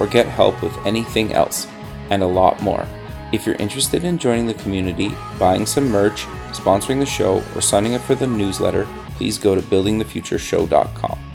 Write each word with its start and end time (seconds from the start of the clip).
or 0.00 0.06
get 0.06 0.26
help 0.26 0.60
with 0.62 0.76
anything 0.86 1.32
else, 1.32 1.68
and 2.10 2.22
a 2.22 2.26
lot 2.26 2.60
more. 2.62 2.86
If 3.32 3.46
you're 3.46 3.54
interested 3.56 4.02
in 4.02 4.18
joining 4.18 4.46
the 4.46 4.54
community, 4.54 5.14
buying 5.38 5.66
some 5.66 5.88
merch, 5.88 6.24
sponsoring 6.50 6.98
the 6.98 7.06
show, 7.06 7.44
or 7.54 7.60
signing 7.60 7.94
up 7.94 8.02
for 8.02 8.16
the 8.16 8.26
newsletter, 8.26 8.88
please 9.16 9.38
go 9.38 9.54
to 9.54 9.62
buildingthefutureshow.com. 9.62 11.29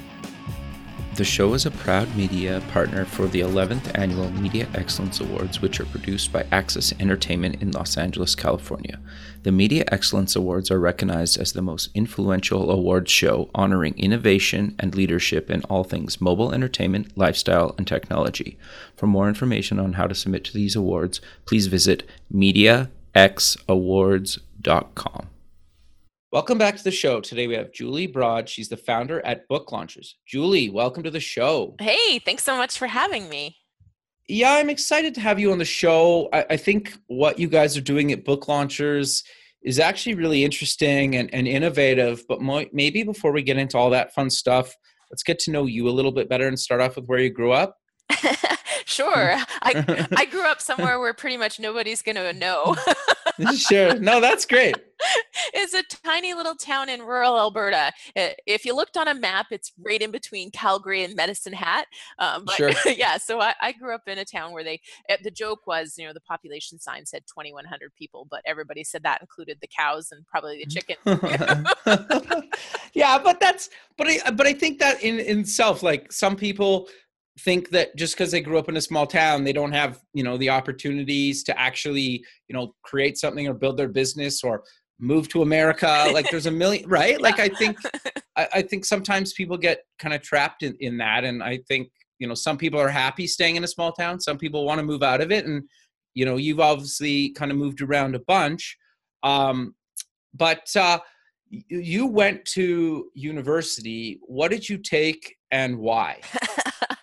The 1.15 1.23
show 1.23 1.53
is 1.53 1.65
a 1.65 1.71
proud 1.71 2.13
media 2.17 2.61
partner 2.71 3.05
for 3.05 3.27
the 3.27 3.39
11th 3.39 3.97
Annual 3.97 4.33
Media 4.33 4.67
Excellence 4.73 5.21
Awards, 5.21 5.61
which 5.61 5.79
are 5.79 5.85
produced 5.85 6.33
by 6.33 6.45
Access 6.51 6.93
Entertainment 6.99 7.61
in 7.61 7.71
Los 7.71 7.95
Angeles, 7.95 8.35
California. 8.35 8.99
The 9.43 9.53
Media 9.53 9.85
Excellence 9.93 10.35
Awards 10.35 10.69
are 10.69 10.79
recognized 10.79 11.39
as 11.39 11.53
the 11.53 11.61
most 11.61 11.89
influential 11.93 12.69
awards 12.69 13.11
show 13.11 13.49
honoring 13.55 13.97
innovation 13.97 14.75
and 14.77 14.93
leadership 14.93 15.49
in 15.49 15.63
all 15.63 15.85
things 15.85 16.19
mobile 16.19 16.53
entertainment, 16.53 17.17
lifestyle, 17.17 17.75
and 17.77 17.87
technology. 17.87 18.57
For 18.97 19.07
more 19.07 19.29
information 19.29 19.79
on 19.79 19.93
how 19.93 20.07
to 20.07 20.15
submit 20.15 20.43
to 20.45 20.53
these 20.53 20.75
awards, 20.75 21.21
please 21.45 21.67
visit 21.67 22.03
MediaXAwards.com. 22.33 25.27
Welcome 26.35 26.57
back 26.57 26.75
to 26.75 26.83
the 26.83 26.91
show. 26.91 27.21
Today 27.21 27.47
we 27.47 27.53
have 27.53 27.71
Julie 27.71 28.07
Broad. 28.07 28.49
She's 28.49 28.67
the 28.67 28.75
founder 28.75 29.25
at 29.25 29.47
Book 29.47 29.71
Launchers. 29.71 30.17
Julie, 30.27 30.69
welcome 30.69 31.01
to 31.03 31.09
the 31.09 31.21
show. 31.21 31.77
Hey, 31.79 32.19
thanks 32.19 32.43
so 32.43 32.57
much 32.57 32.77
for 32.77 32.87
having 32.87 33.29
me. 33.29 33.55
Yeah, 34.27 34.55
I'm 34.55 34.69
excited 34.69 35.15
to 35.15 35.21
have 35.21 35.39
you 35.39 35.53
on 35.53 35.59
the 35.59 35.63
show. 35.63 36.27
I, 36.33 36.45
I 36.49 36.57
think 36.57 36.91
what 37.07 37.39
you 37.39 37.47
guys 37.47 37.77
are 37.77 37.81
doing 37.81 38.11
at 38.11 38.25
Book 38.25 38.49
Launchers 38.49 39.23
is 39.63 39.79
actually 39.79 40.15
really 40.15 40.43
interesting 40.43 41.15
and, 41.15 41.33
and 41.33 41.47
innovative. 41.47 42.25
But 42.27 42.41
mo- 42.41 42.65
maybe 42.73 43.03
before 43.03 43.31
we 43.31 43.41
get 43.41 43.55
into 43.55 43.77
all 43.77 43.91
that 43.91 44.13
fun 44.13 44.29
stuff, 44.29 44.75
let's 45.11 45.23
get 45.23 45.39
to 45.39 45.51
know 45.51 45.67
you 45.67 45.87
a 45.87 45.91
little 45.95 46.11
bit 46.11 46.27
better 46.27 46.49
and 46.49 46.59
start 46.59 46.81
off 46.81 46.97
with 46.97 47.05
where 47.05 47.19
you 47.19 47.29
grew 47.29 47.53
up. 47.53 47.77
sure. 48.85 49.37
I, 49.61 50.05
I 50.17 50.25
grew 50.25 50.45
up 50.45 50.59
somewhere 50.59 50.99
where 50.99 51.13
pretty 51.13 51.37
much 51.37 51.61
nobody's 51.61 52.01
going 52.01 52.17
to 52.17 52.33
know. 52.33 52.75
sure. 53.55 53.95
No, 53.99 54.21
that's 54.21 54.45
great. 54.45 54.75
It's 55.53 55.73
a 55.73 55.83
tiny 56.03 56.33
little 56.33 56.55
town 56.55 56.89
in 56.89 57.01
rural 57.01 57.37
Alberta. 57.37 57.91
If 58.15 58.65
you 58.65 58.75
looked 58.75 58.97
on 58.97 59.07
a 59.07 59.13
map, 59.13 59.47
it's 59.51 59.71
right 59.83 60.01
in 60.01 60.11
between 60.11 60.51
Calgary 60.51 61.03
and 61.03 61.15
Medicine 61.15 61.53
Hat. 61.53 61.87
Um, 62.17 62.45
but 62.45 62.55
Sure. 62.55 62.71
yeah, 62.85 63.17
so 63.17 63.41
I, 63.41 63.53
I 63.61 63.71
grew 63.73 63.93
up 63.93 64.03
in 64.07 64.17
a 64.17 64.25
town 64.25 64.53
where 64.53 64.63
they, 64.63 64.79
eh, 65.09 65.17
the 65.23 65.31
joke 65.31 65.67
was, 65.67 65.95
you 65.97 66.07
know, 66.07 66.13
the 66.13 66.21
population 66.21 66.79
sign 66.79 67.05
said 67.05 67.23
2,100 67.27 67.93
people, 67.95 68.27
but 68.29 68.41
everybody 68.45 68.83
said 68.83 69.03
that 69.03 69.21
included 69.21 69.57
the 69.61 69.67
cows 69.67 70.11
and 70.11 70.25
probably 70.27 70.63
the 70.63 70.65
chicken. 70.65 70.95
yeah, 72.93 73.19
but 73.19 73.39
that's 73.39 73.69
but 73.97 74.07
I 74.07 74.31
but 74.31 74.47
I 74.47 74.53
think 74.53 74.79
that 74.79 75.01
in 75.03 75.19
in 75.19 75.39
itself, 75.39 75.83
like 75.83 76.11
some 76.11 76.35
people 76.35 76.87
think 77.39 77.69
that 77.69 77.95
just 77.95 78.15
because 78.15 78.31
they 78.31 78.41
grew 78.41 78.57
up 78.57 78.69
in 78.69 78.77
a 78.77 78.81
small 78.81 79.05
town, 79.05 79.43
they 79.43 79.53
don't 79.53 79.73
have 79.73 79.99
you 80.13 80.23
know 80.23 80.37
the 80.37 80.49
opportunities 80.49 81.43
to 81.43 81.59
actually 81.59 82.23
you 82.47 82.53
know 82.53 82.73
create 82.83 83.17
something 83.17 83.47
or 83.47 83.53
build 83.53 83.77
their 83.77 83.87
business 83.87 84.43
or 84.43 84.63
move 84.99 85.27
to 85.29 85.41
America. 85.41 86.09
Like 86.13 86.29
there's 86.29 86.45
a 86.45 86.51
million, 86.51 86.87
right? 86.89 87.19
Like 87.19 87.39
I 87.39 87.49
think 87.49 87.77
I, 88.35 88.47
I 88.55 88.61
think 88.61 88.85
sometimes 88.85 89.33
people 89.33 89.57
get 89.57 89.79
kind 89.99 90.13
of 90.13 90.21
trapped 90.21 90.63
in 90.63 90.75
in 90.79 90.97
that, 90.97 91.23
and 91.23 91.43
I 91.43 91.59
think 91.67 91.89
you 92.19 92.27
know 92.27 92.35
some 92.35 92.57
people 92.57 92.79
are 92.79 92.89
happy 92.89 93.27
staying 93.27 93.57
in 93.57 93.63
a 93.63 93.67
small 93.67 93.91
town. 93.91 94.19
Some 94.19 94.37
people 94.37 94.65
want 94.65 94.79
to 94.79 94.85
move 94.85 95.03
out 95.03 95.21
of 95.21 95.31
it, 95.31 95.45
and 95.45 95.63
you 96.13 96.25
know 96.25 96.37
you've 96.37 96.61
obviously 96.61 97.29
kind 97.31 97.51
of 97.51 97.57
moved 97.57 97.81
around 97.81 98.15
a 98.15 98.19
bunch. 98.19 98.77
Um, 99.23 99.75
but 100.33 100.67
uh, 100.75 100.99
you 101.49 102.05
went 102.05 102.45
to 102.45 103.09
university. 103.13 104.19
What 104.21 104.51
did 104.51 104.67
you 104.67 104.77
take 104.77 105.35
and 105.51 105.77
why? 105.77 106.19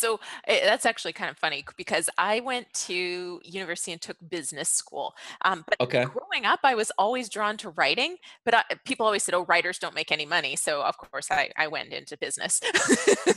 so 0.00 0.20
eh, 0.46 0.60
that's 0.64 0.86
actually 0.86 1.12
kind 1.12 1.30
of 1.30 1.38
funny 1.38 1.64
because 1.76 2.08
I 2.18 2.40
went 2.40 2.72
to 2.86 3.40
university 3.44 3.92
and 3.92 4.00
took 4.00 4.16
business 4.28 4.68
school. 4.68 5.14
Um, 5.42 5.64
but 5.68 5.78
Okay. 5.80 6.04
growing 6.04 6.46
up, 6.46 6.60
I 6.64 6.74
was 6.74 6.90
always 6.98 7.28
drawn 7.28 7.56
to 7.58 7.70
writing. 7.70 8.16
But 8.44 8.54
I, 8.54 8.64
people 8.84 9.06
always 9.06 9.22
said, 9.22 9.34
"Oh, 9.34 9.44
writers 9.46 9.78
don't 9.78 9.94
make 9.94 10.10
any 10.12 10.26
money." 10.26 10.56
So 10.56 10.82
of 10.82 10.96
course, 10.98 11.30
I, 11.30 11.50
I 11.56 11.66
went 11.68 11.92
into 11.92 12.16
business. 12.16 12.60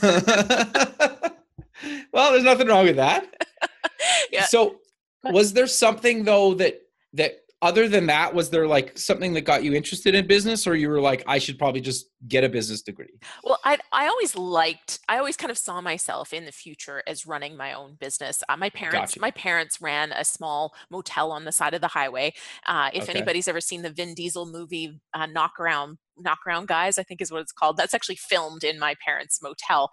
well, 2.12 2.32
there's 2.32 2.44
nothing 2.44 2.68
wrong 2.68 2.86
with 2.86 2.96
that. 2.96 3.34
yeah. 4.32 4.44
So, 4.44 4.76
was 5.24 5.52
there 5.52 5.66
something 5.66 6.24
though 6.24 6.54
that 6.54 6.80
that 7.14 7.43
other 7.64 7.88
than 7.88 8.04
that 8.06 8.32
was 8.34 8.50
there 8.50 8.68
like 8.68 8.96
something 8.96 9.32
that 9.32 9.40
got 9.40 9.64
you 9.64 9.72
interested 9.72 10.14
in 10.14 10.26
business 10.26 10.66
or 10.66 10.76
you 10.76 10.88
were 10.90 11.00
like 11.00 11.24
I 11.26 11.38
should 11.38 11.58
probably 11.58 11.80
just 11.80 12.10
get 12.28 12.44
a 12.44 12.48
business 12.48 12.82
degree? 12.82 13.18
Well, 13.42 13.58
I 13.64 13.78
I 13.90 14.06
always 14.06 14.36
liked 14.36 15.00
I 15.08 15.16
always 15.16 15.36
kind 15.38 15.50
of 15.50 15.56
saw 15.56 15.80
myself 15.80 16.34
in 16.34 16.44
the 16.44 16.52
future 16.52 17.02
as 17.06 17.26
running 17.26 17.56
my 17.56 17.72
own 17.72 17.96
business. 17.98 18.42
Uh, 18.50 18.56
my 18.58 18.68
parents 18.68 19.14
Gotcha. 19.14 19.20
my 19.20 19.30
parents 19.30 19.80
ran 19.80 20.12
a 20.12 20.24
small 20.24 20.74
motel 20.90 21.32
on 21.32 21.44
the 21.46 21.52
side 21.52 21.72
of 21.72 21.80
the 21.80 21.88
highway. 21.88 22.34
Uh, 22.66 22.90
if 22.92 23.04
Okay. 23.04 23.12
anybody's 23.12 23.48
ever 23.48 23.62
seen 23.62 23.80
the 23.82 23.90
Vin 23.90 24.14
Diesel 24.14 24.44
movie 24.46 25.00
uh, 25.14 25.26
Knockaround 25.26 25.96
Knockaround 26.22 26.66
Guys, 26.66 26.98
I 26.98 27.02
think 27.02 27.20
is 27.20 27.30
what 27.32 27.40
it's 27.42 27.52
called. 27.52 27.76
That's 27.76 27.94
actually 27.94 28.16
filmed 28.16 28.64
in 28.64 28.78
my 28.78 28.94
parents' 29.04 29.40
motel. 29.42 29.90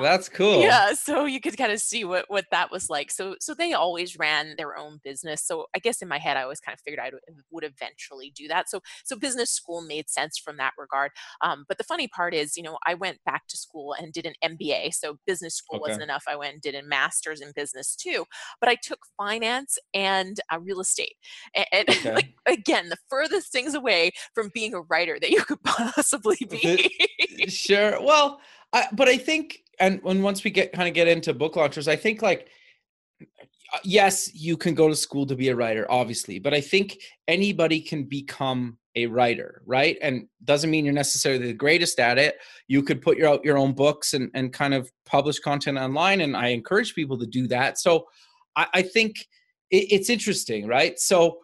Um, 0.00 0.06
That's 0.06 0.28
cool. 0.28 0.82
yeah, 0.82 0.94
so 0.94 1.26
you 1.26 1.40
could 1.40 1.56
kind 1.56 1.70
of 1.72 1.80
see 1.80 2.04
what 2.04 2.24
what 2.28 2.46
that 2.50 2.70
was 2.72 2.90
like. 2.90 3.10
So 3.10 3.36
so 3.40 3.54
they 3.54 3.72
always 3.72 4.18
ran 4.18 4.54
their 4.56 4.76
own 4.76 4.98
business. 5.04 5.42
So 5.46 5.66
I 5.76 5.78
guess 5.78 6.02
in 6.02 6.08
my 6.08 6.18
head 6.18 6.36
I 6.36 6.42
always 6.42 6.60
kind 6.60 6.74
of 6.74 6.80
figured 6.80 7.00
I 7.00 7.12
would 7.50 7.64
eventually 7.64 8.32
do 8.34 8.48
that. 8.48 8.68
So 8.68 8.80
so 9.04 9.16
business 9.16 9.50
school 9.50 9.80
made 9.82 10.08
sense 10.10 10.38
from 10.38 10.56
that 10.56 10.72
regard. 10.78 11.12
Um, 11.40 11.64
but 11.68 11.78
the 11.78 11.84
funny 11.84 12.08
part 12.08 12.34
is, 12.34 12.56
you 12.56 12.62
know, 12.62 12.78
I 12.86 12.94
went 12.94 13.18
back 13.24 13.46
to 13.48 13.56
school 13.56 13.94
and 13.98 14.12
did 14.12 14.26
an 14.26 14.34
MBA. 14.42 14.90
So 14.92 15.18
business 15.26 15.54
school 15.54 15.78
Okay. 15.78 15.80
wasn't 15.80 16.04
enough. 16.04 16.24
I 16.28 16.36
went 16.36 16.54
and 16.54 16.62
did 16.62 16.74
a 16.74 16.82
master's 16.82 17.40
in 17.40 17.52
business 17.54 17.94
too. 17.94 18.24
But 18.60 18.68
I 18.70 18.76
took 18.82 19.00
finance 19.16 19.78
and 19.94 20.38
uh, 20.52 20.58
real 20.60 20.80
estate. 20.80 21.14
And, 21.54 21.66
and 21.72 21.88
Okay. 21.88 22.16
like 22.16 22.26
again, 22.46 22.88
the 22.88 22.96
furthest 23.08 23.52
things 23.52 23.74
away 23.74 24.12
from 24.34 24.50
being 24.54 24.74
a 24.74 24.82
writer 24.82 25.18
that 25.20 25.30
you 25.30 25.44
could 25.44 25.59
possibly 25.64 26.38
be. 26.48 27.48
sure. 27.48 28.00
Well, 28.02 28.40
I, 28.72 28.86
but 28.92 29.08
I 29.08 29.16
think, 29.16 29.62
and 29.78 30.02
when 30.02 30.22
once 30.22 30.44
we 30.44 30.50
get 30.50 30.72
kind 30.72 30.88
of 30.88 30.94
get 30.94 31.08
into 31.08 31.34
book 31.34 31.56
launchers, 31.56 31.88
I 31.88 31.96
think 31.96 32.22
like, 32.22 32.48
uh, 33.22 33.78
yes, 33.84 34.34
you 34.34 34.56
can 34.56 34.74
go 34.74 34.88
to 34.88 34.96
school 34.96 35.26
to 35.26 35.36
be 35.36 35.48
a 35.48 35.56
writer, 35.56 35.86
obviously, 35.90 36.38
but 36.38 36.54
I 36.54 36.60
think 36.60 36.98
anybody 37.28 37.80
can 37.80 38.04
become 38.04 38.78
a 38.96 39.06
writer, 39.06 39.62
right? 39.66 39.96
And 40.02 40.26
doesn't 40.44 40.70
mean 40.70 40.84
you're 40.84 40.94
necessarily 40.94 41.46
the 41.46 41.52
greatest 41.52 42.00
at 42.00 42.18
it. 42.18 42.36
You 42.66 42.82
could 42.82 43.00
put 43.00 43.16
your 43.16 43.28
out 43.28 43.44
your 43.44 43.58
own 43.58 43.72
books 43.72 44.14
and 44.14 44.30
and 44.34 44.52
kind 44.52 44.74
of 44.74 44.90
publish 45.06 45.38
content 45.38 45.78
online, 45.78 46.20
and 46.20 46.36
I 46.36 46.48
encourage 46.48 46.94
people 46.94 47.18
to 47.18 47.26
do 47.26 47.46
that. 47.48 47.78
So, 47.78 48.06
I, 48.56 48.66
I 48.74 48.82
think 48.82 49.16
it, 49.70 49.86
it's 49.90 50.10
interesting, 50.10 50.66
right? 50.66 50.98
So. 50.98 51.38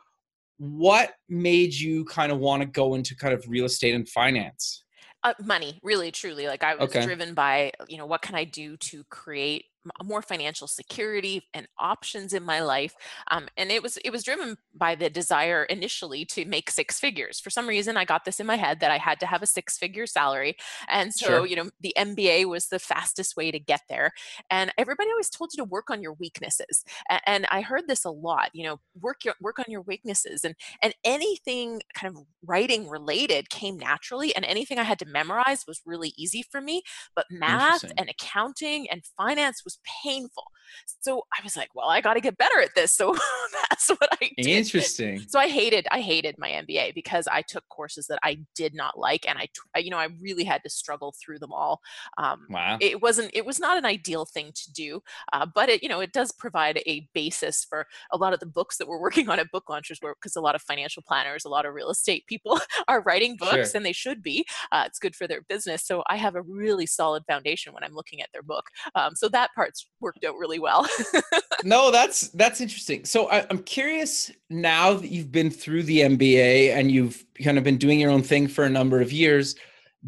What 0.59 1.15
made 1.29 1.75
you 1.75 2.05
kind 2.07 2.33
of 2.33 2.39
want 2.39 2.63
to 2.63 2.67
go 2.67 2.95
into 2.95 3.15
kind 3.15 3.35
of 3.35 3.45
real 3.49 3.67
estate 3.67 3.95
and 3.95 4.09
finance? 4.09 4.85
Uh, 5.23 5.35
money, 5.45 5.81
really, 5.83 6.11
truly. 6.13 6.47
Like 6.47 6.63
I 6.63 6.75
was 6.77 6.89
Okay. 6.89 7.03
driven 7.03 7.35
by, 7.35 7.73
you 7.89 7.99
know, 7.99 8.07
what 8.07 8.23
can 8.23 8.35
I 8.35 8.45
do 8.45 8.77
to 8.79 9.05
create 9.05 9.67
more 10.05 10.23
financial 10.23 10.67
security 10.67 11.43
and 11.55 11.67
options 11.79 12.33
in 12.33 12.43
my 12.45 12.61
life? 12.61 12.95
Um, 13.31 13.49
and 13.57 13.71
it 13.71 13.83
was 13.83 13.97
it 14.05 14.11
was 14.11 14.23
driven 14.25 14.57
by 14.75 14.95
the 14.95 15.11
desire 15.11 15.65
initially 15.65 16.25
to 16.27 16.45
make 16.45 16.71
six 16.71 16.99
figures. 17.01 17.41
For 17.41 17.51
some 17.51 17.67
reason, 17.69 17.97
I 17.97 18.05
got 18.05 18.25
this 18.25 18.41
in 18.41 18.47
my 18.47 18.57
head 18.57 18.81
that 18.81 18.91
I 18.91 18.99
had 18.99 19.21
to 19.21 19.27
have 19.27 19.43
a 19.43 19.47
six 19.47 19.79
figure 19.79 20.07
salary, 20.07 20.57
and 20.89 21.13
so 21.15 21.27
Sure. 21.27 21.47
you 21.47 21.57
know, 21.57 21.71
the 21.81 21.95
MBA 21.97 22.47
was 22.47 22.69
the 22.69 22.79
fastest 22.79 23.37
way 23.37 23.51
to 23.51 23.59
get 23.59 23.83
there. 23.89 24.13
And 24.51 24.73
everybody 24.79 25.11
always 25.11 25.31
told 25.31 25.51
you 25.53 25.59
to 25.59 25.65
work 25.69 25.91
on 25.91 26.03
your 26.03 26.15
weaknesses, 26.15 26.85
and 27.27 27.47
I 27.51 27.61
heard 27.63 27.89
this 27.89 28.05
a 28.05 28.11
lot. 28.11 28.51
You 28.53 28.65
know, 28.65 28.81
work 29.01 29.25
your 29.25 29.35
work 29.41 29.59
on 29.59 29.67
your 29.69 29.83
weaknesses, 29.83 30.45
and 30.45 30.55
and 30.83 30.95
anything 31.05 31.83
kind 31.95 32.15
of 32.15 32.23
writing 32.47 32.89
related 32.89 33.51
came 33.51 33.77
naturally 33.79 34.35
and 34.37 34.45
anything 34.45 34.79
i 34.79 34.83
had 34.83 34.99
to 34.99 35.07
memorize 35.07 35.65
was 35.67 35.81
really 35.85 36.13
easy 36.17 36.43
for 36.43 36.61
me 36.61 36.83
but 37.15 37.27
math 37.31 37.85
and 37.99 38.09
accounting 38.09 38.89
and 38.91 39.03
finance 39.17 39.63
was 39.65 39.76
painful 40.03 40.45
So 41.01 41.23
I 41.33 41.43
was 41.43 41.57
like, 41.57 41.69
well, 41.75 41.89
I 41.89 42.01
got 42.01 42.15
to 42.15 42.21
get 42.21 42.37
better 42.39 42.61
at 42.61 42.75
this. 42.75 42.93
So 42.93 43.15
that's 43.71 43.89
what 43.89 44.09
I 44.21 44.31
did. 44.37 44.47
Interesting. 44.47 45.25
So 45.29 45.39
I 45.39 45.49
hated 45.49 45.87
I 45.91 46.01
hated 46.01 46.37
my 46.39 46.51
MBA 46.51 46.95
because 46.95 47.29
I 47.29 47.43
took 47.43 47.65
courses 47.69 48.07
that 48.09 48.19
I 48.23 48.39
did 48.55 48.75
not 48.75 48.99
like, 48.99 49.29
and 49.29 49.39
I 49.39 49.79
you 49.79 49.91
know 49.91 49.99
I 49.99 50.09
really 50.21 50.45
had 50.45 50.63
to 50.65 50.71
struggle 50.71 51.15
through 51.23 51.39
them 51.39 51.53
all. 51.53 51.81
Um, 52.19 52.47
wow. 52.51 52.79
It 52.81 53.03
wasn't 53.03 53.31
it 53.35 53.47
was 53.47 53.61
not 53.61 53.79
an 53.79 53.85
ideal 53.85 54.25
thing 54.25 54.53
to 54.55 54.73
do, 54.73 55.01
uh, 55.33 55.47
but 55.55 55.69
it 55.69 55.83
you 55.83 55.89
know 55.89 56.01
it 56.01 56.13
does 56.13 56.33
provide 56.33 56.81
a 56.87 57.09
basis 57.15 57.65
for 57.69 57.87
a 58.13 58.17
lot 58.17 58.33
of 58.33 58.41
the 58.41 58.47
books 58.47 58.77
that 58.79 58.89
we're 58.89 59.01
working 59.07 59.29
on 59.29 59.39
at 59.39 59.51
Book 59.51 59.69
Launchers, 59.69 60.01
because 60.01 60.37
a 60.37 60.41
lot 60.41 60.55
of 60.55 60.63
financial 60.63 61.03
planners, 61.07 61.45
a 61.45 61.49
lot 61.49 61.67
of 61.67 61.75
real 61.75 61.91
estate 61.91 62.27
people 62.27 62.61
are 62.89 63.03
writing 63.03 63.37
books, 63.37 63.71
sure. 63.71 63.77
and 63.77 63.85
they 63.85 63.93
should 63.93 64.23
be. 64.23 64.45
Uh, 64.73 64.85
it's 64.87 64.99
good 64.99 65.15
for 65.15 65.27
their 65.27 65.43
business. 65.49 65.87
So 65.87 66.03
I 66.09 66.17
have 66.17 66.35
a 66.35 66.43
really 66.43 66.87
solid 66.87 67.25
foundation 67.27 67.73
when 67.73 67.85
I'm 67.85 67.95
looking 67.95 68.21
at 68.21 68.29
their 68.33 68.43
book. 68.43 68.65
Um, 68.95 69.15
so 69.15 69.29
that 69.29 69.51
part's 69.67 69.87
worked 70.01 70.25
out 70.25 70.37
really 70.37 70.59
well. 70.59 70.87
no, 71.65 71.91
that's 71.91 72.29
that's 72.29 72.61
interesting. 72.61 73.05
So 73.05 73.29
I, 73.31 73.45
I'm 73.51 73.63
curious 73.63 74.31
now 74.49 74.95
that 74.95 75.11
you've 75.11 75.33
been 75.33 75.51
through 75.51 75.83
the 75.85 76.01
MBA 76.01 76.71
and 76.71 76.91
you've 76.91 77.25
kind 77.43 77.59
of 77.59 77.65
been 77.65 77.79
doing 77.79 77.99
your 77.99 78.11
own 78.11 78.23
thing 78.23 78.47
for 78.47 78.65
a 78.65 78.71
number 78.71 79.01
of 79.01 79.13
years 79.13 79.57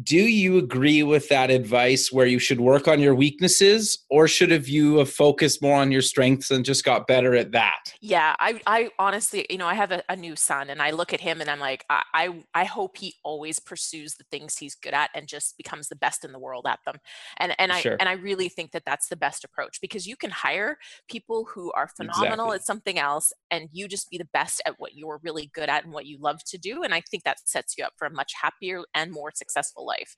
do 0.03 0.17
you 0.17 0.57
agree 0.57 1.03
with 1.03 1.27
that 1.29 1.49
advice 1.49 2.11
where 2.11 2.25
you 2.25 2.39
should 2.39 2.61
work 2.61 2.87
on 2.87 2.99
your 2.99 3.15
weaknesses 3.15 4.05
or 4.09 4.27
should 4.27 4.51
have 4.51 4.67
you 4.67 4.97
have 4.97 5.09
focused 5.09 5.61
more 5.61 5.79
on 5.79 5.91
your 5.91 6.01
strengths 6.01 6.51
and 6.51 6.63
just 6.63 6.85
got 6.85 7.07
better 7.07 7.35
at 7.35 7.51
that 7.51 7.79
yeah 7.99 8.35
i 8.39 8.59
i 8.67 8.89
honestly 8.99 9.45
you 9.49 9.57
know 9.57 9.67
i 9.67 9.73
have 9.73 9.91
a, 9.91 10.01
a 10.07 10.15
new 10.15 10.35
son 10.35 10.69
and 10.69 10.81
i 10.81 10.91
look 10.91 11.11
at 11.11 11.19
him 11.19 11.41
and 11.41 11.49
i'm 11.49 11.59
like 11.59 11.83
I, 11.89 12.03
I, 12.13 12.43
I 12.53 12.63
hope 12.65 12.97
he 12.97 13.15
always 13.23 13.59
pursues 13.59 14.15
the 14.15 14.23
things 14.31 14.57
he's 14.57 14.75
good 14.75 14.93
at 14.93 15.09
and 15.13 15.27
just 15.27 15.57
becomes 15.57 15.89
the 15.89 15.95
best 15.95 16.23
in 16.23 16.31
the 16.31 16.39
world 16.39 16.65
at 16.67 16.79
them 16.85 16.95
and 17.37 17.53
and 17.59 17.71
i 17.71 17.81
sure. 17.81 17.97
and 17.99 18.07
i 18.07 18.13
really 18.13 18.47
think 18.47 18.71
that 18.71 18.83
that's 18.85 19.09
the 19.09 19.17
best 19.17 19.43
approach 19.43 19.81
because 19.81 20.07
you 20.07 20.15
can 20.15 20.29
hire 20.29 20.77
people 21.09 21.47
who 21.53 21.71
are 21.73 21.89
phenomenal 21.97 22.51
exactly. 22.51 22.55
at 22.55 22.65
something 22.65 22.99
else 22.99 23.33
and 23.51 23.67
you 23.73 23.87
just 23.87 24.09
be 24.09 24.17
the 24.17 24.29
best 24.33 24.61
at 24.65 24.75
what 24.77 24.95
you're 24.95 25.19
really 25.23 25.49
good 25.53 25.67
at 25.67 25.83
and 25.83 25.91
what 25.91 26.05
you 26.05 26.17
love 26.19 26.39
to 26.45 26.57
do 26.57 26.83
and 26.83 26.93
i 26.93 27.01
think 27.01 27.23
that 27.23 27.37
sets 27.47 27.75
you 27.77 27.83
up 27.83 27.93
for 27.97 28.05
a 28.05 28.11
much 28.11 28.33
happier 28.39 28.83
and 28.93 29.11
more 29.11 29.31
successful 29.33 29.88
life. 29.89 30.15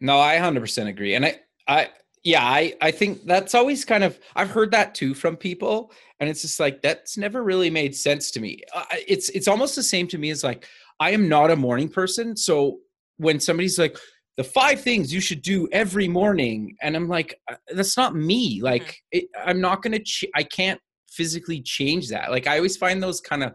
No, 0.00 0.20
I 0.20 0.36
100% 0.36 0.86
agree. 0.86 1.14
And 1.14 1.26
I, 1.26 1.40
I, 1.66 1.88
yeah, 2.22 2.44
I, 2.44 2.74
I 2.80 2.90
think 2.90 3.24
that's 3.24 3.54
always 3.54 3.84
kind 3.84 4.04
of, 4.04 4.18
I've 4.36 4.50
heard 4.50 4.70
that 4.72 4.94
too 4.94 5.14
from 5.14 5.36
people. 5.36 5.92
And 6.18 6.28
it's 6.28 6.42
just 6.42 6.60
like, 6.60 6.82
that's 6.82 7.16
never 7.16 7.42
really 7.42 7.70
made 7.70 7.94
sense 7.96 8.30
to 8.32 8.40
me. 8.40 8.62
Uh, 8.74 8.84
it's, 9.08 9.28
it's 9.30 9.48
almost 9.48 9.74
the 9.74 9.82
same 9.82 10.06
to 10.08 10.18
me 10.18 10.30
as 10.30 10.44
like, 10.44 10.66
I 10.98 11.10
am 11.10 11.28
not 11.28 11.50
a 11.50 11.56
morning 11.56 11.88
person. 11.88 12.36
So 12.36 12.80
when 13.16 13.40
somebody's 13.40 13.78
like, 13.78 13.96
the 14.36 14.44
five 14.44 14.80
things 14.80 15.12
you 15.12 15.20
should 15.20 15.42
do 15.42 15.68
every 15.72 16.08
morning, 16.08 16.76
and 16.80 16.96
I'm 16.96 17.08
like, 17.08 17.38
uh, 17.50 17.56
that's 17.74 17.96
not 17.96 18.14
me. 18.14 18.60
Like, 18.62 18.82
mm-hmm. 18.82 19.18
it, 19.18 19.24
I'm 19.44 19.60
not 19.60 19.82
going 19.82 19.92
to, 19.92 20.02
ch- 20.02 20.24
I 20.34 20.44
can't 20.44 20.80
physically 21.10 21.60
change 21.60 22.08
that. 22.08 22.30
Like, 22.30 22.46
I 22.46 22.56
always 22.56 22.76
find 22.76 23.02
those 23.02 23.20
kind 23.20 23.42
of 23.44 23.52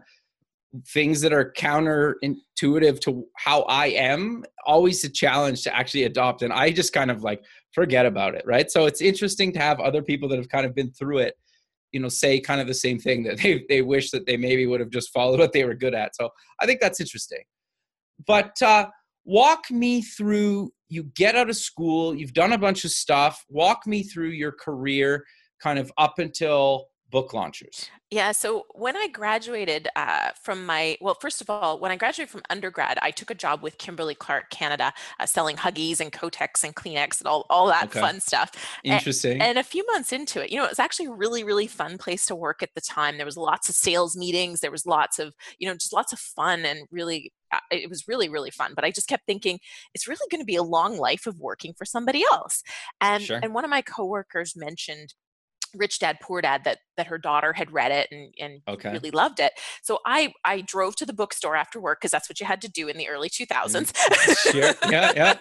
things 0.88 1.20
that 1.20 1.32
are 1.32 1.52
counterintuitive 1.56 3.00
to 3.00 3.24
how 3.36 3.62
I 3.62 3.86
am 3.86 4.44
always 4.66 5.04
a 5.04 5.08
challenge 5.08 5.62
to 5.62 5.74
actually 5.74 6.04
adopt 6.04 6.42
and 6.42 6.52
I 6.52 6.70
just 6.70 6.92
kind 6.92 7.10
of 7.10 7.22
like 7.22 7.42
forget 7.72 8.04
about 8.04 8.34
it 8.34 8.44
right? 8.46 8.70
So 8.70 8.86
it's 8.86 9.00
interesting 9.00 9.52
to 9.52 9.58
have 9.58 9.80
other 9.80 10.02
people 10.02 10.28
that 10.28 10.38
have 10.38 10.48
kind 10.48 10.66
of 10.66 10.74
been 10.74 10.90
through 10.92 11.18
it 11.18 11.34
you 11.92 12.00
know 12.00 12.08
say 12.08 12.40
kind 12.40 12.60
of 12.60 12.66
the 12.66 12.74
same 12.74 12.98
thing 12.98 13.22
that 13.24 13.38
they 13.42 13.64
they 13.68 13.82
wish 13.82 14.10
that 14.10 14.26
they 14.26 14.36
maybe 14.36 14.66
would 14.66 14.80
have 14.80 14.90
just 14.90 15.12
followed 15.12 15.38
what 15.38 15.52
they 15.52 15.64
were 15.64 15.74
good 15.74 15.94
at. 15.94 16.14
So 16.14 16.30
I 16.60 16.66
think 16.66 16.80
that's 16.80 17.00
interesting. 17.00 17.44
But 18.26 18.60
uh 18.62 18.88
walk 19.24 19.70
me 19.70 20.02
through 20.02 20.70
you 20.88 21.04
get 21.16 21.34
out 21.34 21.50
of 21.50 21.56
school 21.56 22.14
you've 22.14 22.34
done 22.34 22.52
a 22.52 22.58
bunch 22.58 22.84
of 22.84 22.90
stuff. 22.90 23.44
Walk 23.48 23.86
me 23.86 24.02
through 24.02 24.30
your 24.30 24.52
career 24.52 25.24
kind 25.62 25.78
of 25.78 25.90
up 25.96 26.18
until 26.18 26.86
book 27.16 27.32
launchers 27.32 27.90
yeah, 28.10 28.30
so 28.30 28.66
when 28.70 28.96
I 28.96 29.08
graduated 29.08 29.88
uh, 29.96 30.30
from 30.40 30.64
my, 30.64 30.96
well, 31.00 31.16
first 31.20 31.40
of 31.40 31.50
all, 31.50 31.80
when 31.80 31.90
I 31.90 31.96
graduated 31.96 32.30
from 32.30 32.42
undergrad, 32.50 33.00
I 33.02 33.10
took 33.10 33.32
a 33.32 33.34
job 33.34 33.64
with 33.64 33.78
Kimberly 33.78 34.14
Clark 34.14 34.48
Canada, 34.50 34.92
uh, 35.18 35.26
selling 35.26 35.56
Huggies 35.56 35.98
and 36.00 36.12
Kotex 36.12 36.62
and 36.62 36.76
Kleenex 36.76 37.20
and 37.20 37.26
all, 37.26 37.46
all 37.50 37.66
that 37.66 37.86
okay. 37.86 37.98
fun 37.98 38.20
stuff. 38.20 38.52
Interesting. 38.84 39.32
And, 39.32 39.42
and, 39.42 39.58
a 39.58 39.64
few 39.64 39.84
months 39.90 40.12
into 40.12 40.40
it, 40.40 40.52
you 40.52 40.56
know, 40.56 40.64
it 40.64 40.70
was 40.70 40.78
actually 40.78 41.06
a 41.06 41.12
really, 41.12 41.42
really 41.42 41.66
fun 41.66 41.98
place 41.98 42.26
to 42.26 42.36
work 42.36 42.62
at 42.62 42.72
the 42.76 42.80
time. 42.80 43.16
There 43.16 43.26
was 43.26 43.36
lots 43.36 43.68
of 43.68 43.74
sales 43.74 44.16
meetings. 44.16 44.60
There 44.60 44.70
was 44.70 44.86
lots 44.86 45.18
of, 45.18 45.34
you 45.58 45.66
know, 45.66 45.74
just 45.74 45.92
lots 45.92 46.12
of 46.12 46.20
fun 46.20 46.64
and 46.64 46.86
really, 46.92 47.32
uh, 47.52 47.58
it 47.72 47.90
was 47.90 48.06
really, 48.06 48.28
really 48.28 48.52
fun. 48.52 48.74
But 48.76 48.84
I 48.84 48.92
just 48.92 49.08
kept 49.08 49.26
thinking, 49.26 49.58
it's 49.94 50.06
really 50.06 50.28
going 50.30 50.40
to 50.40 50.46
be 50.46 50.56
a 50.56 50.62
long 50.62 50.96
life 50.96 51.26
of 51.26 51.40
working 51.40 51.74
for 51.76 51.84
somebody 51.84 52.22
else. 52.30 52.62
And, 53.00 53.24
sure. 53.24 53.40
and 53.42 53.52
one 53.52 53.64
of 53.64 53.70
my 53.70 53.82
coworkers 53.82 54.54
mentioned 54.54 55.14
Rich 55.76 55.98
Dad 55.98 56.18
Poor 56.20 56.40
Dad 56.40 56.64
that 56.64 56.78
that 56.96 57.06
her 57.08 57.18
daughter 57.18 57.52
had 57.52 57.70
read 57.72 57.92
it 57.92 58.08
and, 58.10 58.34
and 58.38 58.62
okay. 58.68 58.92
really 58.92 59.10
loved 59.10 59.40
it. 59.40 59.52
So 59.82 59.98
I 60.06 60.32
I 60.44 60.62
drove 60.62 60.96
to 60.96 61.06
the 61.06 61.12
bookstore 61.12 61.56
after 61.56 61.80
work 61.80 62.00
because 62.00 62.10
that's 62.10 62.28
what 62.28 62.40
you 62.40 62.46
had 62.46 62.60
to 62.62 62.68
do 62.68 62.88
in 62.88 62.96
the 62.96 63.08
early 63.08 63.28
2000s. 63.28 63.92
Mm, 63.92 64.52
sure. 64.52 64.90
Yeah, 64.90 65.12
yeah. 65.16 65.36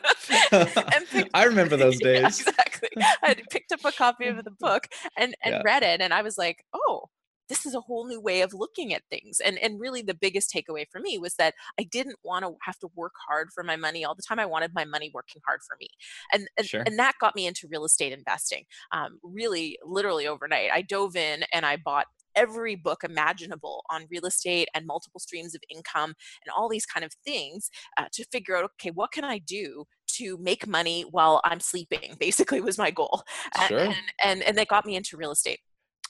picked, 0.51 1.29
I 1.33 1.43
remember 1.45 1.77
those 1.77 1.99
days. 1.99 2.21
Yeah, 2.21 2.27
exactly. 2.27 2.89
I 3.23 3.35
picked 3.49 3.71
up 3.71 3.83
a 3.85 3.91
copy 3.91 4.27
of 4.27 4.43
the 4.43 4.51
book 4.51 4.87
and 5.17 5.35
and 5.43 5.55
yeah. 5.55 5.61
read 5.63 5.83
it 5.83 6.01
and 6.01 6.13
I 6.13 6.21
was 6.21 6.37
like, 6.37 6.65
"Oh, 6.73 7.09
this 7.49 7.65
is 7.65 7.75
a 7.75 7.81
whole 7.81 8.07
new 8.07 8.19
way 8.19 8.41
of 8.41 8.53
looking 8.53 8.93
at 8.93 9.03
things 9.09 9.39
and 9.43 9.57
and 9.59 9.79
really 9.79 10.01
the 10.01 10.13
biggest 10.13 10.51
takeaway 10.51 10.85
for 10.91 10.99
me 10.99 11.17
was 11.17 11.35
that 11.35 11.53
i 11.79 11.83
didn't 11.83 12.17
want 12.23 12.43
to 12.45 12.53
have 12.61 12.77
to 12.79 12.87
work 12.95 13.13
hard 13.27 13.49
for 13.53 13.63
my 13.63 13.75
money 13.75 14.03
all 14.03 14.15
the 14.15 14.23
time 14.27 14.39
i 14.39 14.45
wanted 14.45 14.71
my 14.73 14.85
money 14.85 15.11
working 15.13 15.41
hard 15.45 15.59
for 15.67 15.77
me 15.79 15.87
and 16.33 16.47
and, 16.57 16.67
sure. 16.67 16.83
and 16.85 16.97
that 16.99 17.13
got 17.19 17.35
me 17.35 17.47
into 17.47 17.67
real 17.69 17.85
estate 17.85 18.13
investing 18.13 18.63
um, 18.91 19.19
really 19.23 19.77
literally 19.85 20.27
overnight 20.27 20.69
i 20.73 20.81
dove 20.81 21.15
in 21.15 21.43
and 21.53 21.65
i 21.65 21.75
bought 21.77 22.05
every 22.35 22.75
book 22.75 23.03
imaginable 23.03 23.83
on 23.89 24.05
real 24.11 24.25
estate 24.25 24.67
and 24.73 24.85
multiple 24.85 25.19
streams 25.19 25.55
of 25.55 25.61
income 25.73 26.13
and 26.43 26.53
all 26.55 26.67
these 26.67 26.85
kind 26.85 27.05
of 27.05 27.13
things 27.23 27.69
uh, 27.97 28.05
to 28.11 28.25
figure 28.31 28.57
out 28.57 28.65
okay 28.65 28.91
what 28.91 29.11
can 29.11 29.23
i 29.23 29.37
do 29.37 29.85
to 30.07 30.37
make 30.39 30.67
money 30.67 31.03
while 31.11 31.41
i'm 31.45 31.59
sleeping 31.59 32.15
basically 32.19 32.61
was 32.61 32.77
my 32.77 32.91
goal 32.91 33.23
sure. 33.67 33.79
and, 33.79 33.87
and 33.89 33.95
and 34.23 34.43
and 34.43 34.57
that 34.57 34.67
got 34.67 34.85
me 34.85 34.95
into 34.95 35.17
real 35.17 35.31
estate 35.31 35.59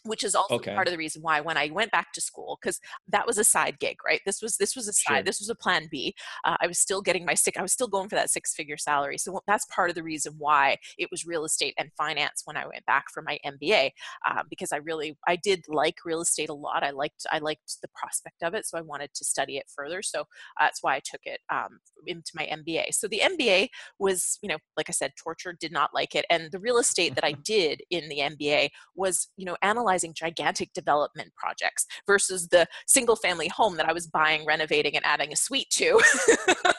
which 0.05 0.23
is 0.23 0.35
also 0.35 0.55
okay. 0.55 0.73
part 0.73 0.87
of 0.87 0.91
the 0.91 0.97
reason 0.97 1.21
why 1.21 1.41
when 1.41 1.57
I 1.57 1.69
went 1.71 1.91
back 1.91 2.13
to 2.13 2.21
school, 2.21 2.57
because 2.61 2.79
that 3.07 3.27
was 3.27 3.37
a 3.37 3.43
side 3.43 3.79
gig, 3.79 3.97
right? 4.05 4.21
This 4.25 4.41
was 4.41 4.57
this 4.57 4.75
was 4.75 4.87
a 4.87 4.93
side, 4.93 5.17
sure. 5.17 5.23
this 5.23 5.39
was 5.39 5.49
a 5.49 5.55
plan 5.55 5.87
B. 5.91 6.15
Uh, 6.43 6.57
I 6.61 6.67
was 6.67 6.79
still 6.79 7.01
getting 7.01 7.25
my 7.25 7.33
sick, 7.33 7.57
I 7.57 7.61
was 7.61 7.73
still 7.73 7.87
going 7.87 8.09
for 8.09 8.15
that 8.15 8.29
six 8.29 8.53
figure 8.53 8.77
salary. 8.77 9.17
So 9.17 9.41
that's 9.47 9.65
part 9.65 9.89
of 9.89 9.95
the 9.95 10.03
reason 10.03 10.33
why 10.37 10.77
it 10.97 11.09
was 11.11 11.25
real 11.25 11.45
estate 11.45 11.73
and 11.77 11.91
finance 11.97 12.43
when 12.45 12.57
I 12.57 12.67
went 12.67 12.85
back 12.85 13.05
for 13.13 13.21
my 13.21 13.39
MBA, 13.45 13.91
uh, 14.27 14.43
because 14.49 14.71
I 14.71 14.77
really 14.77 15.17
I 15.27 15.35
did 15.35 15.65
like 15.67 15.95
real 16.05 16.21
estate 16.21 16.49
a 16.49 16.53
lot. 16.53 16.83
I 16.83 16.91
liked 16.91 17.25
I 17.31 17.39
liked 17.39 17.77
the 17.81 17.89
prospect 17.95 18.43
of 18.43 18.53
it, 18.53 18.65
so 18.65 18.77
I 18.77 18.81
wanted 18.81 19.13
to 19.15 19.25
study 19.25 19.57
it 19.57 19.65
further. 19.75 20.01
So 20.01 20.21
uh, 20.21 20.25
that's 20.59 20.83
why 20.83 20.95
I 20.95 21.01
took 21.03 21.21
it 21.23 21.39
um, 21.51 21.79
into 22.05 22.31
my 22.35 22.45
MBA. 22.45 22.93
So 22.93 23.07
the 23.07 23.21
MBA 23.23 23.69
was, 23.99 24.37
you 24.41 24.49
know, 24.49 24.57
like 24.77 24.89
I 24.89 24.93
said, 24.93 25.13
torture. 25.21 25.55
Did 25.57 25.71
not 25.71 25.93
like 25.93 26.15
it, 26.15 26.25
and 26.29 26.51
the 26.51 26.59
real 26.59 26.77
estate 26.77 27.15
that 27.15 27.23
I 27.23 27.31
did 27.45 27.81
in 27.89 28.09
the 28.09 28.19
MBA 28.19 28.69
was, 28.95 29.29
you 29.37 29.45
know, 29.45 29.55
analyzing 29.61 29.94
analyzing 29.95 30.13
gigantic 30.13 30.73
development 30.73 31.31
projects 31.35 31.85
versus 32.05 32.47
the 32.49 32.67
single 32.87 33.15
family 33.15 33.47
home 33.47 33.77
that 33.77 33.87
I 33.87 33.93
was 33.93 34.07
buying, 34.07 34.45
renovating, 34.45 34.95
and 34.95 35.05
adding 35.05 35.31
a 35.31 35.35
suite 35.35 35.69
to. 35.71 36.01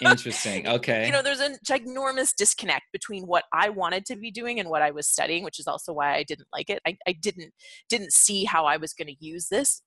Interesting. 0.01 0.67
Okay. 0.77 1.07
You 1.07 1.13
know, 1.13 1.23
there's 1.23 1.41
a 1.41 1.57
ginormous 1.67 2.35
disconnect 2.37 2.85
between 2.93 3.25
what 3.25 3.45
I 3.53 3.69
wanted 3.69 4.05
to 4.07 4.17
be 4.17 4.31
doing 4.31 4.61
and 4.61 4.69
what 4.69 4.83
I 4.83 4.91
was 4.91 5.09
studying, 5.09 5.43
which 5.43 5.59
is 5.59 5.67
also 5.67 5.93
why 5.93 6.15
I 6.15 6.23
didn't 6.23 6.49
like 6.53 6.69
it. 6.71 6.81
I, 6.87 6.97
I 7.07 7.13
didn't 7.13 7.53
didn't 7.89 8.13
see 8.13 8.45
how 8.45 8.67
I 8.67 8.77
was 8.77 8.93
going 8.93 9.09
to 9.09 9.25
use 9.25 9.49
this 9.49 9.83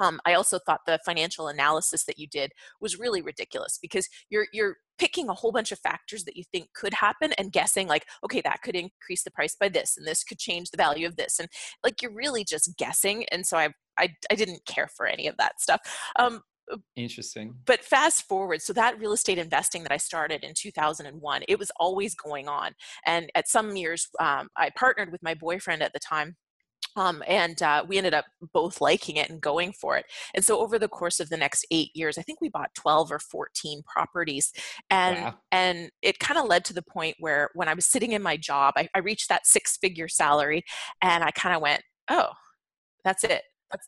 um, 0.00 0.20
I 0.24 0.34
also 0.34 0.58
thought 0.58 0.80
the 0.86 0.98
financial 1.04 1.48
analysis 1.48 2.04
that 2.04 2.18
you 2.18 2.26
did 2.26 2.52
was 2.80 2.98
really 2.98 3.22
ridiculous 3.22 3.78
because 3.80 4.08
you're 4.28 4.46
you're 4.52 4.76
picking 4.98 5.28
a 5.28 5.34
whole 5.34 5.50
bunch 5.50 5.72
of 5.72 5.78
factors 5.80 6.24
that 6.24 6.36
you 6.36 6.44
think 6.52 6.68
could 6.72 6.94
happen 6.94 7.32
and 7.36 7.52
guessing 7.52 7.88
like 7.88 8.06
okay 8.24 8.40
that 8.42 8.62
could 8.62 8.76
increase 8.76 9.24
the 9.24 9.30
price 9.30 9.56
by 9.58 9.68
this 9.68 9.96
and 9.96 10.06
this 10.06 10.22
could 10.22 10.38
change 10.38 10.70
the 10.70 10.76
value 10.76 11.06
of 11.06 11.16
this 11.16 11.40
and 11.40 11.48
like 11.82 12.00
you're 12.00 12.14
really 12.14 12.44
just 12.44 12.76
guessing 12.78 13.24
and 13.32 13.44
so 13.46 13.56
I 13.56 13.70
I, 13.98 14.14
I 14.30 14.34
didn't 14.34 14.64
care 14.66 14.88
for 14.88 15.06
any 15.06 15.28
of 15.28 15.36
that 15.38 15.60
stuff. 15.60 15.80
Um, 16.16 16.42
uh, 16.72 16.78
Interesting. 16.96 17.54
But 17.66 17.84
fast 17.84 18.26
forward, 18.26 18.62
so 18.62 18.72
that 18.72 18.98
real 18.98 19.12
estate 19.12 19.38
investing 19.38 19.82
that 19.82 19.92
I 19.92 19.98
started 19.98 20.44
in 20.44 20.52
2001, 20.54 21.42
it 21.48 21.58
was 21.58 21.70
always 21.78 22.14
going 22.14 22.48
on. 22.48 22.72
And 23.06 23.30
at 23.34 23.48
some 23.48 23.76
years, 23.76 24.08
um, 24.18 24.48
I 24.56 24.70
partnered 24.76 25.12
with 25.12 25.22
my 25.22 25.34
boyfriend 25.34 25.82
at 25.82 25.92
the 25.92 25.98
time 25.98 26.36
um, 26.96 27.22
and 27.26 27.60
uh, 27.62 27.84
we 27.86 27.98
ended 27.98 28.14
up 28.14 28.26
both 28.52 28.80
liking 28.80 29.16
it 29.16 29.30
and 29.30 29.40
going 29.40 29.72
for 29.72 29.96
it. 29.96 30.06
And 30.34 30.44
so 30.44 30.60
over 30.60 30.78
the 30.78 30.88
course 30.88 31.20
of 31.20 31.28
the 31.28 31.36
next 31.36 31.66
eight 31.70 31.90
years, 31.94 32.18
I 32.18 32.22
think 32.22 32.40
we 32.40 32.48
bought 32.48 32.74
12 32.74 33.10
or 33.10 33.18
14 33.18 33.82
properties. 33.82 34.52
And 34.90 35.16
wow. 35.16 35.34
and 35.50 35.90
it 36.02 36.18
kind 36.18 36.38
of 36.38 36.46
led 36.46 36.64
to 36.66 36.74
the 36.74 36.82
point 36.82 37.16
where 37.18 37.50
when 37.54 37.68
I 37.68 37.74
was 37.74 37.86
sitting 37.86 38.12
in 38.12 38.22
my 38.22 38.36
job, 38.36 38.74
I, 38.76 38.88
I 38.94 38.98
reached 38.98 39.28
that 39.28 39.46
six 39.46 39.76
figure 39.76 40.08
salary 40.08 40.64
and 41.02 41.24
I 41.24 41.30
kind 41.30 41.54
of 41.54 41.62
went, 41.62 41.82
oh, 42.10 42.30
that's 43.04 43.24
it. 43.24 43.42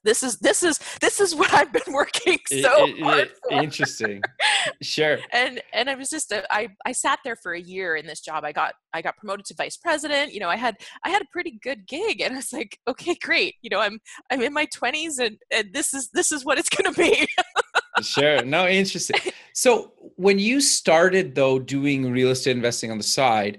This 0.04 0.22
is 0.22 0.38
this 0.38 0.62
is 0.62 0.78
this 1.00 1.20
is 1.20 1.34
what 1.34 1.52
I've 1.52 1.72
been 1.72 1.82
working 1.92 2.38
so 2.46 2.86
it, 2.86 2.96
it, 2.98 3.02
hard 3.02 3.30
for. 3.42 3.62
Interesting. 3.62 4.22
Sure. 4.82 5.18
and 5.32 5.62
and 5.72 5.88
I 5.88 5.94
was 5.94 6.10
just 6.10 6.32
a, 6.32 6.44
I 6.52 6.68
I 6.84 6.92
sat 6.92 7.20
there 7.24 7.36
for 7.36 7.52
a 7.54 7.60
year 7.60 7.96
in 7.96 8.06
this 8.06 8.20
job. 8.20 8.44
I 8.44 8.50
got 8.52 8.74
I 8.92 9.00
got 9.00 9.16
promoted 9.16 9.46
to 9.46 9.54
vice 9.54 9.76
president. 9.76 10.32
You 10.32 10.40
know, 10.40 10.48
I 10.48 10.56
had 10.56 10.76
I 11.04 11.10
had 11.10 11.22
a 11.22 11.26
pretty 11.30 11.58
good 11.62 11.86
gig, 11.86 12.20
and 12.20 12.34
I 12.34 12.36
was 12.36 12.52
like, 12.52 12.78
okay, 12.88 13.16
great. 13.22 13.54
You 13.62 13.70
know, 13.70 13.80
I'm 13.80 14.00
I'm 14.30 14.42
in 14.42 14.52
my 14.52 14.66
20s, 14.66 15.18
and 15.18 15.38
and 15.52 15.72
this 15.72 15.94
is 15.94 16.10
this 16.10 16.32
is 16.32 16.44
what 16.44 16.58
it's 16.58 16.68
gonna 16.68 16.92
be. 16.92 17.28
sure. 18.02 18.44
No, 18.44 18.66
interesting. 18.66 19.32
So 19.52 19.92
when 20.16 20.38
you 20.38 20.60
started 20.60 21.34
though 21.34 21.58
doing 21.58 22.10
real 22.10 22.30
estate 22.30 22.56
investing 22.56 22.90
on 22.90 22.98
the 22.98 23.04
side, 23.04 23.58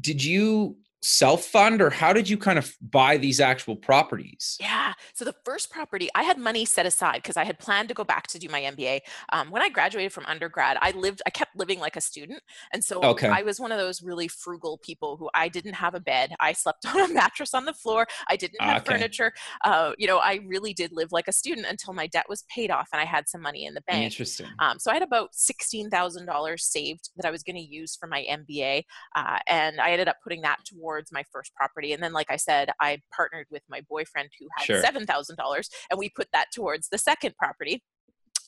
did 0.00 0.22
you 0.22 0.76
self 1.02 1.44
fund 1.44 1.80
or 1.80 1.90
how 1.90 2.12
did 2.12 2.28
you 2.28 2.36
kind 2.36 2.58
of 2.58 2.76
buy 2.80 3.16
these 3.16 3.40
actual 3.40 3.76
properties? 3.76 4.56
Yeah. 4.60 4.92
So 5.14 5.24
the 5.24 5.34
first 5.44 5.70
property, 5.70 6.08
I 6.14 6.22
had 6.22 6.38
money 6.38 6.64
set 6.64 6.86
aside 6.86 7.16
because 7.16 7.36
I 7.36 7.44
had 7.44 7.58
planned 7.58 7.88
to 7.88 7.94
go 7.94 8.04
back 8.04 8.26
to 8.28 8.38
do 8.38 8.48
my 8.48 8.60
MBA. 8.60 9.00
Um, 9.32 9.50
when 9.50 9.62
I 9.62 9.68
graduated 9.68 10.12
from 10.12 10.26
undergrad, 10.26 10.76
I 10.80 10.90
lived, 10.92 11.22
I 11.26 11.30
kept 11.30 11.56
living 11.56 11.80
like 11.80 11.96
a 11.96 12.00
student. 12.00 12.42
And 12.72 12.84
so 12.84 13.02
okay. 13.02 13.28
I 13.28 13.42
was 13.42 13.58
one 13.58 13.72
of 13.72 13.78
those 13.78 14.02
really 14.02 14.28
frugal 14.28 14.78
people 14.78 15.16
who 15.16 15.30
I 15.34 15.48
didn't 15.48 15.74
have 15.74 15.94
a 15.94 16.00
bed. 16.00 16.34
I 16.40 16.52
slept 16.52 16.86
on 16.94 17.00
a 17.00 17.12
mattress 17.12 17.54
on 17.54 17.64
the 17.64 17.74
floor. 17.74 18.06
I 18.28 18.36
didn't 18.36 18.60
have 18.60 18.82
okay. 18.82 18.94
furniture. 18.94 19.32
Uh, 19.64 19.92
you 19.96 20.06
know, 20.06 20.18
I 20.18 20.40
really 20.46 20.74
did 20.74 20.92
live 20.92 21.12
like 21.12 21.28
a 21.28 21.32
student 21.32 21.66
until 21.66 21.94
my 21.94 22.06
debt 22.08 22.26
was 22.28 22.44
paid 22.54 22.70
off 22.70 22.88
and 22.92 23.00
I 23.00 23.04
had 23.04 23.28
some 23.28 23.40
money 23.40 23.64
in 23.64 23.74
the 23.74 23.82
bank. 23.82 24.04
Interesting. 24.04 24.48
Um, 24.58 24.78
so 24.78 24.90
I 24.90 24.94
had 24.94 25.02
about 25.02 25.32
$16,000 25.32 26.60
saved 26.60 27.10
that 27.16 27.26
I 27.26 27.30
was 27.30 27.42
going 27.42 27.56
to 27.56 27.62
use 27.62 27.96
for 27.96 28.06
my 28.06 28.26
MBA. 28.30 28.82
Uh, 29.16 29.38
and 29.48 29.80
I 29.80 29.92
ended 29.92 30.08
up 30.08 30.16
putting 30.22 30.42
that 30.42 30.58
towards 30.64 30.89
towards 30.90 31.12
my 31.12 31.24
first 31.32 31.54
property. 31.54 31.92
And 31.92 32.02
then, 32.02 32.12
like 32.12 32.30
I 32.30 32.36
said, 32.36 32.70
I 32.80 32.98
partnered 33.14 33.46
with 33.50 33.62
my 33.68 33.80
boyfriend 33.88 34.30
who 34.38 34.48
had 34.56 34.64
sure. 34.64 34.82
$7,000 34.82 35.68
and 35.90 35.98
we 35.98 36.10
put 36.10 36.28
that 36.32 36.46
towards 36.52 36.88
the 36.88 36.98
second 36.98 37.36
property. 37.36 37.82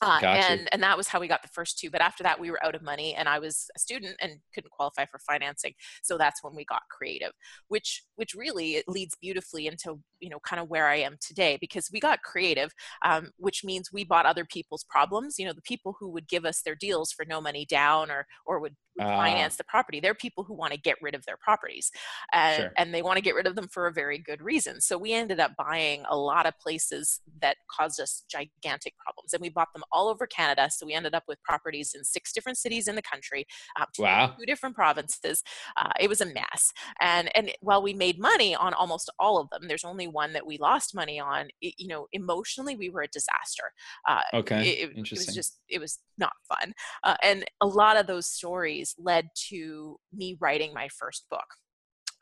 Uh, 0.01 0.19
and 0.23 0.69
and 0.71 0.83
that 0.83 0.97
was 0.97 1.07
how 1.07 1.19
we 1.19 1.27
got 1.27 1.41
the 1.41 1.47
first 1.49 1.79
two. 1.79 1.89
But 1.89 2.01
after 2.01 2.23
that, 2.23 2.39
we 2.39 2.51
were 2.51 2.63
out 2.65 2.75
of 2.75 2.81
money, 2.81 3.15
and 3.15 3.27
I 3.27 3.39
was 3.39 3.69
a 3.75 3.79
student 3.79 4.15
and 4.21 4.33
couldn't 4.53 4.71
qualify 4.71 5.05
for 5.05 5.19
financing. 5.19 5.73
So 6.01 6.17
that's 6.17 6.43
when 6.43 6.55
we 6.55 6.65
got 6.65 6.81
creative, 6.89 7.31
which 7.67 8.03
which 8.15 8.33
really 8.33 8.75
it 8.75 8.85
leads 8.87 9.15
beautifully 9.21 9.67
into 9.67 9.99
you 10.19 10.29
know 10.29 10.39
kind 10.39 10.61
of 10.61 10.69
where 10.69 10.87
I 10.87 10.97
am 10.97 11.17
today 11.19 11.57
because 11.59 11.89
we 11.91 11.99
got 11.99 12.21
creative, 12.23 12.71
um, 13.05 13.31
which 13.37 13.63
means 13.63 13.91
we 13.91 14.03
bought 14.03 14.25
other 14.25 14.45
people's 14.45 14.83
problems. 14.83 15.37
You 15.37 15.45
know, 15.45 15.53
the 15.53 15.61
people 15.61 15.95
who 15.99 16.09
would 16.09 16.27
give 16.27 16.45
us 16.45 16.61
their 16.61 16.75
deals 16.75 17.11
for 17.11 17.25
no 17.25 17.41
money 17.41 17.65
down 17.65 18.11
or 18.11 18.25
or 18.45 18.59
would 18.59 18.75
uh, 18.99 19.05
finance 19.05 19.55
the 19.55 19.63
property. 19.63 19.99
They're 19.99 20.13
people 20.13 20.43
who 20.43 20.53
want 20.53 20.73
to 20.73 20.79
get 20.79 20.97
rid 21.01 21.15
of 21.15 21.25
their 21.25 21.37
properties, 21.37 21.91
and 22.31 22.61
sure. 22.61 22.71
and 22.77 22.93
they 22.93 23.01
want 23.01 23.17
to 23.17 23.23
get 23.23 23.35
rid 23.35 23.47
of 23.47 23.55
them 23.55 23.67
for 23.67 23.87
a 23.87 23.93
very 23.93 24.17
good 24.17 24.41
reason. 24.41 24.81
So 24.81 24.97
we 24.97 25.13
ended 25.13 25.39
up 25.39 25.51
buying 25.57 26.03
a 26.09 26.17
lot 26.17 26.45
of 26.45 26.57
places 26.59 27.19
that 27.41 27.57
caused 27.69 27.99
us 27.99 28.23
gigantic 28.29 28.93
problems, 28.97 29.33
and 29.33 29.41
we 29.41 29.49
bought 29.49 29.73
them 29.73 29.82
all 29.91 30.07
over 30.07 30.27
Canada. 30.27 30.69
So 30.71 30.85
we 30.85 30.93
ended 30.93 31.13
up 31.13 31.23
with 31.27 31.41
properties 31.43 31.93
in 31.95 32.03
six 32.03 32.31
different 32.31 32.57
cities 32.57 32.87
in 32.87 32.95
the 32.95 33.01
country, 33.01 33.45
um, 33.79 33.87
two, 33.95 34.03
wow. 34.03 34.35
two 34.39 34.45
different 34.45 34.75
provinces. 34.75 35.43
Uh, 35.77 35.89
it 35.99 36.09
was 36.09 36.21
a 36.21 36.25
mess. 36.25 36.71
And 37.01 37.35
and 37.35 37.51
while 37.61 37.81
we 37.81 37.93
made 37.93 38.19
money 38.19 38.55
on 38.55 38.73
almost 38.73 39.11
all 39.19 39.39
of 39.39 39.49
them, 39.49 39.67
there's 39.67 39.83
only 39.83 40.07
one 40.07 40.33
that 40.33 40.45
we 40.45 40.57
lost 40.57 40.95
money 40.95 41.19
on. 41.19 41.47
It, 41.61 41.75
you 41.77 41.87
know, 41.87 42.07
emotionally, 42.13 42.75
we 42.75 42.89
were 42.89 43.01
a 43.01 43.07
disaster. 43.07 43.71
Uh, 44.07 44.21
okay, 44.33 44.69
it, 44.69 44.91
Interesting. 44.95 45.23
it 45.23 45.27
was 45.27 45.35
just 45.35 45.59
it 45.69 45.79
was 45.79 45.99
not 46.17 46.33
fun. 46.47 46.73
Uh, 47.03 47.15
and 47.23 47.45
a 47.61 47.67
lot 47.67 47.97
of 47.97 48.07
those 48.07 48.27
stories 48.27 48.95
led 48.97 49.27
to 49.49 49.97
me 50.13 50.37
writing 50.39 50.73
my 50.73 50.87
first 50.89 51.25
book. 51.29 51.45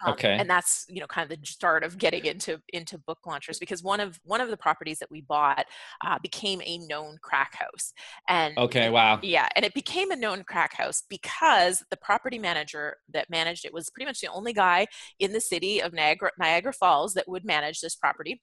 Um, 0.06 0.14
okay. 0.14 0.36
And 0.40 0.50
that's 0.50 0.86
you 0.90 1.00
know 1.00 1.08
kind 1.08 1.30
of 1.30 1.40
the 1.40 1.46
start 1.46 1.84
of 1.84 1.98
getting 1.98 2.26
into 2.26 2.60
into 2.74 2.98
book 2.98 3.20
launchers 3.26 3.60
because 3.60 3.84
one 3.84 4.00
of 4.00 4.20
one 4.24 4.42
of 4.42 4.50
the 4.50 4.58
properties 4.58 5.00
that 5.00 5.12
we 5.12 5.22
bought 5.22 5.66
uh, 6.06 6.18
became 6.22 6.62
a 6.66 6.78
known 6.80 7.18
crack 7.22 7.56
house. 7.56 7.94
And 8.28 8.58
okay, 8.58 8.90
wow. 8.90 9.20
Yeah, 9.22 9.48
and 9.56 9.66
it 9.66 9.74
became 9.74 10.12
a 10.12 10.16
known 10.16 10.44
crack 10.44 10.74
house 10.74 11.04
because 11.10 11.84
the 11.90 11.98
property 11.98 12.40
manager 12.40 12.98
that 13.14 13.30
managed 13.30 13.66
it 13.66 13.74
was 13.74 13.90
pretty 13.90 14.06
much 14.06 14.22
the 14.22 14.28
only 14.28 14.54
guy 14.54 14.88
in 15.20 15.34
the 15.34 15.42
city 15.42 15.82
of 15.82 15.94
Niagara, 15.94 16.32
Niagara 16.40 16.74
Falls 16.74 17.14
that 17.14 17.28
would 17.28 17.46
manage 17.46 17.82
this 17.82 17.96
property 17.96 18.42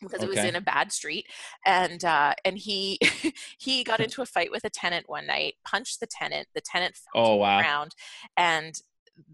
because 0.00 0.20
okay. 0.20 0.26
it 0.26 0.30
was 0.30 0.44
in 0.44 0.56
a 0.56 0.60
bad 0.60 0.92
street 0.92 1.26
and 1.66 2.04
uh, 2.04 2.34
and 2.44 2.58
he 2.58 2.98
he 3.58 3.84
got 3.84 4.00
into 4.04 4.22
a 4.22 4.26
fight 4.26 4.50
with 4.50 4.64
a 4.64 4.70
tenant 4.70 5.08
one 5.08 5.26
night 5.26 5.54
punched 5.66 6.00
the 6.00 6.06
tenant 6.06 6.46
the 6.54 6.60
tenant 6.60 6.94
fell 6.96 7.26
oh, 7.26 7.36
wow. 7.36 7.60
around 7.60 7.94
and 8.36 8.80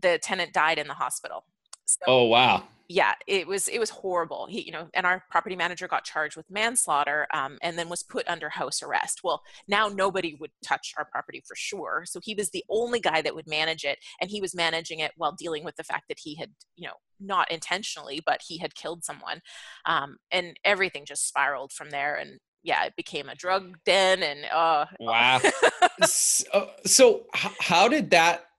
the 0.00 0.19
tenant 0.23 0.53
died 0.53 0.79
in 0.79 0.87
the 0.87 0.95
hospital 0.95 1.45
so, 1.90 2.04
oh 2.06 2.25
wow. 2.25 2.64
Yeah, 2.92 3.14
it 3.28 3.47
was 3.47 3.68
it 3.68 3.78
was 3.78 3.90
horrible. 3.90 4.47
He, 4.50 4.62
you 4.62 4.73
know, 4.73 4.88
and 4.94 5.06
our 5.06 5.23
property 5.30 5.54
manager 5.54 5.87
got 5.87 6.02
charged 6.02 6.37
with 6.37 6.50
manslaughter, 6.50 7.28
um, 7.32 7.56
and 7.62 7.78
then 7.78 7.88
was 7.88 8.02
put 8.02 8.28
under 8.28 8.49
house 8.49 8.82
arrest. 8.82 9.20
Well, 9.23 9.42
now 9.68 9.87
nobody 9.87 10.37
would 10.40 10.50
touch 10.64 10.92
our 10.99 11.04
property 11.04 11.40
for 11.47 11.54
sure. 11.54 12.02
So 12.04 12.18
he 12.20 12.35
was 12.35 12.50
the 12.50 12.64
only 12.68 12.99
guy 12.99 13.23
that 13.23 13.32
would 13.32 13.47
manage 13.47 13.85
it, 13.85 13.99
and 14.20 14.28
he 14.28 14.40
was 14.40 14.56
managing 14.56 14.99
it 14.99 15.12
while 15.16 15.30
dealing 15.30 15.62
with 15.62 15.76
the 15.76 15.85
fact 15.85 16.06
that 16.09 16.18
he 16.20 16.35
had, 16.35 16.50
you 16.75 16.88
know, 16.88 16.94
not 17.20 17.49
intentionally, 17.52 18.20
but 18.26 18.40
he 18.44 18.59
had 18.59 18.75
killed 18.75 19.04
someone, 19.04 19.40
um, 19.85 20.16
and 20.32 20.59
everything 20.64 21.04
just 21.06 21.28
spiraled 21.28 21.73
from 21.73 21.90
there. 21.90 22.16
And 22.16 22.40
yeah, 22.64 22.85
it 22.87 22.97
became 22.97 23.28
a 23.28 23.37
drug 23.37 23.76
den, 23.85 24.25
and 24.25 24.47
uh, 24.52 24.87
wow. 24.99 25.40
so, 26.04 26.70
so 26.85 27.26
how 27.32 27.87
did 27.87 28.11
that 28.11 28.50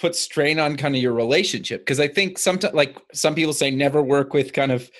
put 0.00 0.16
strain 0.16 0.58
on 0.58 0.76
kind 0.76 0.96
of 0.96 1.02
your 1.02 1.12
relationship. 1.12 1.82
Because 1.82 2.00
i 2.00 2.08
think 2.08 2.38
sometimes 2.38 2.74
like 2.74 2.96
some 3.12 3.34
people 3.34 3.52
say 3.52 3.70
never 3.70 4.02
work 4.02 4.32
with 4.32 4.52
kind 4.52 4.72
of 4.72 4.90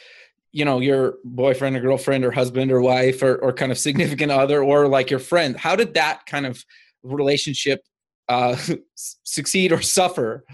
you 0.53 0.65
know 0.65 0.81
your 0.81 1.15
boyfriend 1.25 1.77
or 1.77 1.81
girlfriend 1.81 2.25
or 2.25 2.31
husband 2.31 2.71
or 2.73 2.81
wife 2.81 3.23
or, 3.23 3.37
or 3.37 3.53
kind 3.53 3.73
of 3.73 3.79
significant 3.79 4.33
other 4.33 4.63
or 4.63 4.89
like 4.89 5.11
your 5.11 5.21
friend. 5.21 5.57
How 5.57 5.77
did 5.77 5.95
that 5.95 6.27
kind 6.27 6.47
of 6.47 6.65
relationship 7.03 7.83
uh 8.29 8.57
succeed 8.95 9.73
or 9.73 9.81
suffer 9.81 10.45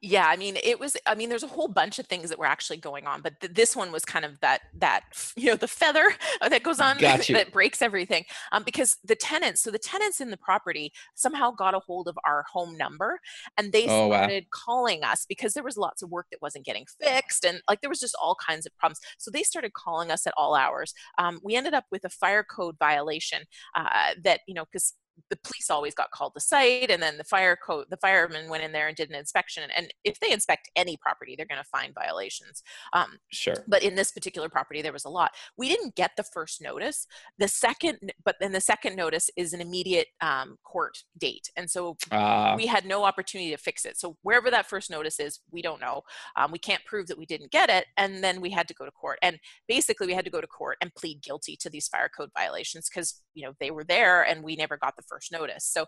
yeah 0.00 0.26
i 0.28 0.36
mean 0.36 0.56
it 0.62 0.78
was 0.78 0.96
i 1.06 1.14
mean 1.14 1.28
there's 1.28 1.42
a 1.42 1.48
whole 1.48 1.68
bunch 1.68 1.98
of 1.98 2.06
things 2.06 2.28
that 2.30 2.38
were 2.38 2.46
actually 2.46 2.76
going 2.76 3.06
on 3.06 3.20
but 3.20 3.38
th- 3.40 3.52
this 3.52 3.74
one 3.74 3.90
was 3.90 4.04
kind 4.04 4.24
of 4.24 4.38
that 4.40 4.60
that 4.74 5.02
you 5.36 5.46
know 5.46 5.56
the 5.56 5.68
feather 5.68 6.12
that 6.48 6.62
goes 6.62 6.80
on 6.80 6.96
that 7.00 7.50
breaks 7.52 7.82
everything 7.82 8.24
um, 8.52 8.62
because 8.62 8.96
the 9.04 9.16
tenants 9.16 9.62
so 9.62 9.70
the 9.70 9.78
tenants 9.78 10.20
in 10.20 10.30
the 10.30 10.36
property 10.36 10.92
somehow 11.14 11.50
got 11.50 11.74
a 11.74 11.80
hold 11.80 12.08
of 12.08 12.16
our 12.24 12.44
home 12.52 12.76
number 12.76 13.18
and 13.56 13.72
they 13.72 13.84
oh, 13.84 14.08
started 14.08 14.44
wow. 14.44 14.60
calling 14.64 15.04
us 15.04 15.26
because 15.28 15.54
there 15.54 15.64
was 15.64 15.76
lots 15.76 16.02
of 16.02 16.10
work 16.10 16.26
that 16.30 16.42
wasn't 16.42 16.64
getting 16.64 16.84
fixed 17.00 17.44
and 17.44 17.60
like 17.68 17.80
there 17.80 17.90
was 17.90 18.00
just 18.00 18.16
all 18.22 18.36
kinds 18.36 18.66
of 18.66 18.76
problems. 18.76 19.00
So 19.18 19.30
they 19.30 19.42
started 19.42 19.72
calling 19.72 20.10
us 20.10 20.26
at 20.26 20.34
all 20.36 20.54
hours. 20.54 20.94
Um, 21.18 21.40
we 21.42 21.56
ended 21.56 21.74
up 21.74 21.84
with 21.90 22.04
a 22.04 22.08
fire 22.08 22.44
code 22.44 22.76
violation 22.78 23.42
uh, 23.74 24.14
that 24.22 24.40
you 24.46 24.54
know 24.54 24.64
because 24.70 24.94
the 25.30 25.38
police 25.44 25.70
always 25.70 25.94
got 25.94 26.10
called 26.10 26.34
to 26.34 26.40
site 26.40 26.90
and 26.90 27.02
then 27.02 27.18
the 27.18 27.24
fire 27.24 27.56
code 27.56 27.86
the 27.90 27.96
firemen 27.96 28.48
went 28.48 28.62
in 28.62 28.72
there 28.72 28.88
and 28.88 28.96
did 28.96 29.10
an 29.10 29.16
inspection 29.16 29.64
and 29.76 29.92
if 30.04 30.18
they 30.20 30.32
inspect 30.32 30.70
any 30.76 30.96
property 30.96 31.34
they're 31.36 31.46
going 31.46 31.62
to 31.62 31.68
find 31.68 31.94
violations. 31.94 32.62
Um, 32.92 33.18
sure. 33.32 33.64
but 33.66 33.82
in 33.82 33.94
this 33.94 34.12
particular 34.12 34.48
property 34.48 34.82
there 34.82 34.92
was 34.92 35.04
a 35.04 35.10
lot. 35.10 35.32
We 35.56 35.68
didn't 35.68 35.94
get 35.94 36.12
the 36.16 36.22
first 36.22 36.60
notice. 36.60 37.06
The 37.38 37.48
second 37.48 38.12
but 38.24 38.36
then 38.40 38.52
the 38.52 38.60
second 38.60 38.96
notice 38.96 39.30
is 39.36 39.52
an 39.52 39.60
immediate 39.60 40.08
um, 40.20 40.56
court 40.64 40.98
date 41.18 41.50
and 41.56 41.70
so 41.70 41.96
uh, 42.10 42.54
we 42.56 42.66
had 42.66 42.84
no 42.84 43.04
opportunity 43.04 43.50
to 43.50 43.58
fix 43.58 43.84
it. 43.84 43.98
So 43.98 44.16
wherever 44.22 44.50
that 44.50 44.68
first 44.68 44.90
notice 44.90 45.20
is 45.20 45.40
we 45.50 45.62
don't 45.62 45.80
know. 45.80 46.02
Um, 46.36 46.52
we 46.52 46.58
can't 46.58 46.84
prove 46.84 47.06
that 47.08 47.18
we 47.18 47.26
didn't 47.26 47.50
get 47.50 47.70
it 47.70 47.86
and 47.96 48.22
then 48.22 48.40
we 48.40 48.50
had 48.50 48.68
to 48.68 48.74
go 48.74 48.84
to 48.84 48.90
court. 48.90 49.18
And 49.22 49.38
basically 49.66 50.06
we 50.06 50.14
had 50.14 50.24
to 50.24 50.30
go 50.30 50.40
to 50.40 50.46
court 50.46 50.78
and 50.80 50.94
plead 50.94 51.22
guilty 51.22 51.56
to 51.56 51.70
these 51.70 51.88
fire 51.88 52.10
code 52.14 52.30
violations 52.36 52.88
because 52.88 53.22
you 53.34 53.44
know 53.44 53.52
they 53.60 53.70
were 53.70 53.84
there 53.84 54.22
and 54.22 54.42
we 54.42 54.56
never 54.56 54.76
got 54.76 54.96
the 54.96 55.02
first 55.08 55.32
notice. 55.32 55.64
So, 55.64 55.86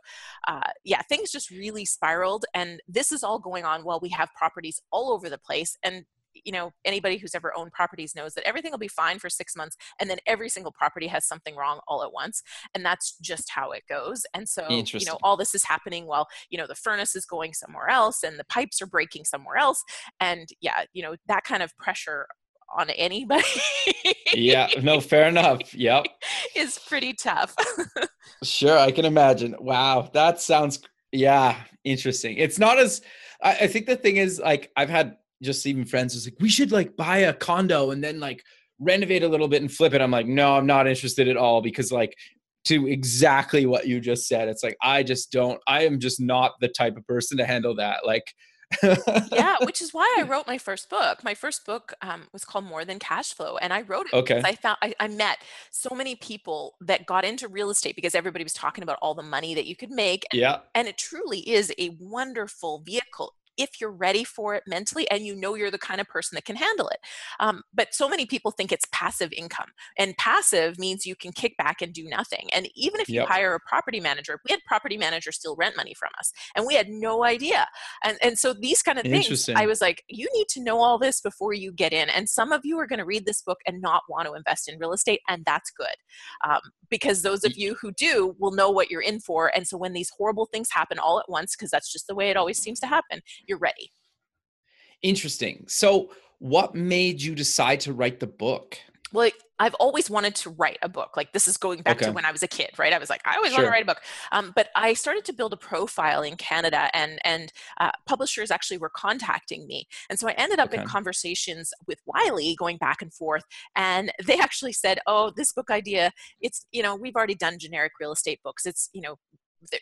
uh, 0.49 0.71
yeah, 0.85 1.03
things 1.03 1.31
just 1.31 1.51
really 1.51 1.85
spiraled. 1.85 2.45
And 2.55 2.81
this 2.89 3.13
is 3.13 3.23
all 3.23 3.39
going 3.39 3.65
on 3.65 3.83
while 3.83 4.01
we 4.01 4.09
have 4.11 4.29
properties 4.35 4.81
all 4.91 5.13
over 5.13 5.29
the 5.29 5.39
place. 5.39 5.77
And 5.83 6.05
you 6.45 6.53
know 6.53 6.73
anybody 6.85 7.17
who's 7.17 7.35
ever 7.35 7.53
owned 7.57 7.73
properties 7.73 8.15
knows 8.15 8.35
that 8.35 8.47
everything 8.47 8.71
will 8.71 8.79
be 8.79 8.89
fine 8.89 9.19
for 9.19 9.29
six 9.29 9.57
months 9.57 9.77
and 9.99 10.09
then 10.09 10.19
every 10.27 10.49
single 10.49 10.73
property 10.73 11.07
has 11.07 11.27
something 11.27 11.57
wrong 11.57 11.81
all 11.89 12.03
at 12.03 12.13
once 12.13 12.43
and 12.75 12.85
that's 12.85 13.17
just 13.21 13.51
how 13.51 13.73
it 13.73 13.83
goes 13.89 14.23
and 14.35 14.49
so 14.49 14.67
you 14.69 15.07
know 15.07 15.19
all 15.23 15.37
this 15.37 15.55
is 15.55 15.65
happening 15.65 16.07
while 16.07 16.29
you 16.51 16.59
know 16.59 16.67
the 16.67 16.75
furnace 16.75 17.17
is 17.17 17.27
going 17.27 17.53
somewhere 17.53 17.89
else 17.89 18.23
and 18.23 18.39
the 18.39 18.45
pipes 18.45 18.81
are 18.81 18.87
breaking 18.87 19.25
somewhere 19.25 19.57
else 19.57 19.83
and 20.21 20.49
yeah 20.61 20.85
you 20.93 21.03
know 21.03 21.17
that 21.27 21.45
kind 21.45 21.63
of 21.63 21.77
pressure 21.79 22.27
on 22.77 22.91
anybody. 22.91 23.45
yeah, 24.33 24.69
no, 24.83 25.01
fair 25.01 25.29
enough. 25.29 25.75
Yep. 25.75 26.07
is 26.57 26.79
pretty 26.79 27.13
tough. 27.13 27.55
sure, 28.43 28.79
I 28.79 28.91
can 28.91 29.05
imagine. 29.05 29.55
Wow, 29.59 30.11
that 30.13 30.41
sounds 30.41 30.81
yeah, 31.13 31.57
interesting. 31.85 32.37
It's 32.37 32.59
not 32.59 32.79
as 32.79 33.03
I, 33.43 33.53
I 33.63 33.67
think 33.67 33.87
the 33.87 33.97
thing 33.97 34.17
is 34.17 34.39
like 34.39 34.71
I've 34.77 34.91
had 34.91 35.17
just 35.43 35.67
even 35.67 35.85
friends 35.85 36.15
who's 36.15 36.27
like, 36.27 36.37
we 36.41 36.49
should 36.49 36.73
like 36.73 36.97
buy 36.97 37.19
a 37.19 37.33
condo 37.33 37.91
and 37.91 38.05
then 38.05 38.21
like 38.21 38.43
renovate 38.79 39.23
a 39.23 39.29
little 39.29 39.49
bit 39.49 39.63
and 39.63 39.73
flip 39.73 39.95
it. 39.95 40.01
I'm 40.01 40.11
like, 40.11 40.27
no, 40.27 40.57
I'm 40.57 40.67
not 40.67 40.87
interested 40.87 41.29
at 41.29 41.37
all 41.37 41.63
because 41.63 41.91
like 41.91 42.15
to 42.67 42.87
exactly 42.87 43.67
what 43.67 43.87
you 43.87 44.01
just 44.01 44.29
said, 44.29 44.49
it's 44.49 44.63
like 44.63 44.77
I 44.83 45.03
just 45.03 45.33
don't 45.33 45.61
I 45.67 45.85
am 45.85 45.99
just 45.99 46.21
not 46.21 46.53
the 46.61 46.69
type 46.69 46.97
of 46.97 47.07
person 47.07 47.39
to 47.39 47.47
handle 47.47 47.75
that. 47.77 48.07
Like 48.07 48.35
yeah, 49.33 49.57
which 49.65 49.83
is 49.83 49.93
why 49.93 50.17
I 50.19 50.23
wrote 50.29 50.47
my 50.47 50.59
first 50.59 50.89
book. 50.89 51.23
My 51.25 51.35
first 51.35 51.67
book 51.67 51.93
um, 52.03 52.29
was 52.33 52.45
called 52.45 52.65
More 52.65 52.85
Than 52.85 52.99
Cash 52.99 53.35
Flow, 53.35 53.57
and 53.57 53.73
I 53.73 53.83
wrote 53.83 54.07
it 54.07 54.15
Okay. 54.15 54.35
because 54.37 54.45
I 54.45 54.55
found 54.55 54.79
I, 54.83 54.95
I 55.01 55.09
met 55.09 55.39
so 55.71 55.95
many 55.95 56.15
people 56.17 56.75
that 56.81 57.07
got 57.07 57.25
into 57.25 57.49
real 57.49 57.71
estate 57.71 57.97
because 57.97 58.15
everybody 58.15 58.45
was 58.45 58.53
talking 58.55 58.83
about 58.83 58.99
all 59.03 59.15
the 59.15 59.23
money 59.23 59.55
that 59.55 59.67
you 59.67 59.77
could 59.77 59.91
make, 59.91 60.25
Yeah. 60.33 60.61
and 60.75 60.89
it 60.89 60.99
truly 60.99 61.41
is 61.49 61.73
a 61.79 61.97
wonderful 62.01 62.81
vehicle 62.81 63.35
if 63.61 63.81
you're 63.81 63.93
ready 63.93 64.25
for 64.25 64.55
it 64.55 64.65
mentally 64.67 65.09
and 65.11 65.27
you 65.27 65.35
know 65.37 65.55
you're 65.55 65.71
the 65.71 65.79
kind 65.79 66.01
of 66.01 66.07
person 66.09 66.37
that 66.37 66.45
can 66.45 66.57
handle 66.57 66.89
it. 66.89 66.99
Um, 67.39 67.63
but 67.75 67.95
so 67.95 68.09
many 68.09 68.27
people 68.27 68.51
think 68.51 68.73
it's 68.73 68.87
passive 68.93 69.33
income, 69.33 69.69
and 69.99 70.17
passive 70.17 70.79
means 70.79 71.07
you 71.07 71.17
can 71.17 71.33
kick 71.33 71.57
back 71.57 71.83
and 71.83 71.93
do 71.93 72.05
nothing. 72.09 72.49
And 72.53 72.69
even 72.75 73.01
if 73.01 73.13
you 73.15 73.21
Yep. 73.21 73.27
hire 73.27 73.55
a 73.55 73.61
property 73.61 74.01
manager, 74.01 74.41
we 74.49 74.53
had 74.53 74.61
property 74.67 74.97
managers 74.97 75.37
steal 75.37 75.57
rent 75.57 75.77
money 75.77 75.95
from 75.95 76.11
us, 76.19 76.33
and 76.57 76.67
we 76.67 76.75
had 76.75 76.89
no 76.89 77.25
idea. 77.25 77.67
And 78.05 78.19
and 78.23 78.39
so 78.39 78.53
these 78.55 78.83
kind 78.83 78.99
of 78.99 79.07
things, 79.07 79.49
I 79.55 79.67
was 79.67 79.81
like, 79.81 80.05
you 80.09 80.29
need 80.35 80.49
to 80.51 80.63
know 80.63 80.79
all 80.81 80.99
this 80.99 81.21
before 81.21 81.53
you 81.53 81.73
get 81.73 81.93
in. 81.93 82.09
And 82.11 82.29
some 82.29 82.53
of 82.53 82.63
you 82.65 82.79
are 82.79 82.87
going 82.87 82.99
to 82.99 83.05
read 83.05 83.27
this 83.27 83.43
book 83.43 83.59
and 83.67 83.81
not 83.81 84.03
want 84.09 84.27
to 84.29 84.35
invest 84.35 84.69
in 84.69 84.79
real 84.79 84.93
estate, 84.93 85.21
and 85.29 85.45
that's 85.45 85.71
good, 85.71 85.97
um, 86.49 86.61
because 86.89 87.23
those 87.23 87.45
of 87.45 87.57
you 87.57 87.77
who 87.81 87.93
do 87.93 88.35
will 88.39 88.53
know 88.53 88.71
what 88.71 88.91
you're 88.91 89.03
in 89.03 89.21
for. 89.21 89.51
And 89.55 89.67
so 89.67 89.77
when 89.77 89.93
these 89.93 90.11
horrible 90.17 90.47
things 90.47 90.69
happen 90.73 90.99
all 90.99 91.19
at 91.21 91.29
once, 91.29 91.57
because 91.57 91.71
that's 91.71 91.93
just 91.93 92.07
the 92.07 92.15
way 92.15 92.31
it 92.31 92.37
always 92.37 92.59
seems 92.59 92.81
to 92.81 92.87
happen, 92.87 93.21
you're 93.51 93.59
ready. 93.59 93.91
Interesting. 95.03 95.65
So, 95.69 96.11
what 96.39 96.75
made 96.75 97.21
you 97.21 97.35
decide 97.35 97.81
to 97.81 97.93
write 97.93 98.21
the 98.21 98.27
book? 98.27 98.79
Well, 99.13 99.25
like, 99.25 99.35
I've 99.59 99.75
always 99.75 100.09
wanted 100.09 100.35
to 100.37 100.51
write 100.51 100.79
a 100.81 100.89
book. 100.89 101.17
Like 101.19 101.33
this 101.33 101.47
is 101.47 101.59
going 101.59 101.83
back 101.83 101.97
Okay. 101.97 102.07
to 102.07 102.13
when 102.13 102.25
I 102.25 102.33
was 102.33 102.43
a 102.43 102.49
kid, 102.49 102.71
right? 102.79 102.95
I 102.95 102.99
was 102.99 103.11
like, 103.11 103.21
I 103.27 103.37
always 103.37 103.53
want 103.53 103.65
to 103.65 103.71
write 103.71 103.83
a 103.83 103.87
book. 103.87 104.01
Um, 104.33 104.53
but 104.57 104.69
I 104.75 104.95
started 104.95 105.25
to 105.27 105.35
build 105.35 105.53
a 105.53 105.57
profile 105.59 106.23
in 106.23 106.37
Canada, 106.37 106.89
and 106.95 107.19
and 107.25 107.53
uh, 107.79 107.91
publishers 108.07 108.51
actually 108.51 108.79
were 108.79 108.89
contacting 108.89 109.67
me, 109.67 109.87
and 110.09 110.19
so 110.19 110.29
I 110.29 110.33
ended 110.33 110.61
up 110.61 110.73
in 110.73 110.87
conversations 110.87 111.73
with 111.87 111.99
Wiley, 112.07 112.57
going 112.59 112.79
back 112.79 113.03
and 113.03 113.13
forth, 113.13 113.45
and 113.77 114.11
they 114.25 114.39
actually 114.41 114.73
said, 114.73 114.99
"Oh, 115.07 115.31
this 115.37 115.53
book 115.53 115.71
idea, 115.71 116.13
it's 116.41 116.65
you 116.73 116.83
know 116.83 116.97
we've 116.97 117.17
already 117.17 117.35
done 117.35 117.59
generic 117.59 117.93
real 118.01 118.13
estate 118.13 118.41
books. 118.43 118.65
It's 118.65 118.89
you 118.95 119.03
know 119.03 119.17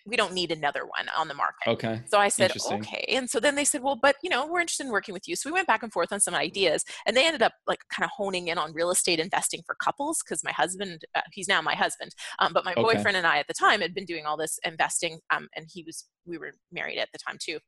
we 0.07 0.17
don't 0.17 0.33
need 0.33 0.51
another 0.51 0.83
one 0.85 1.09
on 1.17 1.29
the 1.29 1.35
market." 1.35 1.69
Okay. 1.69 2.01
So 2.07 2.19
I 2.19 2.29
said, 2.29 2.53
okay. 2.73 3.05
And 3.09 3.29
so 3.29 3.39
then 3.41 3.55
they 3.55 3.65
said, 3.65 3.83
well, 3.83 3.99
but 4.01 4.17
you 4.23 4.31
know, 4.31 4.47
we're 4.47 4.61
interested 4.61 4.87
in 4.87 4.93
working 4.93 5.13
with 5.13 5.29
you. 5.29 5.37
So 5.37 5.49
we 5.49 5.53
went 5.53 5.67
back 5.67 5.83
and 5.83 5.93
forth 5.93 6.13
on 6.13 6.21
some 6.21 6.35
ideas 6.35 6.85
and 7.07 7.17
they 7.17 7.27
ended 7.27 7.43
up 7.43 7.53
like 7.67 7.81
kind 7.91 8.05
of 8.05 8.11
honing 8.17 8.49
in 8.49 8.57
on 8.59 8.73
real 8.73 8.91
estate 8.91 9.21
investing 9.21 9.63
for 9.67 9.75
couples 9.83 10.23
because 10.25 10.43
my 10.43 10.53
husband, 10.53 11.03
uh, 11.15 11.21
he's 11.33 11.49
now 11.49 11.61
my 11.61 11.75
husband, 11.75 12.15
um, 12.39 12.53
but 12.53 12.65
my 12.65 12.73
Okay. 12.73 12.83
boyfriend 12.83 13.17
and 13.17 13.27
I 13.27 13.39
at 13.39 13.47
the 13.47 13.55
time 13.55 13.81
had 13.81 13.95
been 13.95 14.05
doing 14.07 14.25
all 14.25 14.37
this 14.37 14.59
investing 14.65 15.21
um, 15.31 15.49
and 15.55 15.67
he 15.71 15.83
was, 15.85 16.07
we 16.25 16.39
were 16.39 16.53
married 16.73 16.99
at 16.99 17.09
the 17.13 17.19
time 17.19 17.37
too. 17.41 17.59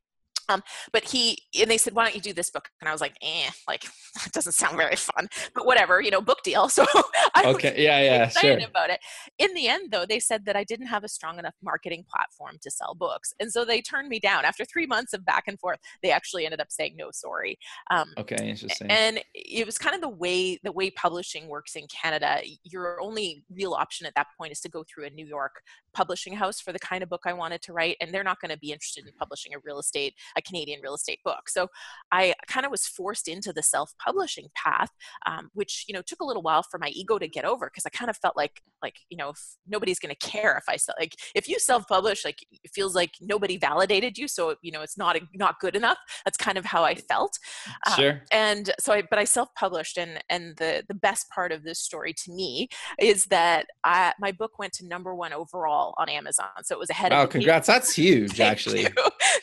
Um, 0.50 0.62
but 0.92 1.04
he 1.04 1.38
and 1.60 1.70
they 1.70 1.78
said, 1.78 1.94
"Why 1.94 2.04
don't 2.04 2.14
you 2.14 2.20
do 2.20 2.32
this 2.32 2.50
book?" 2.50 2.68
And 2.80 2.88
I 2.88 2.92
was 2.92 3.00
like, 3.00 3.16
"Eh, 3.22 3.50
like 3.68 3.82
that 4.24 4.32
doesn't 4.32 4.52
sound 4.52 4.76
very 4.76 4.96
fun." 4.96 5.28
But 5.54 5.66
whatever, 5.66 6.00
you 6.00 6.10
know, 6.10 6.20
book 6.20 6.38
deal. 6.44 6.68
So 6.80 6.86
I 7.34 7.42
was 7.46 7.56
Okay. 7.56 7.74
Yeah. 7.76 8.00
Yeah. 8.00 8.24
excited 8.24 8.60
Sure. 8.60 8.68
about 8.68 8.90
it. 8.90 9.00
In 9.38 9.52
the 9.54 9.68
end, 9.68 9.90
though, 9.92 10.06
they 10.06 10.20
said 10.20 10.44
that 10.46 10.56
I 10.56 10.64
didn't 10.64 10.86
have 10.86 11.04
a 11.04 11.08
strong 11.08 11.38
enough 11.38 11.54
marketing 11.62 12.04
platform 12.10 12.56
to 12.62 12.70
sell 12.70 12.94
books, 12.94 13.32
and 13.40 13.52
so 13.52 13.64
they 13.64 13.80
turned 13.82 14.08
me 14.08 14.18
down. 14.18 14.44
After 14.44 14.64
three 14.64 14.86
months 14.86 15.12
of 15.12 15.24
back 15.24 15.44
and 15.46 15.58
forth, 15.60 15.78
they 16.02 16.10
actually 16.10 16.44
ended 16.46 16.60
up 16.60 16.70
saying 16.70 16.94
no, 16.96 17.08
sorry. 17.12 17.58
Um, 17.90 18.08
Okay. 18.18 18.48
Interesting. 18.48 18.90
and 18.90 19.20
it 19.34 19.66
was 19.66 19.78
kind 19.78 19.94
of 19.94 20.00
the 20.00 20.08
way 20.08 20.58
the 20.62 20.72
way 20.72 20.90
publishing 20.90 21.48
works 21.48 21.76
in 21.76 21.86
Canada. 21.88 22.40
Your 22.64 23.00
only 23.00 23.44
real 23.50 23.72
option 23.74 24.06
at 24.06 24.14
that 24.16 24.28
point 24.38 24.52
is 24.52 24.60
to 24.60 24.68
go 24.68 24.84
through 24.88 25.06
a 25.06 25.10
New 25.10 25.26
York 25.26 25.52
publishing 25.92 26.34
house 26.34 26.60
for 26.60 26.72
the 26.72 26.78
kind 26.78 27.02
of 27.02 27.08
book 27.08 27.22
I 27.26 27.32
wanted 27.32 27.62
to 27.62 27.72
write, 27.72 27.96
and 28.00 28.12
they're 28.14 28.24
not 28.24 28.40
going 28.40 28.50
to 28.52 28.58
be 28.58 28.72
interested 28.72 29.06
in 29.06 29.12
publishing 29.14 29.54
a 29.54 29.58
real 29.64 29.78
estate, 29.78 30.14
a 30.40 30.48
Canadian 30.48 30.80
real 30.82 30.94
estate 30.94 31.20
book. 31.24 31.48
So 31.48 31.68
I 32.10 32.34
kind 32.48 32.64
of 32.66 32.72
was 32.72 32.86
forced 32.86 33.28
into 33.28 33.52
the 33.52 33.62
self-publishing 33.62 34.48
path, 34.54 34.90
um, 35.26 35.50
which 35.54 35.84
you 35.88 35.94
know 35.94 36.02
took 36.02 36.20
a 36.20 36.24
little 36.24 36.42
while 36.42 36.62
for 36.62 36.78
my 36.78 36.88
ego 36.88 37.18
to 37.18 37.28
get 37.28 37.44
over 37.44 37.66
because 37.66 37.86
I 37.86 37.90
kind 37.90 38.10
of 38.10 38.16
felt 38.16 38.36
like 38.36 38.62
like 38.82 38.96
you 39.10 39.16
know 39.16 39.30
if 39.30 39.40
nobody's 39.66 39.98
going 39.98 40.14
to 40.14 40.26
care 40.26 40.56
if 40.56 40.64
I 40.68 40.76
sell 40.76 40.94
like 40.98 41.14
if 41.34 41.48
you 41.48 41.58
self-publish 41.58 42.24
like 42.24 42.38
it 42.64 42.70
feels 42.74 42.94
like 42.94 43.12
nobody 43.20 43.56
validated 43.56 44.18
you, 44.18 44.26
so 44.28 44.56
you 44.62 44.72
know 44.72 44.82
it's 44.82 44.98
not 44.98 45.16
not 45.34 45.60
good 45.60 45.76
enough. 45.76 45.98
That's 46.24 46.36
kind 46.38 46.58
of 46.58 46.64
how 46.64 46.82
I 46.84 46.94
felt 46.94 47.38
um, 47.86 47.94
sure. 47.94 48.22
and 48.32 48.70
so 48.80 48.92
I, 48.92 49.02
but 49.08 49.18
I 49.18 49.24
self-published, 49.24 49.98
and 49.98 50.22
and 50.28 50.56
the 50.56 50.82
the 50.88 50.94
best 50.94 51.28
part 51.30 51.52
of 51.52 51.62
this 51.62 51.78
story 51.78 52.12
to 52.24 52.32
me 52.32 52.68
is 52.98 53.24
that 53.26 53.66
I, 53.84 54.12
my 54.18 54.32
book 54.32 54.58
went 54.58 54.72
to 54.74 54.86
number 54.86 55.14
one 55.14 55.32
overall 55.32 55.94
on 55.98 56.08
Amazon, 56.08 56.46
so 56.62 56.74
it 56.74 56.78
was 56.78 56.90
ahead 56.90 57.12
Wow. 57.12 57.24
of 57.24 57.30
Canadian- 57.30 57.50
Congrats. 57.50 57.66
That's 57.66 57.92
huge, 57.94 58.32
Thank 58.36 58.50
actually. 58.52 58.82
you. 58.82 58.88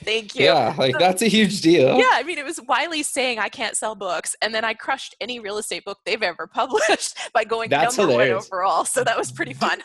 Thank 0.04 0.36
you. 0.36 0.46
Yeah. 0.46 0.74
Like 0.78 0.98
that's 1.00 1.22
a 1.22 1.28
huge 1.28 1.62
deal. 1.62 1.98
Yeah, 1.98 2.10
I 2.12 2.24
mean, 2.24 2.38
it 2.38 2.46
was 2.46 2.60
Wiley 2.68 3.04
saying 3.04 3.40
I 3.40 3.50
can't 3.50 3.76
sell 3.76 3.96
books, 3.96 4.36
and 4.42 4.54
then 4.54 4.64
I 4.64 4.74
crushed 4.74 5.16
any 5.20 5.40
real 5.40 5.58
estate 5.58 5.86
book 5.86 6.00
they've 6.06 6.22
ever 6.22 6.48
published 6.54 7.18
by 7.34 7.44
going 7.44 7.70
That's 7.70 7.98
number 7.98 8.12
hilarious. 8.14 8.50
one 8.50 8.60
overall. 8.60 8.86
So 8.86 9.04
that 9.04 9.18
was 9.18 9.32
pretty 9.32 9.54
fun. 9.54 9.82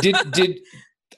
did 0.00 0.16
did 0.32 0.60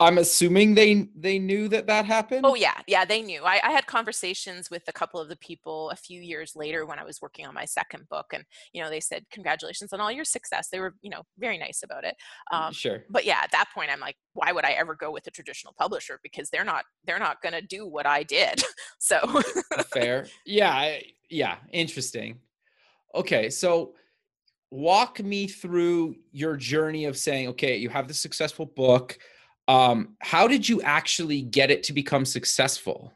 I'm 0.01 0.19
assuming 0.19 0.75
they 0.75 1.09
they 1.17 1.39
knew 1.39 1.69
that 1.69 1.87
that 1.87 2.05
happened. 2.05 2.43
Oh 2.45 2.55
yeah, 2.55 2.81
yeah, 2.87 3.05
they 3.05 3.23
knew. 3.23 3.43
I, 3.45 3.61
I 3.63 3.71
had 3.71 3.87
conversations 3.87 4.71
with 4.71 4.83
a 4.89 4.93
couple 4.93 5.21
of 5.21 5.29
the 5.29 5.37
people 5.37 5.91
a 5.91 5.97
few 5.97 6.21
years 6.21 6.55
later 6.57 6.87
when 6.87 6.99
I 6.99 7.05
was 7.05 7.21
working 7.23 7.47
on 7.47 7.55
my 7.55 7.65
second 7.65 8.09
book, 8.09 8.27
and 8.33 8.45
you 8.73 8.83
know 8.83 8.91
they 8.91 9.01
said 9.01 9.25
congratulations 9.31 9.93
on 9.93 10.01
all 10.01 10.13
your 10.13 10.25
success. 10.25 10.69
They 10.71 10.81
were 10.81 10.95
you 11.03 11.11
know 11.11 11.23
very 11.39 11.59
nice 11.59 11.83
about 11.83 12.05
it. 12.05 12.17
Um, 12.53 12.73
sure. 12.73 13.05
but 13.11 13.25
yeah, 13.25 13.41
at 13.43 13.53
that 13.53 13.67
point, 13.75 13.91
I'm 13.91 14.01
like, 14.01 14.17
why 14.35 14.53
would 14.53 14.65
I 14.65 14.73
ever 14.73 14.95
go 14.95 15.11
with 15.11 15.27
a 15.27 15.31
traditional 15.31 15.75
publisher 15.79 16.21
because 16.23 16.51
they're 16.51 16.65
not 16.65 16.85
they're 17.07 17.19
not 17.19 17.41
going 17.43 17.55
to 17.55 17.63
do 17.63 17.87
what 17.87 18.07
I 18.07 18.23
did. 18.23 18.63
so 18.99 19.43
Fair. 19.93 20.27
Yeah. 20.45 20.99
Yeah. 21.31 21.57
Interesting. 21.73 22.39
Okay. 23.15 23.49
So 23.49 23.95
walk 24.71 25.21
me 25.23 25.49
through 25.49 26.15
your 26.33 26.57
journey 26.57 27.07
of 27.07 27.17
saying, 27.17 27.49
okay, 27.49 27.77
you 27.77 27.89
have 27.89 28.07
the 28.07 28.15
successful 28.15 28.67
book. 28.67 29.19
Um, 29.67 30.17
how 30.21 30.47
did 30.47 30.69
you 30.69 30.83
actually 30.83 31.43
get 31.43 31.71
it 31.71 31.83
to 31.85 31.93
become 31.93 32.25
successful? 32.25 33.13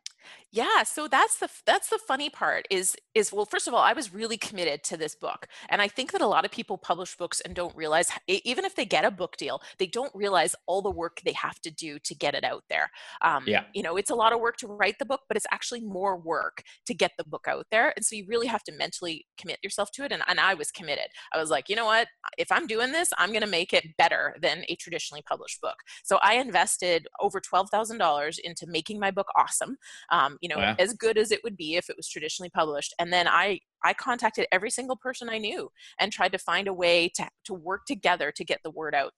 Yeah 0.51 0.83
so 0.83 1.07
that's 1.09 1.39
the 1.39 1.49
that's 1.67 1.89
the 1.91 1.99
funny 1.99 2.31
part 2.31 2.67
is 2.71 2.97
is 3.15 3.33
well 3.33 3.45
first 3.45 3.69
of 3.69 3.75
all 3.75 3.83
i 3.83 3.93
was 3.93 4.15
really 4.15 4.39
committed 4.39 4.83
to 4.83 4.97
this 4.97 5.15
book 5.15 5.47
and 5.69 5.83
i 5.83 5.89
think 5.89 6.11
that 6.13 6.23
a 6.23 6.27
lot 6.27 6.45
of 6.45 6.51
people 6.51 6.79
publish 6.79 7.17
books 7.17 7.41
and 7.43 7.55
don't 7.55 7.77
realize 7.77 8.11
even 8.27 8.65
if 8.65 8.75
they 8.75 8.87
get 8.87 9.05
a 9.05 9.11
book 9.11 9.37
deal 9.37 9.61
they 9.79 9.87
don't 9.87 10.15
realize 10.15 10.55
all 10.67 10.81
the 10.81 10.91
work 10.91 11.21
they 11.25 11.33
have 11.33 11.61
to 11.61 11.71
do 11.71 11.99
to 11.99 12.15
get 12.15 12.35
it 12.35 12.45
out 12.45 12.65
there. 12.71 12.91
Um, 13.23 13.45
Yeah. 13.47 13.65
you 13.75 13.83
know 13.83 13.97
it's 13.97 14.11
a 14.11 14.15
lot 14.15 14.33
of 14.33 14.41
work 14.41 14.57
to 14.59 14.67
write 14.67 14.99
the 14.99 15.05
book 15.05 15.21
but 15.29 15.37
it's 15.37 15.47
actually 15.51 15.81
more 15.83 16.17
work 16.17 16.63
to 16.87 16.95
get 16.95 17.13
the 17.19 17.25
book 17.25 17.47
out 17.49 17.67
there 17.71 17.93
and 17.97 18.05
so 18.05 18.17
you 18.17 18.25
really 18.27 18.47
have 18.47 18.63
to 18.65 18.73
mentally 18.73 19.27
commit 19.37 19.59
yourself 19.63 19.91
to 19.93 20.05
it 20.05 20.13
and, 20.13 20.23
and 20.29 20.41
i 20.41 20.55
was 20.55 20.71
committed. 20.71 21.09
I 21.33 21.39
was 21.39 21.51
like 21.51 21.69
you 21.69 21.77
know 21.77 21.85
what? 21.87 22.09
If 22.39 22.51
i'm 22.51 22.67
doing 22.67 22.93
this 22.93 23.13
i'm 23.19 23.31
going 23.31 23.43
to 23.43 23.47
make 23.47 23.73
it 23.75 23.97
better 23.99 24.35
than 24.41 24.65
a 24.69 24.77
traditionally 24.77 25.23
published 25.23 25.61
book. 25.61 25.77
So 26.05 26.19
i 26.23 26.35
invested 26.35 27.07
over 27.21 27.41
$12000 27.41 28.39
into 28.43 28.67
making 28.67 28.99
my 28.99 29.11
book 29.11 29.29
awesome 29.37 29.77
um, 30.11 30.38
you 30.41 30.49
know, 30.49 30.59
Wow. 30.59 30.77
as 30.79 30.93
good 30.95 31.19
as 31.19 31.31
it 31.31 31.43
would 31.45 31.57
be 31.57 31.77
if 31.77 31.89
it 31.91 31.97
was 31.97 32.09
traditionally 32.09 32.51
published. 32.51 32.95
And 32.99 33.13
then 33.13 33.27
I 33.29 33.61
I 33.85 33.95
contacted 33.95 34.47
every 34.53 34.71
single 34.71 34.97
person 34.97 35.29
I 35.29 35.39
knew 35.39 35.71
and 36.01 36.13
tried 36.13 36.33
to 36.33 36.39
find 36.39 36.69
a 36.69 36.75
way 36.75 37.09
to 37.17 37.29
to 37.45 37.55
work 37.55 37.85
together 37.87 38.33
to 38.33 38.45
get 38.45 38.61
the 38.65 38.71
word 38.71 38.95
out. 38.95 39.13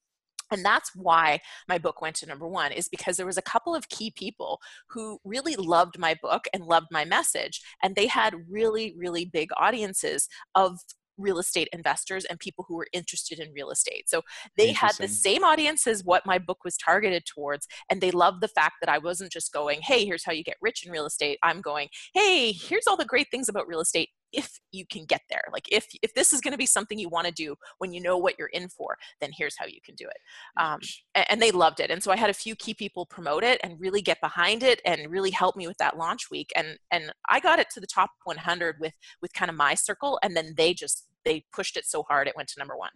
And 0.53 0.65
that's 0.65 0.91
why 0.97 1.39
my 1.69 1.79
book 1.79 2.03
went 2.03 2.17
to 2.17 2.27
number 2.27 2.49
one, 2.49 2.73
is 2.73 2.89
because 2.89 3.17
there 3.17 3.27
was 3.27 3.39
a 3.39 3.43
couple 3.43 3.73
of 3.73 3.89
key 3.89 4.11
people 4.17 4.61
who 4.89 5.21
really 5.25 5.55
loved 5.55 5.97
my 5.99 6.17
book 6.21 6.47
and 6.53 6.65
loved 6.65 6.89
my 6.91 7.05
message. 7.05 7.63
And 7.83 7.95
they 7.95 8.09
had 8.09 8.35
really, 8.51 8.93
really 8.99 9.25
big 9.25 9.51
audiences 9.57 10.29
of 10.57 10.81
real 11.21 11.39
estate 11.39 11.69
investors 11.73 12.25
and 12.25 12.39
people 12.39 12.65
who 12.69 12.77
were 12.77 12.89
interested 12.93 13.39
in 13.39 13.53
real 13.53 13.71
estate. 13.71 14.09
So 14.09 14.23
they 14.57 14.73
had 14.73 14.95
the 14.97 15.09
same 15.09 15.45
audience 15.45 15.87
as 15.87 16.05
what 16.05 16.27
my 16.27 16.39
book 16.39 16.59
was 16.65 16.77
targeted 16.77 17.25
towards. 17.27 17.67
And 17.91 18.01
they 18.01 18.11
loved 18.11 18.41
the 18.41 18.49
fact 18.49 18.77
that 18.81 18.91
I 18.91 18.99
wasn't 18.99 19.33
just 19.33 19.53
going, 19.53 19.81
hey, 19.83 20.05
here's 20.05 20.25
how 20.25 20.33
you 20.33 20.45
get 20.45 20.57
rich 20.61 20.85
in 20.85 20.93
real 20.93 21.07
estate. 21.07 21.39
I'm 21.43 21.61
going, 21.61 21.89
hey, 22.15 22.53
here's 22.53 22.87
all 22.87 22.97
the 22.97 23.05
great 23.05 23.29
things 23.31 23.49
about 23.49 23.69
real 23.69 23.81
estate 23.81 24.11
if 24.33 24.61
you 24.73 24.87
can 24.87 25.05
get 25.05 25.23
there. 25.29 25.43
Like 25.53 25.67
if 25.71 25.87
if 26.03 26.15
this 26.15 26.33
is 26.33 26.41
going 26.41 26.53
to 26.53 26.59
be 26.59 26.67
something 26.67 26.99
you 26.99 27.09
want 27.09 27.27
to 27.27 27.33
do 27.33 27.57
when 27.79 27.93
you 27.93 28.01
know 28.01 28.17
what 28.19 28.39
you're 28.39 28.49
in 28.49 28.69
for, 28.69 28.97
then 29.21 29.31
here's 29.37 29.57
how 29.59 29.67
you 29.67 29.81
can 29.85 29.95
do 29.95 30.07
it. 30.07 30.17
Um, 30.57 30.81
a- 31.15 31.31
and 31.31 31.41
they 31.41 31.51
loved 31.51 31.81
it. 31.81 31.91
And 31.91 32.03
so 32.03 32.11
I 32.11 32.17
had 32.17 32.31
a 32.31 32.35
few 32.35 32.55
key 32.57 32.75
people 32.75 33.07
promote 33.07 33.45
it 33.45 33.61
and 33.63 33.81
really 33.81 34.03
get 34.03 34.21
behind 34.21 34.63
it 34.63 34.81
and 34.85 35.11
really 35.11 35.31
help 35.31 35.57
me 35.57 35.67
with 35.67 35.79
that 35.79 35.97
launch 35.97 36.31
week. 36.31 36.51
And 36.57 36.79
and 36.91 37.13
I 37.29 37.41
got 37.41 37.59
it 37.59 37.69
to 37.75 37.81
the 37.81 37.87
top 37.87 38.11
100 38.25 38.77
with 38.81 38.95
with 39.23 39.33
kind 39.33 39.51
of 39.51 39.57
my 39.57 39.75
circle. 39.75 40.19
And 40.23 40.37
then 40.37 40.55
they 40.57 40.75
just 40.75 41.07
they 41.25 41.45
pushed 41.53 41.77
it 41.77 41.85
so 41.87 42.03
hard 42.05 42.29
it 42.29 42.37
went 42.37 42.49
to 42.51 42.59
number 42.59 42.77
one. 42.77 42.91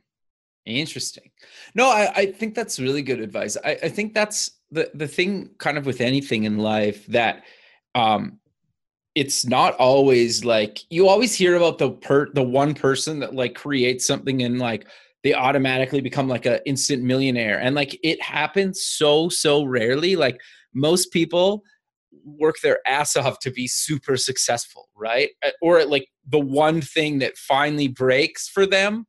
Interesting. 0.67 1.31
No, 1.75 1.89
I, 1.91 2.11
I 2.17 2.27
think 2.27 2.55
that's 2.55 2.81
really 2.81 3.03
good 3.03 3.21
advice. 3.21 3.57
I, 3.63 3.79
I 3.83 3.89
think 3.91 4.15
that's 4.15 4.51
the 4.71 4.91
the 4.95 5.09
thing 5.09 5.51
kind 5.59 5.77
of 5.77 5.85
with 5.85 6.01
anything 6.01 6.45
in 6.45 6.59
life 6.59 7.07
that 7.07 7.45
um 7.95 8.41
it's 9.15 9.47
not 9.47 9.75
always 9.77 10.45
like 10.45 10.81
you 10.91 11.09
always 11.09 11.35
hear 11.35 11.57
about 11.57 11.79
the 11.79 11.91
per 11.91 12.31
the 12.33 12.43
one 12.43 12.75
person 12.75 13.21
that 13.21 13.35
like 13.35 13.55
creates 13.55 14.07
something 14.07 14.43
and 14.43 14.59
like 14.59 14.87
they 15.23 15.33
automatically 15.33 16.01
become 16.01 16.29
like 16.29 16.47
a 16.47 16.67
instant 16.69 17.03
millionaire 17.03 17.59
and 17.61 17.75
like 17.75 17.99
it 18.03 18.21
happens 18.21 18.85
so 18.85 19.29
so 19.29 19.65
rarely 19.65 20.17
like 20.17 20.39
most 20.75 21.13
people 21.13 21.63
work 22.25 22.57
their 22.63 22.81
ass 22.87 23.17
off 23.17 23.39
to 23.41 23.51
be 23.51 23.67
super 23.67 24.17
successful, 24.17 24.89
right? 24.97 25.31
Uh, 25.45 25.51
or 25.61 25.85
like 25.85 26.09
the 26.29 26.41
one 26.41 26.81
thing 26.81 27.19
that 27.19 27.37
finally 27.37 27.89
breaks 27.89 28.49
for 28.49 28.67
them. 28.67 29.07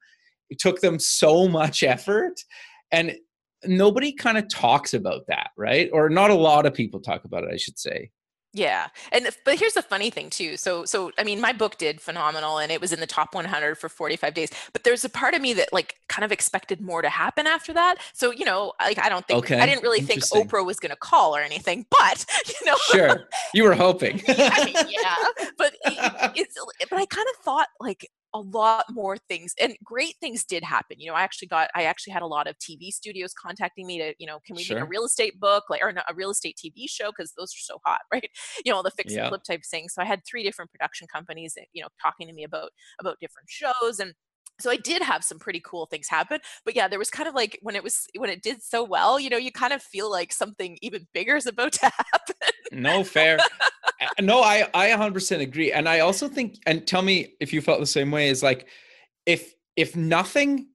It 0.49 0.59
took 0.59 0.81
them 0.81 0.99
so 0.99 1.47
much 1.47 1.83
effort. 1.83 2.39
And 2.91 3.15
nobody 3.65 4.13
kind 4.13 4.37
of 4.37 4.47
talks 4.49 4.93
about 4.93 5.23
that, 5.27 5.49
right? 5.57 5.89
Or 5.91 6.09
not 6.09 6.29
a 6.29 6.35
lot 6.35 6.65
of 6.65 6.73
people 6.73 6.99
talk 6.99 7.25
about 7.25 7.43
it, 7.43 7.49
I 7.53 7.57
should 7.57 7.79
say. 7.79 8.11
Yeah. 8.55 8.87
And 9.11 9.27
but 9.43 9.59
here's 9.59 9.73
the 9.73 9.81
funny 9.81 10.09
thing 10.09 10.29
too. 10.29 10.55
So 10.55 10.85
so 10.85 11.11
I 11.17 11.25
mean 11.25 11.41
my 11.41 11.51
book 11.51 11.77
did 11.77 11.99
phenomenal 11.99 12.57
and 12.57 12.71
it 12.71 12.79
was 12.79 12.93
in 12.93 13.01
the 13.01 13.05
top 13.05 13.35
100 13.35 13.75
for 13.75 13.89
45 13.89 14.33
days. 14.33 14.49
But 14.71 14.85
there's 14.85 15.03
a 15.03 15.09
part 15.09 15.33
of 15.33 15.41
me 15.41 15.51
that 15.53 15.73
like 15.73 15.95
kind 16.07 16.23
of 16.23 16.31
expected 16.31 16.79
more 16.79 17.01
to 17.01 17.09
happen 17.09 17.47
after 17.47 17.73
that. 17.73 17.97
So 18.13 18.31
you 18.31 18.45
know, 18.45 18.71
like 18.79 18.97
I 18.97 19.09
don't 19.09 19.27
think 19.27 19.39
Okay, 19.39 19.59
I 19.59 19.65
didn't 19.65 19.83
really 19.83 19.99
think 19.99 20.23
Oprah 20.23 20.65
was 20.65 20.79
going 20.79 20.91
to 20.91 20.95
call 20.95 21.35
or 21.35 21.41
anything, 21.41 21.85
but 21.91 22.25
you 22.47 22.65
know 22.65 22.77
Sure. 22.91 23.27
You 23.53 23.65
were 23.65 23.75
hoping. 23.75 24.21
I 24.27 24.65
mean, 24.65 24.75
yeah, 24.89 25.47
but 25.57 25.73
it, 25.85 26.31
it's 26.35 26.57
but 26.89 26.97
I 26.97 27.05
kind 27.07 27.27
of 27.37 27.43
thought 27.43 27.67
like 27.81 28.09
a 28.35 28.39
lot 28.41 28.85
more 28.91 29.17
things 29.17 29.53
and 29.61 29.77
great 29.83 30.15
things 30.21 30.45
did 30.45 30.63
happen. 30.63 30.99
You 30.99 31.09
know, 31.09 31.15
I 31.15 31.21
actually 31.23 31.47
got 31.47 31.71
I 31.75 31.83
actually 31.85 32.13
had 32.13 32.21
a 32.21 32.27
lot 32.27 32.47
of 32.47 32.59
TV 32.59 32.91
studios 32.91 33.33
contacting 33.33 33.87
me 33.87 33.97
to, 33.99 34.13
you 34.19 34.27
know, 34.27 34.39
can 34.45 34.55
we 34.55 34.65
make 34.65 34.81
a 34.81 34.85
real 34.87 35.05
estate 35.05 35.39
book 35.39 35.65
like 35.69 35.81
or 35.83 35.89
a 35.89 36.15
real 36.15 36.31
estate 36.31 36.57
TV 36.57 36.87
show 36.87 37.11
because 37.11 37.33
those 37.37 37.51
are 37.55 37.63
so 37.63 37.79
hot, 37.85 38.01
right? 38.13 38.29
You 38.65 38.71
know, 38.71 38.77
all 38.77 38.83
the 38.83 38.91
fix 38.91 39.15
and 39.15 39.23
Yeah. 39.23 39.27
flip 39.27 39.43
type 39.47 39.61
things. 39.65 39.93
So 39.93 40.01
I 40.01 40.05
had 40.05 40.21
three 40.29 40.43
different 40.43 40.71
production 40.71 41.07
companies, 41.13 41.53
that, 41.55 41.67
you 41.73 41.81
know, 41.81 41.89
talking 42.01 42.27
to 42.27 42.33
me 42.33 42.43
about 42.43 42.71
about 42.99 43.19
different 43.21 43.49
shows 43.49 43.99
and 43.99 44.13
so 44.61 44.71
I 44.71 44.77
did 44.77 45.01
have 45.01 45.23
some 45.23 45.37
pretty 45.37 45.59
cool 45.59 45.85
things 45.85 46.07
happen, 46.07 46.39
but 46.63 46.75
yeah, 46.77 46.87
there 46.87 46.99
was 46.99 47.09
kind 47.09 47.27
of 47.27 47.35
like 47.35 47.59
when 47.61 47.75
it 47.75 47.83
was 47.83 48.07
when 48.17 48.29
it 48.29 48.41
did 48.41 48.63
so 48.63 48.83
well, 48.85 49.19
you 49.19 49.29
know, 49.29 49.37
you 49.37 49.51
kind 49.51 49.73
of 49.73 49.81
feel 49.83 50.09
like 50.09 50.31
something 50.31 50.77
even 50.81 51.07
bigger 51.13 51.35
is 51.35 51.45
about 51.45 51.73
to 51.73 51.85
happen. 52.11 52.35
no 52.71 53.03
fair 53.03 53.47
no 54.21 54.41
i 54.41 54.67
i 54.73 54.89
100% 54.89 55.41
agree. 55.41 55.71
And 55.71 55.87
i 55.87 55.99
also 55.99 56.27
think 56.27 56.57
and 56.65 56.85
tell 56.85 57.01
me 57.01 57.35
if 57.39 57.53
you 57.53 57.61
felt 57.61 57.79
the 57.79 57.85
same 57.85 58.11
way 58.11 58.29
is 58.29 58.43
like 58.43 58.67
if 59.25 59.53
if 59.75 59.95
nothing 59.95 60.67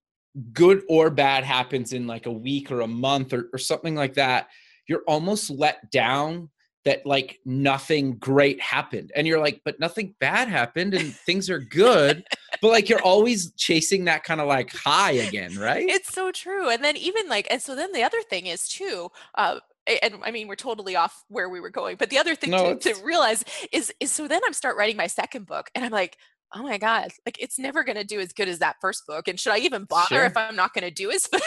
good 0.53 0.83
or 0.88 1.11
bad 1.11 1.45
happens 1.45 1.93
in 1.93 2.07
like 2.07 2.27
a 2.27 2.33
week 2.33 2.71
or 2.71 2.83
a 2.83 2.87
month 2.87 3.33
or, 3.33 3.49
or 3.53 3.59
something 3.59 3.95
like 3.95 4.14
that 4.14 4.49
you're 4.87 5.03
almost 5.07 5.51
let 5.51 5.90
down 5.90 6.49
that 6.85 7.05
like 7.05 7.38
nothing 7.45 8.16
great 8.16 8.61
happened. 8.61 9.12
And 9.14 9.27
you're 9.27 9.40
like 9.40 9.61
but 9.64 9.79
nothing 9.79 10.14
bad 10.19 10.49
happened 10.49 10.95
and 10.95 11.14
things 11.27 11.51
are 11.51 11.59
good. 11.59 12.25
But 12.62 12.69
like 12.69 12.88
you're 12.88 13.03
always 13.03 13.53
chasing 13.53 14.05
that 14.07 14.25
kind 14.25 14.40
of 14.40 14.49
like 14.49 14.73
high 14.73 15.12
again 15.12 15.57
right? 15.59 15.88
It's 15.88 16.12
so 16.12 16.33
true. 16.33 16.69
And 16.69 16.83
then 16.83 16.97
even 16.97 17.29
like, 17.29 17.47
and 17.51 17.61
so 17.61 17.75
then 17.75 17.93
the 17.93 18.03
other 18.03 18.23
thing 18.23 18.47
is 18.47 18.69
too, 18.69 19.11
uh, 19.35 19.61
and 19.87 20.14
I 20.23 20.31
mean 20.31 20.49
we're 20.49 20.57
totally 20.57 20.97
off 20.97 21.25
where 21.29 21.49
we 21.49 21.61
were 21.61 21.71
going, 21.71 21.97
but 21.97 22.11
the 22.11 22.19
other 22.19 22.35
thing 22.35 22.51
No, 22.51 22.75
to, 22.77 22.95
to 22.95 23.01
realize 23.05 23.45
is 23.73 23.93
is 24.01 24.12
so 24.12 24.29
then 24.29 24.40
I'm 24.47 24.53
start 24.53 24.77
writing 24.77 24.97
my 24.97 25.07
second 25.07 25.47
book, 25.47 25.71
and 25.75 25.85
I'm 25.85 25.90
like, 25.93 26.16
oh 26.55 26.62
my 26.62 26.79
god, 26.79 27.11
like 27.27 27.37
it's 27.40 27.59
never 27.59 27.85
gonna 27.85 28.05
do 28.05 28.21
as 28.21 28.33
good 28.33 28.49
as 28.49 28.59
that 28.61 28.77
first 28.81 29.07
book, 29.07 29.29
and 29.29 29.38
should 29.38 29.53
I 29.53 29.59
even 29.59 29.85
bother 29.85 30.07
Sure. 30.09 30.25
if 30.25 30.37
I'm 30.37 30.57
not 30.57 30.75
gonna 30.75 30.90
do 30.90 31.11
as 31.11 31.27
good 31.33 31.43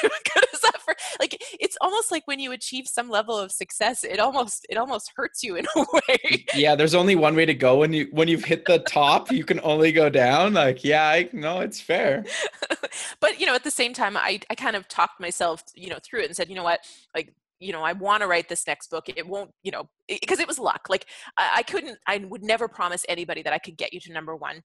as 0.53 0.61
that 0.61 0.81
first? 0.85 0.99
Like 1.19 1.41
it's 1.59 1.77
almost 1.81 2.11
like 2.11 2.23
when 2.25 2.39
you 2.39 2.51
achieve 2.51 2.87
some 2.87 3.09
level 3.09 3.37
of 3.37 3.51
success, 3.51 4.03
it 4.03 4.19
almost 4.19 4.65
it 4.69 4.77
almost 4.77 5.11
hurts 5.15 5.43
you 5.43 5.55
in 5.55 5.65
a 5.75 5.85
way. 6.09 6.45
yeah 6.53 6.75
there's 6.75 6.95
only 6.95 7.15
one 7.15 7.35
way 7.35 7.45
to 7.45 7.53
go 7.53 7.77
when 7.77 7.93
you 7.93 8.07
when 8.11 8.27
you've 8.27 8.43
hit 8.45 8.65
the 8.65 8.79
top 8.79 9.31
you 9.31 9.43
can 9.43 9.59
only 9.63 9.91
go 9.91 10.09
down 10.09 10.53
like 10.53 10.83
yeah 10.83 11.07
i 11.07 11.29
no 11.33 11.59
it's 11.61 11.79
fair 11.81 12.23
but 13.19 13.39
you 13.39 13.45
know 13.45 13.55
at 13.55 13.63
the 13.63 13.71
same 13.71 13.93
time 13.93 14.15
i 14.17 14.39
i 14.49 14.55
kind 14.55 14.75
of 14.75 14.87
talked 14.87 15.19
myself 15.19 15.63
you 15.75 15.89
know 15.89 15.99
through 16.03 16.21
it 16.21 16.27
and 16.27 16.35
said 16.35 16.49
you 16.49 16.55
know 16.55 16.63
what 16.63 16.79
like 17.15 17.33
you 17.63 17.71
know 17.71 17.81
i 17.81 17.93
want 17.93 18.21
to 18.21 18.27
write 18.27 18.49
this 18.49 18.67
next 18.67 18.89
book 18.89 19.05
it 19.07 19.25
won't 19.25 19.51
you 19.63 19.71
know 19.71 19.87
because 20.07 20.39
it 20.39 20.47
was 20.47 20.59
luck 20.59 20.81
like 20.89 21.05
I, 21.37 21.51
I 21.57 21.63
couldn't 21.63 21.97
i 22.07 22.17
would 22.17 22.43
never 22.43 22.67
promise 22.67 23.05
anybody 23.07 23.41
that 23.43 23.53
i 23.53 23.57
could 23.57 23.77
get 23.77 23.93
you 23.93 23.99
to 24.01 24.13
number 24.13 24.35
one 24.35 24.61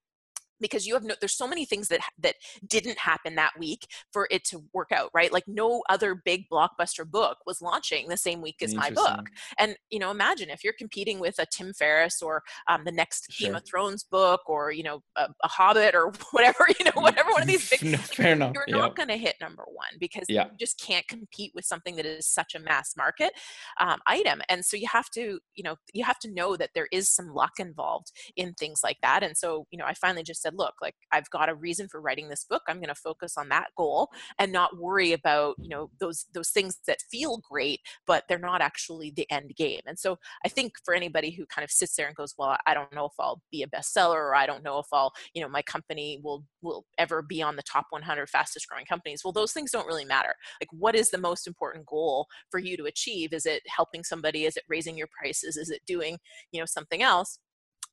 because 0.60 0.86
you 0.86 0.94
have 0.94 1.04
no 1.04 1.14
there's 1.20 1.36
so 1.36 1.46
many 1.48 1.64
things 1.64 1.88
that 1.88 2.00
that 2.18 2.34
didn't 2.66 2.98
happen 2.98 3.34
that 3.34 3.52
week 3.58 3.86
for 4.12 4.28
it 4.30 4.44
to 4.44 4.62
work 4.72 4.90
out 4.92 5.10
right? 5.14 5.32
Like 5.32 5.44
no 5.46 5.82
other 5.88 6.14
big 6.14 6.48
blockbuster 6.50 7.08
book 7.08 7.38
was 7.46 7.60
launching 7.62 8.08
the 8.08 8.16
same 8.16 8.40
week 8.40 8.56
as 8.62 8.74
my 8.74 8.90
book. 8.90 9.28
And 9.58 9.76
you 9.90 9.98
know 9.98 10.10
imagine 10.10 10.50
if 10.50 10.64
you're 10.64 10.72
competing 10.78 11.18
with 11.20 11.38
a 11.38 11.46
tim 11.46 11.72
ferriss 11.72 12.22
or 12.22 12.42
um, 12.68 12.84
the 12.84 12.92
next 12.92 13.36
game 13.38 13.54
of 13.54 13.64
thrones 13.64 14.04
book 14.04 14.40
or 14.46 14.70
you 14.72 14.82
know 14.82 15.02
a, 15.16 15.28
a 15.44 15.48
hobbit 15.48 15.94
or 15.94 16.12
whatever 16.32 16.66
you 16.78 16.84
know 16.84 16.92
whatever 17.02 17.30
one 17.32 17.42
of 17.42 17.48
these 17.48 17.68
big 17.80 17.82
No, 17.84 17.98
fair 17.98 18.32
enough 18.32 18.54
you're 18.66 18.78
not 18.78 18.96
going 18.96 19.08
to 19.08 19.16
hit 19.16 19.36
number 19.40 19.64
one 19.66 19.88
because 20.00 20.24
Yeah. 20.28 20.44
you 20.44 20.50
just 20.58 20.80
can't 20.80 21.06
compete 21.08 21.52
with 21.54 21.64
something 21.64 21.96
that 21.96 22.06
is 22.06 22.26
such 22.26 22.54
a 22.54 22.60
mass 22.60 22.96
market 22.96 23.32
um, 23.80 23.98
item. 24.06 24.42
And 24.48 24.64
so 24.64 24.76
you 24.76 24.86
have 24.90 25.10
to 25.10 25.38
you 25.54 25.62
know 25.64 25.76
you 25.92 26.04
have 26.04 26.18
to 26.20 26.32
know 26.32 26.56
that 26.56 26.70
there 26.74 26.88
is 26.92 27.08
some 27.08 27.28
luck 27.34 27.52
involved 27.58 28.12
in 28.36 28.54
things 28.54 28.80
like 28.82 28.98
that. 29.02 29.22
And 29.22 29.36
so 29.36 29.66
you 29.70 29.78
know 29.78 29.84
i 29.84 29.94
finally 29.94 30.22
just 30.22 30.42
said 30.48 30.58
look 30.58 30.74
like 30.80 30.94
i've 31.12 31.28
got 31.30 31.48
a 31.48 31.54
reason 31.54 31.88
for 31.88 32.00
writing 32.00 32.28
this 32.28 32.44
book 32.48 32.62
i'm 32.68 32.78
going 32.78 32.88
to 32.88 32.94
focus 32.94 33.34
on 33.36 33.48
that 33.48 33.68
goal 33.76 34.08
and 34.38 34.52
not 34.52 34.78
worry 34.78 35.12
about 35.12 35.54
you 35.58 35.68
know 35.68 35.90
those 36.00 36.26
those 36.34 36.50
things 36.50 36.78
that 36.86 36.98
feel 37.10 37.40
great 37.50 37.80
but 38.06 38.24
they're 38.28 38.38
not 38.38 38.60
actually 38.60 39.12
the 39.14 39.30
end 39.30 39.52
game. 39.56 39.80
And 39.86 39.98
so 39.98 40.18
i 40.44 40.48
think 40.48 40.72
for 40.84 40.94
anybody 40.94 41.30
who 41.30 41.46
kind 41.46 41.64
of 41.64 41.70
sits 41.70 41.96
there 41.96 42.06
and 42.06 42.16
goes 42.16 42.34
well 42.38 42.56
i 42.66 42.74
don't 42.74 42.94
know 42.94 43.06
if 43.06 43.12
i'll 43.18 43.40
be 43.50 43.62
a 43.62 43.66
bestseller 43.66 44.14
or 44.14 44.34
i 44.34 44.46
don't 44.46 44.64
know 44.64 44.78
if 44.78 44.86
i'll 44.92 45.12
you 45.34 45.42
know 45.42 45.48
my 45.48 45.62
company 45.62 46.20
will 46.22 46.44
will 46.62 46.84
ever 46.98 47.22
be 47.22 47.42
on 47.42 47.56
the 47.56 47.62
top 47.62 47.86
100 47.90 48.28
fastest 48.28 48.68
growing 48.68 48.86
companies 48.86 49.22
well 49.24 49.32
those 49.32 49.52
things 49.52 49.70
don't 49.70 49.86
really 49.86 50.04
matter. 50.04 50.34
Like 50.60 50.68
what 50.72 50.94
is 50.94 51.10
the 51.10 51.18
most 51.18 51.46
important 51.46 51.86
goal 51.86 52.26
for 52.50 52.58
you 52.58 52.76
to 52.76 52.84
achieve? 52.84 53.32
Is 53.32 53.46
it 53.46 53.62
helping 53.66 54.04
somebody? 54.04 54.44
Is 54.44 54.56
it 54.56 54.64
raising 54.68 54.96
your 54.96 55.08
prices? 55.18 55.56
Is 55.56 55.70
it 55.70 55.80
doing 55.86 56.18
you 56.52 56.60
know 56.60 56.66
something 56.66 57.02
else 57.02 57.38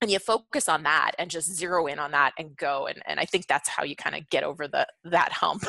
and 0.06 0.12
you 0.12 0.20
focus 0.20 0.70
on 0.70 0.84
that 0.84 1.14
and 1.18 1.32
just 1.32 1.52
zero 1.52 1.88
in 1.88 1.98
on 1.98 2.12
that 2.12 2.32
and 2.38 2.56
go 2.56 2.86
and, 2.86 3.02
and 3.08 3.20
i 3.20 3.26
think 3.26 3.48
that's 3.48 3.68
how 3.68 3.84
you 3.84 3.96
kind 3.96 4.16
of 4.16 4.30
get 4.30 4.44
over 4.44 4.68
the 4.68 4.86
that 5.04 5.32
hump 5.32 5.64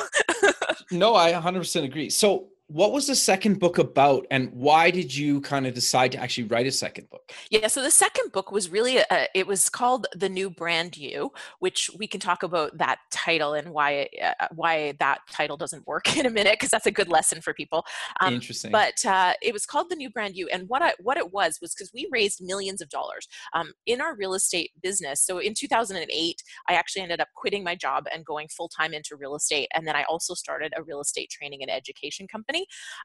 No, 0.91 1.15
I 1.15 1.33
100% 1.33 1.83
agree. 1.83 2.09
So, 2.09 2.47
what 2.67 2.91
was 2.91 3.07
the 3.07 3.15
second 3.15 3.59
book 3.59 3.77
about, 3.77 4.27
and 4.31 4.51
why 4.51 4.91
did 4.91 5.15
you 5.15 5.41
kind 5.41 5.65
of 5.65 5.73
decide 5.73 6.11
to 6.13 6.17
actually 6.17 6.45
write 6.45 6.67
a 6.67 6.71
second 6.71 7.09
book? 7.09 7.31
Yeah, 7.49 7.67
so 7.67 7.81
the 7.81 7.91
second 7.91 8.31
book 8.31 8.51
was 8.51 8.69
really 8.69 8.97
a, 8.97 9.27
it 9.33 9.47
was 9.47 9.69
called 9.69 10.07
The 10.15 10.29
New 10.29 10.49
Brand 10.49 10.97
You, 10.97 11.31
which 11.59 11.89
we 11.97 12.07
can 12.07 12.19
talk 12.19 12.43
about 12.43 12.77
that 12.77 12.99
title 13.11 13.53
and 13.53 13.71
why 13.71 14.09
uh, 14.21 14.47
why 14.53 14.93
that 14.99 15.19
title 15.31 15.57
doesn't 15.57 15.87
work 15.87 16.17
in 16.17 16.25
a 16.25 16.29
minute 16.29 16.53
because 16.53 16.69
that's 16.69 16.85
a 16.85 16.91
good 16.91 17.09
lesson 17.09 17.41
for 17.41 17.53
people. 17.53 17.85
Um, 18.21 18.35
Interesting. 18.35 18.71
but 18.71 19.05
uh, 19.05 19.33
it 19.41 19.53
was 19.53 19.65
called 19.65 19.89
the 19.89 19.95
new 19.95 20.09
brand 20.09 20.35
you 20.35 20.47
and 20.51 20.67
what 20.67 20.81
I, 20.81 20.93
what 20.99 21.17
it 21.17 21.31
was 21.31 21.59
was 21.61 21.73
because 21.73 21.91
we 21.93 22.07
raised 22.11 22.41
millions 22.43 22.81
of 22.81 22.89
dollars 22.89 23.27
um, 23.53 23.73
in 23.85 24.01
our 24.01 24.15
real 24.15 24.33
estate 24.33 24.71
business 24.81 25.21
so 25.21 25.39
in 25.39 25.53
2008 25.53 26.43
i 26.67 26.73
actually 26.73 27.01
ended 27.01 27.19
up 27.19 27.27
quitting 27.35 27.63
my 27.63 27.75
job 27.75 28.05
and 28.13 28.25
going 28.25 28.47
full-time 28.47 28.93
into 28.93 29.15
real 29.15 29.35
estate 29.35 29.67
and 29.73 29.87
then 29.87 29.95
i 29.95 30.03
also 30.03 30.33
started 30.33 30.73
a 30.75 30.83
real 30.83 31.01
estate 31.01 31.29
training 31.29 31.61
and 31.61 31.71
education 31.71 32.27
company 32.27 32.56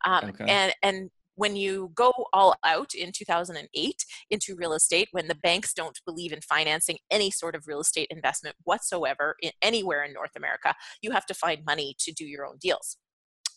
um, 0.05 0.25
Okay. 0.31 0.47
and 0.49 0.73
and 0.83 1.11
when 1.35 1.57
you 1.57 1.91
go 1.95 2.13
all 2.33 2.55
out 2.65 2.93
in 2.95 3.11
2008 3.11 4.05
into 4.31 4.55
real 4.55 4.75
estate 4.75 5.09
when 5.13 5.29
the 5.29 5.35
banks 5.37 5.73
don't 5.73 5.99
believe 6.05 6.33
in 6.33 6.41
financing 6.43 6.99
any 7.11 7.31
sort 7.31 7.55
of 7.55 7.65
real 7.67 7.81
estate 7.81 8.07
investment 8.11 8.55
whatsoever 8.65 9.35
in 9.41 9.51
anywhere 9.63 10.05
in 10.05 10.13
north 10.13 10.37
america 10.37 10.75
you 11.01 11.11
have 11.11 11.27
to 11.27 11.35
find 11.35 11.65
money 11.65 11.95
to 11.99 12.13
do 12.13 12.25
your 12.25 12.47
own 12.47 12.57
deals 12.61 12.97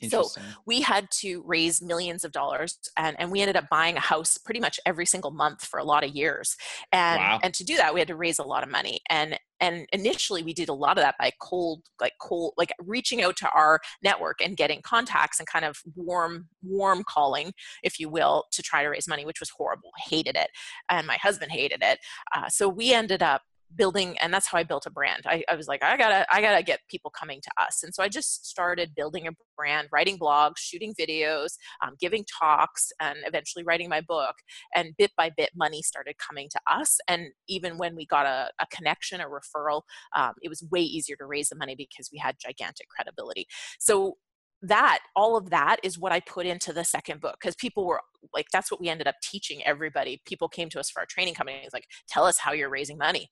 so 0.09 0.23
we 0.65 0.81
had 0.81 1.07
to 1.11 1.41
raise 1.45 1.81
millions 1.81 2.23
of 2.23 2.31
dollars 2.31 2.77
and, 2.97 3.15
and 3.19 3.31
we 3.31 3.41
ended 3.41 3.55
up 3.55 3.65
buying 3.69 3.97
a 3.97 4.01
house 4.01 4.37
pretty 4.37 4.59
much 4.59 4.79
every 4.85 5.05
single 5.05 5.31
month 5.31 5.65
for 5.65 5.79
a 5.79 5.83
lot 5.83 6.03
of 6.03 6.11
years 6.15 6.55
and 6.91 7.19
Wow. 7.19 7.39
and 7.43 7.53
to 7.53 7.63
do 7.63 7.75
that 7.77 7.93
we 7.93 7.99
had 7.99 8.07
to 8.07 8.15
raise 8.15 8.39
a 8.39 8.43
lot 8.43 8.63
of 8.63 8.69
money 8.69 8.99
and 9.09 9.39
and 9.61 9.87
initially 9.93 10.43
we 10.43 10.53
did 10.53 10.67
a 10.67 10.73
lot 10.73 10.97
of 10.97 11.03
that 11.03 11.15
by 11.17 11.31
cold 11.41 11.81
like 12.01 12.11
cold 12.21 12.53
like 12.57 12.71
reaching 12.79 13.21
out 13.21 13.37
to 13.37 13.49
our 13.55 13.79
network 14.03 14.41
and 14.43 14.57
getting 14.57 14.81
contacts 14.81 15.39
and 15.39 15.47
kind 15.47 15.63
of 15.63 15.77
warm 15.95 16.47
warm 16.61 17.03
calling 17.07 17.53
if 17.83 17.99
you 17.99 18.09
will 18.09 18.43
to 18.51 18.61
try 18.61 18.83
to 18.83 18.89
raise 18.89 19.07
money 19.07 19.25
which 19.25 19.39
was 19.39 19.49
horrible. 19.49 19.91
Hated 20.09 20.35
it 20.35 20.49
and 20.89 21.07
my 21.07 21.15
husband 21.17 21.51
hated 21.51 21.79
it. 21.81 21.99
Uh, 22.35 22.49
so 22.49 22.67
we 22.67 22.93
ended 22.93 23.23
up 23.23 23.41
building 23.75 24.17
and 24.19 24.33
that's 24.33 24.47
how 24.47 24.57
i 24.57 24.63
built 24.63 24.85
a 24.85 24.89
brand. 24.89 25.23
I, 25.25 25.43
I 25.49 25.55
was 25.55 25.67
like 25.67 25.83
i 25.83 25.97
gotta 25.97 26.25
i 26.33 26.41
gotta 26.41 26.63
get 26.63 26.79
people 26.89 27.11
coming 27.11 27.41
to 27.41 27.51
us. 27.61 27.83
And 27.83 27.93
so 27.93 28.03
i 28.03 28.09
just 28.09 28.45
started 28.45 28.95
building 28.95 29.27
a 29.27 29.31
brand 29.57 29.89
writing 29.91 30.17
blogs 30.17 30.57
shooting 30.57 30.93
videos 30.99 31.55
um, 31.83 31.95
giving 31.99 32.25
talks 32.39 32.91
and 32.99 33.17
eventually 33.25 33.63
writing 33.63 33.89
my 33.89 34.01
book 34.01 34.35
and 34.73 34.93
bit 34.97 35.11
by 35.17 35.31
bit 35.35 35.51
money 35.55 35.81
started 35.81 36.15
coming 36.17 36.49
to 36.51 36.59
us. 36.69 36.97
And 37.07 37.27
even 37.47 37.77
when 37.77 37.95
we 37.95 38.05
got 38.05 38.25
a, 38.25 38.49
a 38.59 38.67
connection 38.67 39.21
a 39.21 39.25
referral 39.25 39.81
um, 40.15 40.33
it 40.41 40.49
was 40.49 40.63
way 40.71 40.81
easier 40.81 41.15
to 41.17 41.25
raise 41.25 41.49
the 41.49 41.55
money 41.55 41.75
because 41.75 42.09
we 42.11 42.19
had 42.19 42.35
gigantic 42.39 42.87
credibility. 42.89 43.47
So 43.79 44.17
that 44.61 44.99
all 45.15 45.35
of 45.35 45.49
that 45.49 45.77
is 45.83 45.99
what 45.99 46.11
i 46.11 46.19
put 46.21 46.45
into 46.45 46.71
the 46.73 46.83
second 46.83 47.21
book 47.21 47.35
because 47.39 47.55
people 47.55 47.85
were 47.85 48.01
like 48.33 48.47
that's 48.51 48.71
what 48.71 48.79
we 48.79 48.89
ended 48.89 49.07
up 49.07 49.15
teaching 49.21 49.61
everybody. 49.63 50.21
People 50.25 50.47
came 50.47 50.69
to 50.69 50.79
us 50.79 50.89
for 50.89 51.01
our 51.01 51.05
training 51.05 51.33
company 51.33 51.59
it's 51.63 51.73
like 51.73 51.85
tell 52.07 52.25
us 52.25 52.39
how 52.39 52.53
you're 52.53 52.69
raising 52.69 52.97
money 52.97 53.29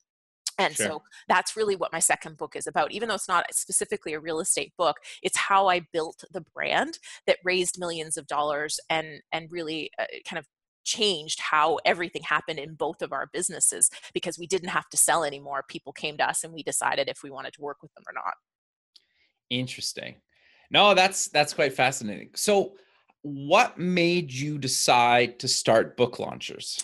and 0.58 0.76
Sure. 0.76 0.88
so 0.88 1.02
that's 1.28 1.56
really 1.56 1.76
what 1.76 1.94
my 1.94 2.00
second 2.00 2.38
book 2.38 2.56
is 2.56 2.68
about 2.68 2.92
even 2.92 3.10
though 3.10 3.16
it's 3.16 3.28
not 3.28 3.46
specifically 3.54 4.14
a 4.14 4.20
real 4.20 4.40
estate 4.40 4.74
book 4.78 4.98
it's 5.22 5.38
how 5.38 5.68
i 5.68 5.80
built 5.92 6.24
the 6.32 6.42
brand 6.54 7.00
that 7.28 7.38
raised 7.44 7.80
millions 7.80 8.18
of 8.18 8.28
dollars 8.28 8.80
and 8.90 9.22
and 9.32 9.52
really 9.52 9.90
uh, 10.00 10.06
kind 10.28 10.40
of 10.40 10.48
changed 10.84 11.40
how 11.40 11.80
everything 11.86 12.22
happened 12.24 12.60
in 12.60 12.76
both 12.76 13.02
of 13.02 13.14
our 13.14 13.30
businesses 13.34 13.90
because 14.14 14.38
we 14.38 14.48
didn't 14.48 14.70
have 14.70 14.90
to 14.90 14.98
sell 14.98 15.24
anymore. 15.24 15.64
People 15.68 15.94
came 15.94 16.18
to 16.18 16.28
us 16.28 16.44
and 16.44 16.54
we 16.54 16.64
decided 16.64 17.08
if 17.08 17.24
we 17.24 17.30
wanted 17.30 17.54
to 17.54 17.62
work 17.62 17.78
with 17.82 17.94
them 17.94 18.04
or 18.08 18.14
not. 18.14 18.34
Interesting. 19.50 20.16
No, 20.72 20.94
that's 20.94 21.28
that's 21.28 21.54
quite 21.54 21.74
fascinating. 21.74 22.32
So 22.36 22.74
what 23.22 23.78
made 23.78 24.32
you 24.32 24.58
decide 24.58 25.40
to 25.40 25.48
start 25.48 25.96
book 25.96 26.20
launchers? 26.20 26.84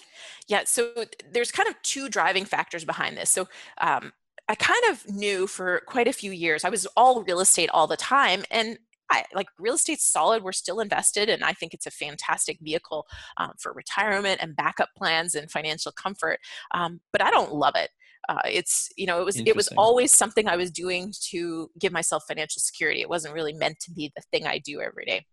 Yeah, 0.49 0.63
so 0.65 0.91
there's 1.31 1.51
kind 1.51 1.69
of 1.69 1.75
two 1.83 2.09
driving 2.09 2.43
factors 2.43 2.83
behind 2.83 3.15
this. 3.15 3.29
So 3.29 3.47
um, 3.79 4.11
I 4.47 4.55
kind 4.55 4.83
of 4.89 5.07
knew 5.07 5.45
for 5.45 5.81
quite 5.85 6.07
a 6.07 6.13
few 6.13 6.31
years, 6.31 6.65
I 6.65 6.69
was 6.69 6.87
all 6.97 7.23
real 7.23 7.39
estate 7.39 7.69
all 7.71 7.85
the 7.85 7.95
time. 7.95 8.43
And 8.49 8.79
I, 9.11 9.23
like 9.33 9.47
real 9.59 9.75
estate's 9.75 10.05
solid. 10.05 10.43
We're 10.43 10.51
still 10.51 10.79
invested, 10.79 11.29
and 11.29 11.43
I 11.43 11.53
think 11.53 11.73
it's 11.73 11.87
a 11.87 11.91
fantastic 11.91 12.59
vehicle 12.61 13.07
um, 13.37 13.53
for 13.59 13.73
retirement 13.73 14.39
and 14.41 14.55
backup 14.55 14.89
plans 14.95 15.35
and 15.35 15.49
financial 15.49 15.91
comfort. 15.91 16.39
Um, 16.73 16.99
but 17.11 17.23
I 17.23 17.31
don't 17.31 17.53
love 17.53 17.73
it. 17.75 17.89
Uh, 18.27 18.41
it's 18.45 18.89
you 18.97 19.07
know 19.07 19.19
it 19.19 19.25
was 19.25 19.41
it 19.45 19.55
was 19.55 19.67
always 19.77 20.11
something 20.11 20.47
I 20.47 20.57
was 20.57 20.69
doing 20.69 21.11
to 21.29 21.71
give 21.79 21.91
myself 21.91 22.23
financial 22.27 22.59
security. 22.59 23.01
It 23.01 23.09
wasn't 23.09 23.33
really 23.33 23.53
meant 23.53 23.79
to 23.81 23.91
be 23.91 24.11
the 24.15 24.21
thing 24.31 24.45
I 24.45 24.59
do 24.59 24.81
every 24.81 25.05
day 25.05 25.25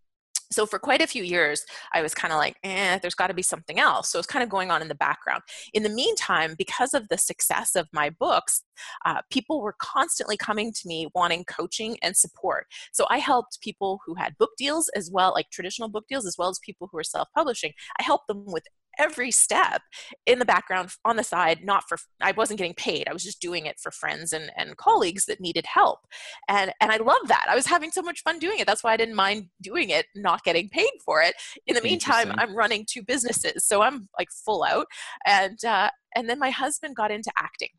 so 0.51 0.65
for 0.65 0.79
quite 0.79 1.01
a 1.01 1.07
few 1.07 1.23
years 1.23 1.65
i 1.93 2.01
was 2.01 2.13
kind 2.13 2.33
of 2.33 2.37
like 2.37 2.57
eh 2.63 2.97
there's 2.99 3.15
got 3.15 3.27
to 3.27 3.33
be 3.33 3.41
something 3.41 3.79
else. 3.79 4.09
So 4.09 4.19
it's 4.19 4.27
kind 4.27 4.43
of 4.43 4.49
going 4.49 4.71
on 4.71 4.81
in 4.81 4.87
the 4.87 4.95
background. 4.95 5.41
In 5.73 5.83
the 5.83 5.89
meantime 5.89 6.55
because 6.57 6.93
of 6.93 7.07
the 7.09 7.17
success 7.17 7.75
of 7.75 7.87
my 7.93 8.09
books 8.09 8.63
uh, 9.05 9.21
people 9.31 9.61
were 9.61 9.75
constantly 9.79 10.37
coming 10.37 10.71
to 10.71 10.87
me 10.87 11.07
wanting 11.15 11.43
coaching 11.45 11.97
and 12.01 12.15
support. 12.15 12.67
So 12.91 13.05
i 13.09 13.17
helped 13.17 13.61
people 13.61 13.99
who 14.05 14.15
had 14.15 14.37
book 14.37 14.51
deals 14.57 14.89
as 14.95 15.09
well 15.11 15.31
like 15.33 15.49
traditional 15.49 15.89
book 15.89 16.05
deals 16.09 16.25
as 16.25 16.35
well 16.37 16.49
as 16.49 16.59
people 16.59 16.87
who 16.91 16.97
were 16.97 17.03
self-publishing. 17.03 17.73
I 17.99 18.03
helped 18.03 18.27
them 18.27 18.45
with 18.45 18.63
every 18.99 19.31
step 19.31 19.81
in 20.25 20.39
the 20.39 20.45
background 20.45 20.89
on 21.05 21.15
the 21.15 21.23
side 21.23 21.59
not 21.63 21.83
for 21.87 21.97
i 22.21 22.31
wasn't 22.31 22.57
getting 22.57 22.73
paid 22.73 23.07
i 23.07 23.13
was 23.13 23.23
just 23.23 23.41
doing 23.41 23.65
it 23.65 23.79
for 23.79 23.91
friends 23.91 24.33
and, 24.33 24.51
and 24.57 24.77
colleagues 24.77 25.25
that 25.25 25.39
needed 25.39 25.65
help. 25.65 25.99
And 26.47 26.71
and 26.81 26.91
i 26.91 26.97
love 26.97 27.27
that. 27.27 27.47
I 27.49 27.55
was 27.55 27.65
having 27.65 27.91
so 27.91 28.01
much 28.01 28.21
fun 28.21 28.39
doing 28.39 28.59
it. 28.59 28.67
That's 28.67 28.83
why 28.83 28.93
i 28.93 28.97
didn't 28.97 29.15
mind 29.15 29.47
doing 29.61 29.89
it 29.89 30.05
not 30.15 30.43
getting 30.43 30.69
paid 30.69 30.91
for 31.05 31.21
it. 31.21 31.35
In 31.65 31.75
the 31.75 31.81
meantime 31.81 32.31
i'm 32.37 32.55
running 32.55 32.85
two 32.89 33.03
businesses 33.03 33.65
so 33.65 33.81
i'm 33.81 34.07
like 34.17 34.29
full 34.31 34.63
out. 34.63 34.87
And 35.25 35.63
uh, 35.65 35.89
and 36.15 36.29
then 36.29 36.39
my 36.39 36.49
husband 36.49 36.95
got 36.95 37.11
into 37.11 37.31
acting. 37.37 37.69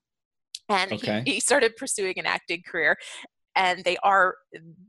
And 0.68 0.92
okay. 0.92 1.22
he, 1.24 1.34
he, 1.34 1.40
started 1.40 1.76
pursuing 1.76 2.14
an 2.18 2.26
acting 2.26 2.62
career. 2.66 2.96
And 3.56 3.82
they 3.84 3.96
are 4.02 4.36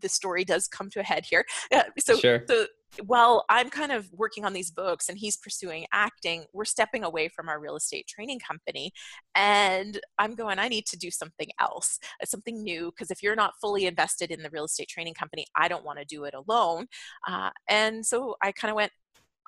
the 0.02 0.10
story 0.10 0.44
does 0.44 0.68
come 0.68 0.90
to 0.92 1.00
a 1.00 1.04
head 1.04 1.26
here. 1.28 1.46
Uh, 1.74 1.84
so 1.98 2.18
sure. 2.18 2.44
so 2.48 2.68
while 3.06 3.46
I'm 3.50 3.70
kind 3.70 3.92
of 3.92 4.12
working 4.14 4.46
on 4.46 4.54
these 4.54 4.72
books 4.72 5.10
and 5.10 5.18
he's 5.18 5.38
pursuing 5.38 5.86
acting, 5.92 6.46
we're 6.54 6.66
stepping 6.66 7.04
away 7.04 7.30
from 7.30 7.50
our 7.50 7.60
real 7.60 7.76
estate 7.76 8.08
training 8.08 8.40
company. 8.40 8.92
And 9.36 10.00
I'm 10.18 10.36
going, 10.36 10.60
I 10.60 10.68
need 10.68 10.86
to 10.88 10.98
do 10.98 11.12
something 11.12 11.50
else, 11.60 12.00
uh, 12.22 12.26
something 12.26 12.64
new. 12.64 12.92
Because 12.92 13.12
if 13.12 13.22
you're 13.22 13.36
not 13.36 13.54
fully 13.62 13.86
invested 13.86 14.32
in 14.32 14.42
the 14.42 14.50
real 14.50 14.66
estate 14.66 14.88
training 14.88 15.14
company, 15.14 15.46
I 15.56 15.68
don't 15.68 15.86
want 15.86 16.00
to 16.00 16.06
do 16.06 16.24
it 16.26 16.34
alone. 16.34 16.88
Uh, 17.28 17.52
and 17.68 18.06
so 18.06 18.36
I 18.42 18.52
kind 18.52 18.72
of 18.72 18.76
went, 18.76 18.92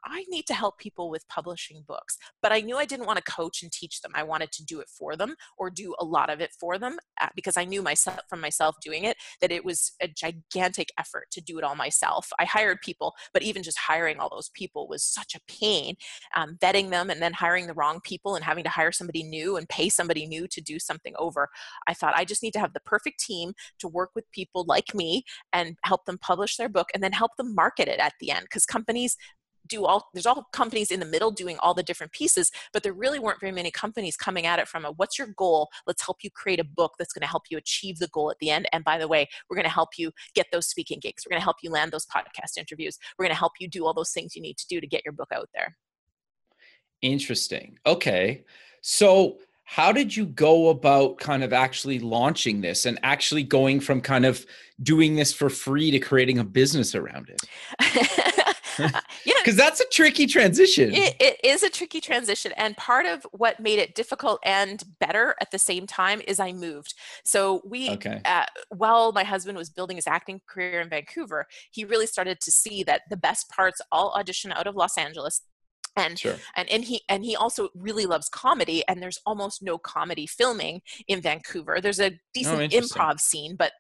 I 0.04 0.26
need 0.30 0.46
to 0.48 0.54
help 0.54 0.78
people 0.78 1.10
with 1.10 1.28
publishing 1.28 1.84
books. 1.88 2.18
But 2.42 2.52
I 2.52 2.62
knew 2.62 2.78
I 2.78 2.86
didn't 2.86 3.06
want 3.06 3.18
to 3.24 3.32
coach 3.32 3.62
and 3.62 3.72
teach 3.72 4.02
them. 4.02 4.12
I 4.16 4.24
wanted 4.24 4.52
to 4.54 4.66
do 4.66 4.80
it 4.80 4.90
for 4.90 5.16
them 5.16 5.36
or 5.58 5.70
do 5.70 5.96
a 6.00 6.06
lot 6.06 6.30
of 6.30 6.42
it 6.42 6.52
for 6.60 6.78
them 6.78 6.98
uh, 7.20 7.28
because 7.36 7.58
I 7.58 7.66
knew 7.66 7.82
myself 7.82 8.20
from 8.30 8.42
myself 8.42 8.76
doing 8.82 9.04
it 9.04 9.18
that 9.42 9.52
it 9.52 9.64
was 9.64 9.94
a 10.02 10.08
gigantic 10.08 10.90
effort 10.98 11.28
to 11.32 11.42
do 11.42 11.58
it 11.58 11.64
all 11.64 11.76
myself. 11.76 12.30
I 12.40 12.46
hired 12.46 12.82
people, 12.82 13.14
but 13.34 13.44
even 13.44 13.64
just 13.64 13.78
hiring 13.78 14.20
all 14.20 14.30
those 14.30 14.50
people 14.50 14.88
was 14.88 15.04
such 15.04 15.36
a 15.36 15.42
pain. 15.48 15.96
Um, 16.36 16.58
vetting 16.62 16.90
them 16.90 17.10
and 17.10 17.22
then 17.22 17.34
hiring 17.34 17.68
the 17.68 17.74
wrong 17.74 18.00
people 18.04 18.36
and 18.36 18.44
having 18.44 18.64
to 18.64 18.70
hire 18.70 18.92
somebody 18.92 19.24
new 19.24 19.58
and 19.58 19.68
pay 19.70 19.90
somebody 19.90 20.26
new 20.26 20.48
to 20.48 20.62
do 20.62 20.80
something 20.80 21.14
over. 21.18 21.50
I 21.88 21.94
thought 21.94 22.16
I 22.16 22.26
just 22.26 22.44
need 22.44 22.54
to 22.54 22.60
have 22.60 22.74
the 22.74 22.80
perfect 22.82 23.20
team 23.20 23.54
to 23.80 23.88
work 23.88 24.12
with 24.16 24.32
people 24.32 24.66
like 24.68 24.96
me 24.96 25.24
and 25.54 25.78
help 25.84 26.06
them 26.06 26.18
publish 26.18 26.58
their 26.58 26.70
book 26.70 26.90
and 26.94 27.04
then 27.04 27.12
help 27.12 27.32
them 27.38 27.54
market 27.56 27.88
it 27.88 28.00
at 28.00 28.14
the 28.20 28.32
end 28.32 28.44
because 28.44 28.66
companies 28.66 29.18
do 29.68 29.86
all 29.86 30.10
there's 30.14 30.26
all 30.26 30.48
companies 30.52 30.92
in 30.92 31.00
the 31.00 31.06
middle 31.06 31.32
doing 31.32 31.58
all 31.60 31.74
the 31.74 31.84
different 31.84 32.12
pieces 32.12 32.52
but 32.74 32.84
there 32.84 32.94
really 32.94 33.20
weren't 33.20 33.40
very 33.40 33.52
many 33.52 33.72
companies 33.72 34.18
coming 34.18 34.46
at 34.46 34.60
it 34.60 34.68
from 34.68 34.86
a 34.86 34.92
what's 34.92 35.18
your 35.18 35.28
goal? 35.38 35.70
Let's 35.88 36.04
help 36.04 36.18
you 36.24 36.30
create 36.32 36.60
a 36.60 36.64
book 36.64 36.94
that's 36.98 37.14
going 37.14 37.22
to 37.22 37.28
help 37.28 37.44
you 37.50 37.58
achieve 37.58 38.00
the 38.00 38.08
goal 38.08 38.32
at 38.32 38.40
the 38.40 38.50
end 38.50 38.68
and 38.72 38.84
by 38.84 38.98
the 38.98 39.08
way 39.08 39.28
we're 39.50 39.56
going 39.56 39.66
to 39.66 39.70
help 39.70 39.90
you 39.98 40.12
get 40.36 40.48
those 40.52 40.68
speaking 40.68 41.00
gigs. 41.00 41.24
We're 41.26 41.32
going 41.32 41.42
to 41.42 41.46
help 41.46 41.58
you 41.62 41.72
land 41.72 41.92
those 41.92 42.06
podcast 42.06 42.58
interviews. 42.58 42.98
We're 43.18 43.26
going 43.26 43.36
to 43.36 43.40
help 43.40 43.54
you 43.60 43.68
do 43.68 43.86
all 43.86 43.94
those 43.94 44.12
things 44.12 44.36
you 44.36 44.42
need 44.42 44.58
to 44.58 44.68
do 44.68 44.82
to 44.82 44.88
get 44.88 45.04
your 45.06 45.14
book 45.14 45.30
out 45.34 45.50
there. 45.54 45.78
Interesting. 47.02 47.78
Okay. 47.86 48.44
So 48.82 49.40
how 49.64 49.92
did 49.92 50.16
you 50.16 50.26
go 50.26 50.70
about 50.70 51.18
kind 51.18 51.44
of 51.44 51.54
actually 51.54 52.00
launching 52.00 52.62
this 52.62 52.86
and 52.86 53.00
actually 53.04 53.44
going 53.44 53.80
from 53.80 54.02
kind 54.02 54.26
of 54.26 54.46
doing 54.84 55.16
this 55.16 55.32
for 55.34 55.50
free 55.50 55.92
to 55.92 56.00
creating 56.00 56.40
a 56.40 56.44
business 56.44 56.94
around 56.94 57.30
it 57.30 57.40
you 58.80 59.34
know, 59.34 59.40
because 59.42 59.56
that's 59.56 59.80
a 59.80 59.86
tricky 59.92 60.26
transition. 60.28 60.94
It, 60.94 61.16
it 61.20 61.40
is 61.44 61.64
a 61.64 61.70
tricky 61.70 62.02
transition, 62.02 62.52
and 62.58 62.76
part 62.78 63.06
of 63.06 63.26
what 63.32 63.60
made 63.60 63.80
it 63.80 63.96
difficult 63.96 64.40
and 64.44 64.84
better 65.00 65.36
at 65.42 65.52
the 65.52 65.60
same 65.60 65.88
time 65.88 66.22
is 66.28 66.40
I 66.40 66.52
moved. 66.52 66.94
So 67.24 67.62
we, 67.66 67.92
okay. 67.92 68.22
uh, 68.26 68.46
while 68.70 69.12
my 69.12 69.24
husband 69.24 69.58
was 69.58 69.70
building 69.70 69.98
his 69.98 70.08
acting 70.08 70.42
career 70.48 70.82
in 70.82 70.90
Vancouver, 70.90 71.48
he 71.72 71.86
really 71.86 72.08
started 72.08 72.40
to 72.42 72.52
see 72.52 72.84
that 72.84 73.02
the 73.10 73.18
best 73.18 73.50
parts 73.50 73.82
all 73.92 74.14
audition 74.18 74.52
out 74.52 74.68
of 74.68 74.76
Los 74.76 74.98
Angeles 74.98 75.42
and 75.98 76.18
sure. 76.18 76.36
and 76.56 76.70
and 76.70 76.86
he 76.86 77.02
and 77.10 77.26
he 77.26 77.36
also 77.36 77.70
really 77.76 78.06
loves 78.06 78.30
comedy 78.30 78.84
and 78.88 79.02
there's 79.02 79.20
almost 79.26 79.62
no 79.62 79.78
comedy 79.78 80.26
filming 80.26 80.82
in 81.08 81.20
Vancouver 81.20 81.80
there's 81.82 82.00
a 82.00 82.12
oh, 82.12 82.18
decent 82.34 82.74
oh, 82.74 82.78
improv 82.78 83.20
scene 83.20 83.56
but 83.56 83.74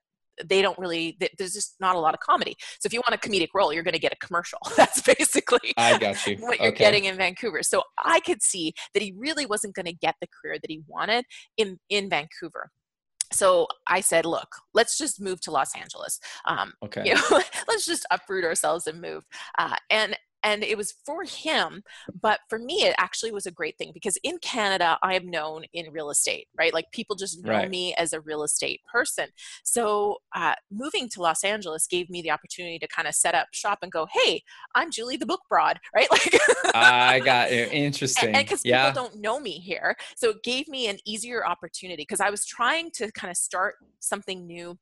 they 0.46 0.62
don't 0.62 0.78
really 0.78 1.17
there's 1.38 1.54
just 1.54 1.76
not 1.80 1.96
a 1.96 2.00
lot 2.00 2.13
of 2.13 2.20
comedy 2.20 2.56
so 2.80 2.88
if 2.88 2.94
you 2.94 3.02
want 3.08 3.13
a 3.13 3.28
comedic 3.28 3.50
role 3.54 3.74
you're 3.74 3.84
going 3.84 3.94
to 3.94 4.00
get 4.00 4.13
a 4.13 4.26
commercial 4.26 4.60
that's 4.78 5.02
basically 5.02 5.74
i 5.78 5.98
got 5.98 6.26
you 6.26 6.38
what 6.38 6.60
you're 6.60 6.70
okay. 6.70 6.78
getting 6.78 7.06
in 7.06 7.17
vancouver 7.17 7.62
so 7.62 7.84
i 8.04 8.20
could 8.22 8.41
see 8.41 8.74
that 8.94 9.04
he 9.04 9.13
really 9.17 9.46
wasn't 9.46 9.74
going 9.76 9.86
to 9.86 9.94
get 9.94 10.15
the 10.22 10.28
career 10.28 10.56
that 10.62 10.70
he 10.70 10.82
wanted 10.88 11.26
in 11.58 11.80
in 11.89 12.10
vancouver 12.10 12.70
so 13.34 13.67
I 13.88 14.02
said, 14.02 14.26
look, 14.26 14.50
let's 14.74 14.98
just 14.98 15.22
move 15.22 15.41
to 15.41 15.52
Los 15.52 15.76
Angeles. 15.76 16.20
Um, 16.46 16.74
okay. 16.84 17.04
You 17.06 17.15
know, 17.15 17.22
let's 17.67 17.86
just 17.86 18.06
uproot 18.12 18.44
ourselves 18.44 18.88
and 18.88 19.02
move. 19.02 19.24
Uh, 19.58 19.76
and 19.89 20.17
and 20.43 20.63
it 20.63 20.77
was 20.77 20.93
for 21.06 21.23
him 21.23 21.84
but 22.21 22.39
for 22.49 22.60
me 22.60 22.84
it 22.84 22.95
actually 22.97 23.32
was 23.32 23.45
a 23.45 23.51
great 23.51 23.77
thing 23.77 23.91
because 23.93 24.17
in 24.23 24.38
canada 24.39 24.97
i 25.01 25.15
am 25.15 25.30
known 25.30 25.63
in 25.73 25.91
real 25.91 26.10
estate 26.10 26.47
right? 26.58 26.73
Like 26.73 26.91
people 26.91 27.15
just 27.15 27.43
know 27.43 27.51
right. 27.51 27.69
me 27.69 27.93
as 27.95 28.13
a 28.13 28.21
real 28.21 28.43
estate 28.43 28.82
person. 28.91 29.27
So 29.63 30.17
uh, 30.36 30.54
moving 30.71 31.10
to 31.10 31.21
los 31.21 31.43
angeles 31.43 31.88
gave 31.88 32.10
me 32.10 32.21
the 32.21 32.32
opportunity 32.32 32.80
to 32.80 32.88
kind 32.88 33.08
of 33.08 33.15
set 33.15 33.36
up 33.36 33.47
shop 33.51 33.80
and 33.82 33.91
go 33.91 34.08
hey 34.12 34.43
i'm 34.75 34.91
julie 34.91 35.17
the 35.17 35.25
book 35.25 35.41
broad 35.49 35.80
right? 35.95 36.10
Like 36.12 36.34
i 36.73 37.19
got 37.19 37.51
it 37.51 37.71
interesting 37.71 38.36
and 38.36 38.45
because 38.45 38.62
yeah. 38.63 38.89
people 38.91 39.04
don't 39.04 39.21
know 39.21 39.39
me 39.39 39.51
here 39.51 39.95
so 40.15 40.30
it 40.30 40.43
gave 40.43 40.67
me 40.67 40.88
an 40.88 40.97
easier 41.06 41.45
opportunity 41.45 42.01
because 42.04 42.19
i 42.19 42.30
was 42.30 42.45
trying 42.45 42.91
to 42.91 43.12
kind 43.12 43.32
of 43.32 43.38
start 43.38 43.75
something 43.99 44.45
new 44.45 44.77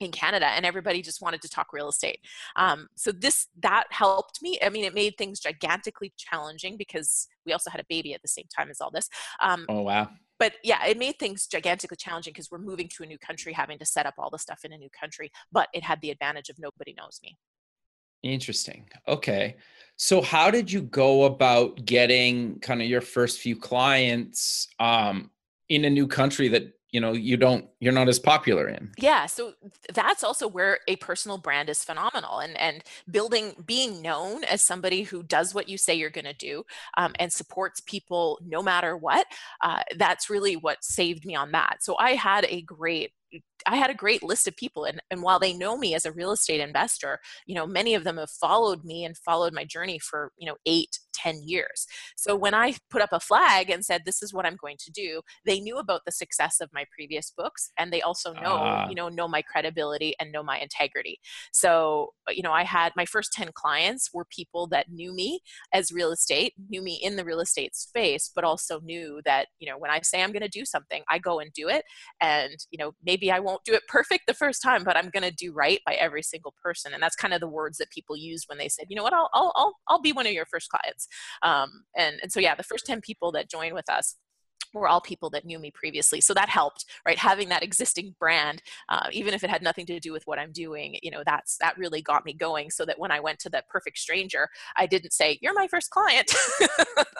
in 0.00 0.10
Canada 0.10 0.46
and 0.46 0.64
everybody 0.64 1.02
just 1.02 1.20
wanted 1.20 1.42
to 1.42 1.48
talk 1.48 1.72
real 1.72 1.88
estate. 1.88 2.20
Um, 2.56 2.88
so 2.96 3.12
this 3.12 3.48
that 3.60 3.84
helped 3.90 4.40
me. 4.42 4.58
I 4.62 4.68
mean, 4.68 4.84
it 4.84 4.94
made 4.94 5.16
things 5.18 5.40
gigantically 5.40 6.12
challenging 6.16 6.76
because 6.76 7.28
we 7.44 7.52
also 7.52 7.70
had 7.70 7.80
a 7.80 7.86
baby 7.88 8.14
at 8.14 8.22
the 8.22 8.28
same 8.28 8.46
time 8.54 8.70
as 8.70 8.80
all 8.80 8.90
this. 8.90 9.08
Um, 9.40 9.66
oh 9.68 9.82
wow! 9.82 10.08
But 10.38 10.54
yeah, 10.62 10.84
it 10.86 10.98
made 10.98 11.18
things 11.18 11.46
gigantically 11.46 11.96
challenging 11.96 12.32
because 12.32 12.50
we're 12.50 12.58
moving 12.58 12.88
to 12.96 13.02
a 13.02 13.06
new 13.06 13.18
country, 13.18 13.52
having 13.52 13.78
to 13.78 13.84
set 13.84 14.06
up 14.06 14.14
all 14.18 14.30
the 14.30 14.38
stuff 14.38 14.60
in 14.64 14.72
a 14.72 14.78
new 14.78 14.90
country. 14.90 15.30
But 15.50 15.68
it 15.72 15.82
had 15.82 16.00
the 16.00 16.10
advantage 16.10 16.48
of 16.48 16.58
nobody 16.58 16.94
knows 16.96 17.20
me. 17.22 17.36
Interesting. 18.22 18.88
Okay. 19.06 19.56
So 19.96 20.20
how 20.22 20.50
did 20.50 20.70
you 20.70 20.82
go 20.82 21.24
about 21.24 21.84
getting 21.84 22.58
kind 22.60 22.82
of 22.82 22.88
your 22.88 23.00
first 23.00 23.38
few 23.38 23.56
clients 23.56 24.68
um, 24.80 25.30
in 25.68 25.84
a 25.84 25.90
new 25.90 26.06
country 26.06 26.48
that 26.48 26.72
you 26.90 27.00
know 27.00 27.12
you 27.12 27.36
don't 27.36 27.66
you're 27.80 27.92
not 27.92 28.08
as 28.08 28.18
popular 28.18 28.68
in. 28.68 28.90
Yeah 28.96 29.26
so 29.26 29.52
that's 29.92 30.24
also 30.24 30.48
where 30.48 30.80
a 30.88 30.96
personal 30.96 31.38
brand 31.38 31.68
is 31.68 31.84
phenomenal 31.84 32.38
and 32.40 32.58
and 32.58 32.82
building 33.10 33.52
being 33.66 34.02
known 34.02 34.44
as 34.44 34.62
somebody 34.62 35.02
who 35.02 35.22
does 35.22 35.54
what 35.54 35.68
you 35.68 35.78
say 35.78 35.94
you're 35.94 36.10
going 36.10 36.24
to 36.24 36.32
do 36.32 36.64
um, 36.96 37.14
and 37.18 37.32
supports 37.32 37.80
people 37.80 38.38
no 38.46 38.62
matter 38.62 38.96
what 38.96 39.26
uh, 39.62 39.82
that's 39.96 40.30
really 40.30 40.56
what 40.56 40.82
saved 40.82 41.24
me 41.24 41.34
on 41.34 41.52
that. 41.52 41.78
So 41.80 41.96
i 41.98 42.12
had 42.12 42.46
a 42.48 42.62
great 42.62 43.12
I 43.66 43.76
had 43.76 43.90
a 43.90 43.94
great 43.94 44.22
list 44.22 44.46
of 44.48 44.56
people. 44.56 44.84
And, 44.84 45.00
and 45.10 45.22
while 45.22 45.38
they 45.38 45.52
know 45.52 45.76
me 45.76 45.94
as 45.94 46.06
a 46.06 46.12
real 46.12 46.32
estate 46.32 46.60
investor, 46.60 47.18
you 47.46 47.54
know, 47.54 47.66
many 47.66 47.94
of 47.94 48.04
them 48.04 48.16
have 48.16 48.30
followed 48.30 48.84
me 48.84 49.04
and 49.04 49.16
followed 49.16 49.52
my 49.52 49.64
journey 49.64 49.98
for, 49.98 50.32
you 50.38 50.46
know, 50.46 50.56
eight, 50.66 50.98
ten 51.18 51.40
years. 51.44 51.86
So 52.16 52.36
when 52.36 52.54
I 52.54 52.74
put 52.90 53.02
up 53.02 53.10
a 53.12 53.20
flag 53.20 53.70
and 53.70 53.84
said, 53.84 54.02
this 54.04 54.22
is 54.22 54.32
what 54.32 54.46
I'm 54.46 54.56
going 54.56 54.76
to 54.84 54.90
do, 54.90 55.22
they 55.44 55.60
knew 55.60 55.78
about 55.78 56.02
the 56.06 56.12
success 56.12 56.60
of 56.60 56.70
my 56.72 56.84
previous 56.94 57.32
books. 57.36 57.70
And 57.78 57.92
they 57.92 58.02
also 58.02 58.32
know, 58.32 58.56
uh. 58.56 58.86
you 58.88 58.94
know, 58.94 59.08
know 59.08 59.28
my 59.28 59.42
credibility 59.42 60.14
and 60.20 60.32
know 60.32 60.42
my 60.42 60.58
integrity. 60.58 61.18
So, 61.52 62.12
you 62.28 62.42
know, 62.42 62.52
I 62.52 62.64
had 62.64 62.92
my 62.96 63.04
first 63.04 63.32
10 63.32 63.50
clients 63.54 64.10
were 64.12 64.26
people 64.26 64.66
that 64.68 64.90
knew 64.90 65.12
me 65.12 65.40
as 65.72 65.92
real 65.92 66.12
estate, 66.12 66.54
knew 66.68 66.82
me 66.82 66.98
in 67.02 67.16
the 67.16 67.24
real 67.24 67.40
estate 67.40 67.74
space, 67.74 68.30
but 68.34 68.44
also 68.44 68.80
knew 68.80 69.20
that, 69.24 69.48
you 69.58 69.68
know, 69.68 69.78
when 69.78 69.90
I 69.90 70.00
say 70.02 70.22
I'm 70.22 70.32
going 70.32 70.42
to 70.42 70.48
do 70.48 70.64
something, 70.64 71.02
I 71.10 71.18
go 71.18 71.40
and 71.40 71.52
do 71.52 71.68
it. 71.68 71.84
And, 72.20 72.54
you 72.70 72.78
know, 72.78 72.92
maybe 73.04 73.17
I 73.30 73.40
won't 73.40 73.64
do 73.64 73.74
it 73.74 73.82
perfect 73.88 74.26
the 74.26 74.34
first 74.34 74.62
time, 74.62 74.84
but 74.84 74.96
I'm 74.96 75.10
going 75.10 75.22
to 75.22 75.30
do 75.30 75.52
right 75.52 75.80
by 75.84 75.94
every 75.94 76.22
single 76.22 76.54
person. 76.62 76.94
And 76.94 77.02
that's 77.02 77.16
kind 77.16 77.34
of 77.34 77.40
the 77.40 77.48
words 77.48 77.78
that 77.78 77.90
people 77.90 78.16
use 78.16 78.44
when 78.46 78.58
they 78.58 78.68
said, 78.68 78.86
you 78.88 78.96
know 78.96 79.02
what, 79.02 79.12
I'll, 79.12 79.30
I'll, 79.34 79.52
I'll, 79.56 79.74
I'll 79.88 80.00
be 80.00 80.12
one 80.12 80.26
of 80.26 80.32
your 80.32 80.46
first 80.46 80.70
clients. 80.70 81.08
Um, 81.42 81.84
and, 81.96 82.16
and 82.22 82.32
so, 82.32 82.40
yeah, 82.40 82.54
the 82.54 82.62
first 82.62 82.86
10 82.86 83.00
people 83.00 83.32
that 83.32 83.50
joined 83.50 83.74
with 83.74 83.90
us 83.90 84.16
were 84.74 84.88
all 84.88 85.00
people 85.00 85.30
that 85.30 85.44
knew 85.44 85.58
me 85.58 85.70
previously. 85.70 86.20
So 86.20 86.34
that 86.34 86.48
helped 86.48 86.84
right? 87.06 87.18
Having 87.18 87.48
that 87.48 87.62
existing 87.62 88.14
brand 88.18 88.62
uh, 88.88 89.08
even 89.12 89.34
if 89.34 89.42
it 89.42 89.50
had 89.50 89.62
nothing 89.62 89.86
to 89.86 89.98
do 90.00 90.12
with 90.12 90.22
what 90.26 90.38
i'm 90.38 90.52
doing 90.52 90.96
you 91.02 91.10
know 91.10 91.22
that's 91.24 91.56
that 91.58 91.76
really 91.78 92.02
got 92.02 92.24
me 92.24 92.32
going 92.32 92.70
so 92.70 92.84
that 92.84 92.98
when 92.98 93.10
i 93.10 93.20
went 93.20 93.38
to 93.38 93.48
that 93.50 93.68
perfect 93.68 93.98
stranger 93.98 94.48
i 94.76 94.86
didn't 94.86 95.12
say 95.12 95.38
you're 95.40 95.54
my 95.54 95.66
first 95.66 95.90
client. 95.90 96.30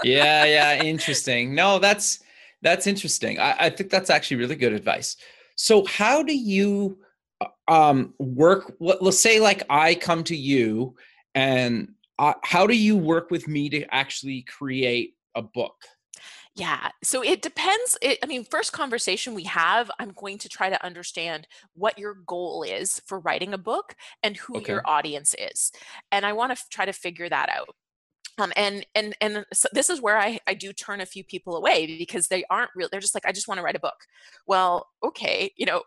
Yeah 0.05 0.45
yeah 0.45 0.83
interesting. 0.83 1.55
No 1.55 1.79
that's 1.79 2.21
that's 2.63 2.87
interesting. 2.87 3.39
I, 3.39 3.55
I 3.59 3.71
think 3.71 3.91
that's 3.91 4.11
actually 4.11 4.37
really 4.39 4.57
good 4.57 4.73
advice 4.73 5.17
so 5.59 5.85
how 5.85 6.23
do 6.23 6.35
you 6.35 6.99
uh, 7.41 7.47
um, 7.67 8.15
work? 8.19 8.77
Let's 8.79 9.19
say 9.19 9.41
like 9.41 9.65
I 9.69 9.97
come 9.97 10.23
to 10.25 10.37
you, 10.37 10.95
and 11.35 11.95
uh, 12.19 12.35
how 12.45 12.67
do 12.67 12.77
you 12.77 12.97
work 12.97 13.31
with 13.31 13.49
me 13.49 13.69
to 13.71 13.85
actually 13.93 14.43
create 14.43 15.15
a 15.35 15.43
book? 15.43 15.75
Yeah. 16.55 16.91
So 17.05 17.23
it 17.23 17.43
depends. 17.43 17.99
It, 18.03 18.19
I 18.23 18.27
mean, 18.27 18.45
first 18.45 18.73
conversation 18.73 19.35
we 19.35 19.45
have, 19.45 19.91
I'm 19.99 20.13
going 20.17 20.39
to 20.39 20.49
try 20.49 20.71
to 20.71 20.85
understand 20.85 21.47
what 21.75 21.99
your 21.99 22.15
goal 22.27 22.65
is 22.65 23.01
for 23.07 23.21
writing 23.21 23.53
a 23.53 23.59
book 23.59 23.95
and 24.23 24.37
who 24.37 24.59
okay. 24.59 24.73
your 24.73 24.83
audience 24.85 25.35
is. 25.39 25.71
And 26.11 26.25
I 26.27 26.33
want 26.33 26.51
to 26.51 26.55
f- 26.55 26.67
try 26.71 26.85
to 26.85 26.93
figure 26.93 27.29
that 27.29 27.49
out. 27.49 27.77
Um, 28.39 28.53
and 28.57 28.87
and 28.95 29.17
and 29.21 29.45
so 29.53 29.69
this 29.73 29.91
is 29.91 30.01
where 30.01 30.19
I, 30.19 30.39
I 30.47 30.55
do 30.55 30.73
turn 30.73 31.01
a 31.01 31.07
few 31.07 31.25
people 31.25 31.57
away 31.57 31.99
because 31.99 32.29
they 32.29 32.45
aren't 32.51 32.71
real 32.77 32.89
they're 32.91 33.01
just 33.01 33.15
like 33.15 33.27
i 33.27 33.33
just 33.33 33.49
want 33.49 33.59
to 33.59 33.63
write 33.63 33.77
a 33.77 33.81
book. 33.81 34.07
Well 34.47 34.87
okay 35.03 35.53
you 35.57 35.67
know 35.67 35.83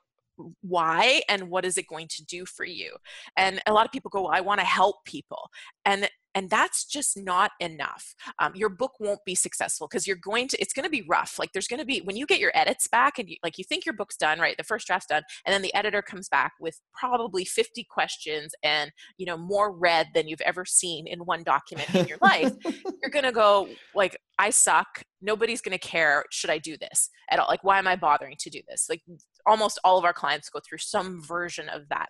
why 0.62 1.22
and 1.30 1.50
what 1.50 1.66
is 1.66 1.78
it 1.78 1.88
going 1.88 2.08
to 2.08 2.26
do 2.26 2.46
for 2.46 2.66
you? 2.66 2.96
And 3.38 3.62
a 3.68 3.74
lot 3.74 3.86
of 3.86 3.92
people 3.92 4.10
go 4.10 4.24
well, 4.24 4.32
i 4.32 4.42
want 4.42 4.60
to 4.60 4.66
help 4.66 5.06
people. 5.06 5.50
And 5.86 6.10
and 6.36 6.50
that's 6.50 6.86
just 6.86 7.18
not 7.18 7.52
enough. 7.60 8.16
Um, 8.40 8.54
your 8.56 8.70
book 8.70 8.94
won't 9.00 9.24
be 9.26 9.36
successful 9.36 9.88
because 9.88 10.08
you're 10.08 10.18
going 10.18 10.48
to 10.50 10.62
it's 10.62 10.74
going 10.74 10.84
to 10.84 10.90
be 10.90 11.04
rough 11.10 11.38
like 11.40 11.52
there's 11.54 11.68
going 11.68 11.80
to 11.80 11.86
be 11.86 12.00
when 12.00 12.16
you 12.16 12.26
get 12.26 12.40
your 12.40 12.52
edits 12.54 12.88
back 12.88 13.20
and 13.20 13.30
you, 13.30 13.38
like 13.44 13.58
you 13.58 13.64
think 13.64 13.86
your 13.86 13.94
book's 13.94 14.18
done 14.18 14.40
right 14.40 14.56
the 14.58 14.64
first 14.64 14.88
draft's 14.88 15.08
done 15.08 15.24
and 15.46 15.54
then 15.54 15.62
the 15.62 15.74
editor 15.74 16.02
comes 16.02 16.30
back 16.30 16.54
with 16.60 16.80
probably 16.94 17.46
50 17.46 17.86
questions 17.90 18.54
and 18.64 18.92
you 19.18 19.26
know 19.26 19.38
more 19.38 19.72
red 19.72 20.08
than 20.14 20.28
you've 20.28 20.42
ever 20.42 20.66
seen 20.66 21.08
in 21.08 21.20
one 21.20 21.44
document 21.44 21.94
in 21.94 22.08
your 22.08 22.18
life 22.22 22.54
you're 23.02 23.12
going 23.12 23.26
to 23.26 23.32
go 23.32 23.68
like 23.96 24.18
i 24.40 24.50
suck. 24.50 25.04
Nobody's 25.22 25.62
going 25.62 25.78
to 25.78 25.88
care. 25.88 26.24
Should 26.32 26.50
i 26.50 26.58
do 26.58 26.76
this 26.78 27.10
at 27.30 27.40
all? 27.40 27.48
Like 27.48 27.64
why 27.64 27.78
am 27.78 27.88
i 27.88 27.96
bothering 27.96 28.36
to 28.40 28.50
do 28.50 28.62
this? 28.68 28.88
Like 28.90 29.02
almost 29.46 29.80
all 29.84 29.98
of 29.98 30.06
our 30.06 30.14
clients 30.14 30.50
go 30.50 30.60
through 30.68 30.80
some 30.80 31.22
version 31.24 31.70
of 31.70 31.88
that. 31.90 32.10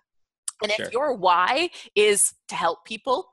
And 0.62 0.72
sure. 0.72 0.86
if 0.86 0.92
your 0.92 1.14
why 1.14 1.70
is 1.94 2.32
to 2.48 2.54
help 2.54 2.84
people 2.84 3.26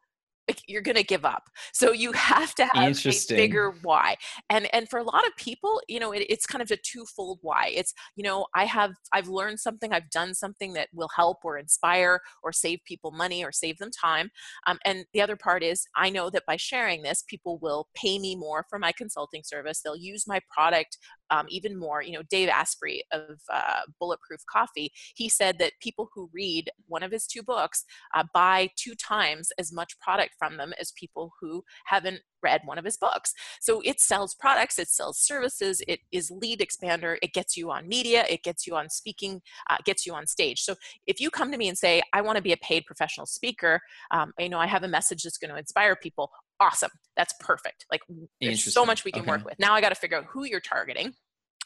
you're 0.67 0.81
going 0.81 0.95
to 0.95 1.03
give 1.03 1.25
up. 1.25 1.43
So 1.73 1.91
you 1.91 2.11
have 2.13 2.55
to 2.55 2.65
have 2.65 3.05
a 3.05 3.11
bigger 3.29 3.73
why. 3.83 4.15
And 4.49 4.73
and 4.73 4.89
for 4.89 4.99
a 4.99 5.03
lot 5.03 5.25
of 5.25 5.35
people 5.35 5.81
you 5.87 5.99
know 5.99 6.11
it, 6.11 6.25
it's 6.29 6.45
kind 6.45 6.61
of 6.61 6.71
a 6.71 6.77
twofold 6.77 7.39
why. 7.41 7.71
It's 7.75 7.93
you 8.15 8.23
know 8.23 8.47
i 8.55 8.65
have 8.65 8.91
i've 9.13 9.27
learned 9.27 9.59
something 9.59 9.91
i've 9.93 10.09
done 10.09 10.33
something 10.33 10.73
that 10.73 10.89
will 10.93 11.09
help 11.15 11.37
or 11.43 11.57
inspire 11.57 12.19
or 12.43 12.51
save 12.51 12.79
people 12.85 13.11
money 13.11 13.43
or 13.43 13.51
save 13.51 13.77
them 13.77 13.91
time. 13.91 14.29
Um, 14.67 14.77
and 14.85 15.05
the 15.13 15.21
other 15.21 15.35
part 15.35 15.63
is 15.63 15.85
i 15.95 16.09
know 16.09 16.29
that 16.29 16.45
by 16.45 16.57
sharing 16.57 17.01
this 17.01 17.23
people 17.27 17.59
will 17.61 17.87
pay 17.95 18.19
me 18.19 18.35
more 18.35 18.65
for 18.69 18.79
my 18.79 18.91
consulting 18.91 19.43
service. 19.43 19.81
They'll 19.81 19.95
use 19.95 20.25
my 20.27 20.39
product 20.53 20.97
um, 21.31 21.45
even 21.49 21.77
more. 21.77 22.01
You 22.01 22.13
know, 22.13 22.23
Dave 22.29 22.49
Asprey 22.49 23.03
of 23.11 23.39
uh, 23.51 23.81
Bulletproof 23.99 24.41
Coffee, 24.51 24.91
he 25.15 25.29
said 25.29 25.57
that 25.59 25.73
people 25.81 26.09
who 26.13 26.29
read 26.33 26.69
one 26.87 27.03
of 27.03 27.11
his 27.11 27.25
two 27.27 27.43
books 27.43 27.83
uh, 28.15 28.23
buy 28.33 28.69
two 28.75 28.95
times 28.95 29.49
as 29.57 29.71
much 29.71 29.99
product 29.99 30.31
from 30.37 30.57
them 30.57 30.73
as 30.79 30.91
people 30.93 31.33
who 31.39 31.63
haven't 31.85 32.21
read 32.41 32.61
one 32.65 32.77
of 32.77 32.85
his 32.85 32.97
books. 32.97 33.33
So 33.61 33.81
it 33.83 33.99
sells 33.99 34.35
products, 34.35 34.79
it 34.79 34.89
sells 34.89 35.19
services, 35.19 35.81
it 35.87 35.99
is 36.11 36.31
lead 36.31 36.59
expander, 36.59 37.17
it 37.21 37.33
gets 37.33 37.57
you 37.57 37.71
on 37.71 37.87
media, 37.87 38.25
it 38.29 38.43
gets 38.43 38.65
you 38.65 38.75
on 38.75 38.89
speaking, 38.89 39.41
uh, 39.69 39.77
gets 39.85 40.05
you 40.05 40.13
on 40.13 40.27
stage. 40.27 40.61
So 40.61 40.75
if 41.05 41.19
you 41.19 41.29
come 41.29 41.51
to 41.51 41.57
me 41.57 41.67
and 41.67 41.77
say, 41.77 42.01
I 42.13 42.21
want 42.21 42.37
to 42.37 42.41
be 42.41 42.53
a 42.53 42.57
paid 42.57 42.85
professional 42.85 43.25
speaker, 43.25 43.81
um, 44.11 44.33
you 44.39 44.49
know, 44.49 44.59
I 44.59 44.67
have 44.67 44.83
a 44.83 44.87
message 44.87 45.23
that's 45.23 45.37
going 45.37 45.51
to 45.51 45.57
inspire 45.57 45.95
people, 45.95 46.31
awesome. 46.59 46.91
That's 47.15 47.33
perfect. 47.39 47.85
Like 47.91 48.01
there's 48.41 48.73
so 48.73 48.85
much 48.85 49.03
we 49.03 49.11
can 49.11 49.21
okay. 49.21 49.31
work 49.31 49.45
with. 49.45 49.55
Now 49.59 49.73
I 49.73 49.81
got 49.81 49.89
to 49.89 49.95
figure 49.95 50.17
out 50.17 50.25
who 50.25 50.45
you're 50.45 50.59
targeting 50.59 51.13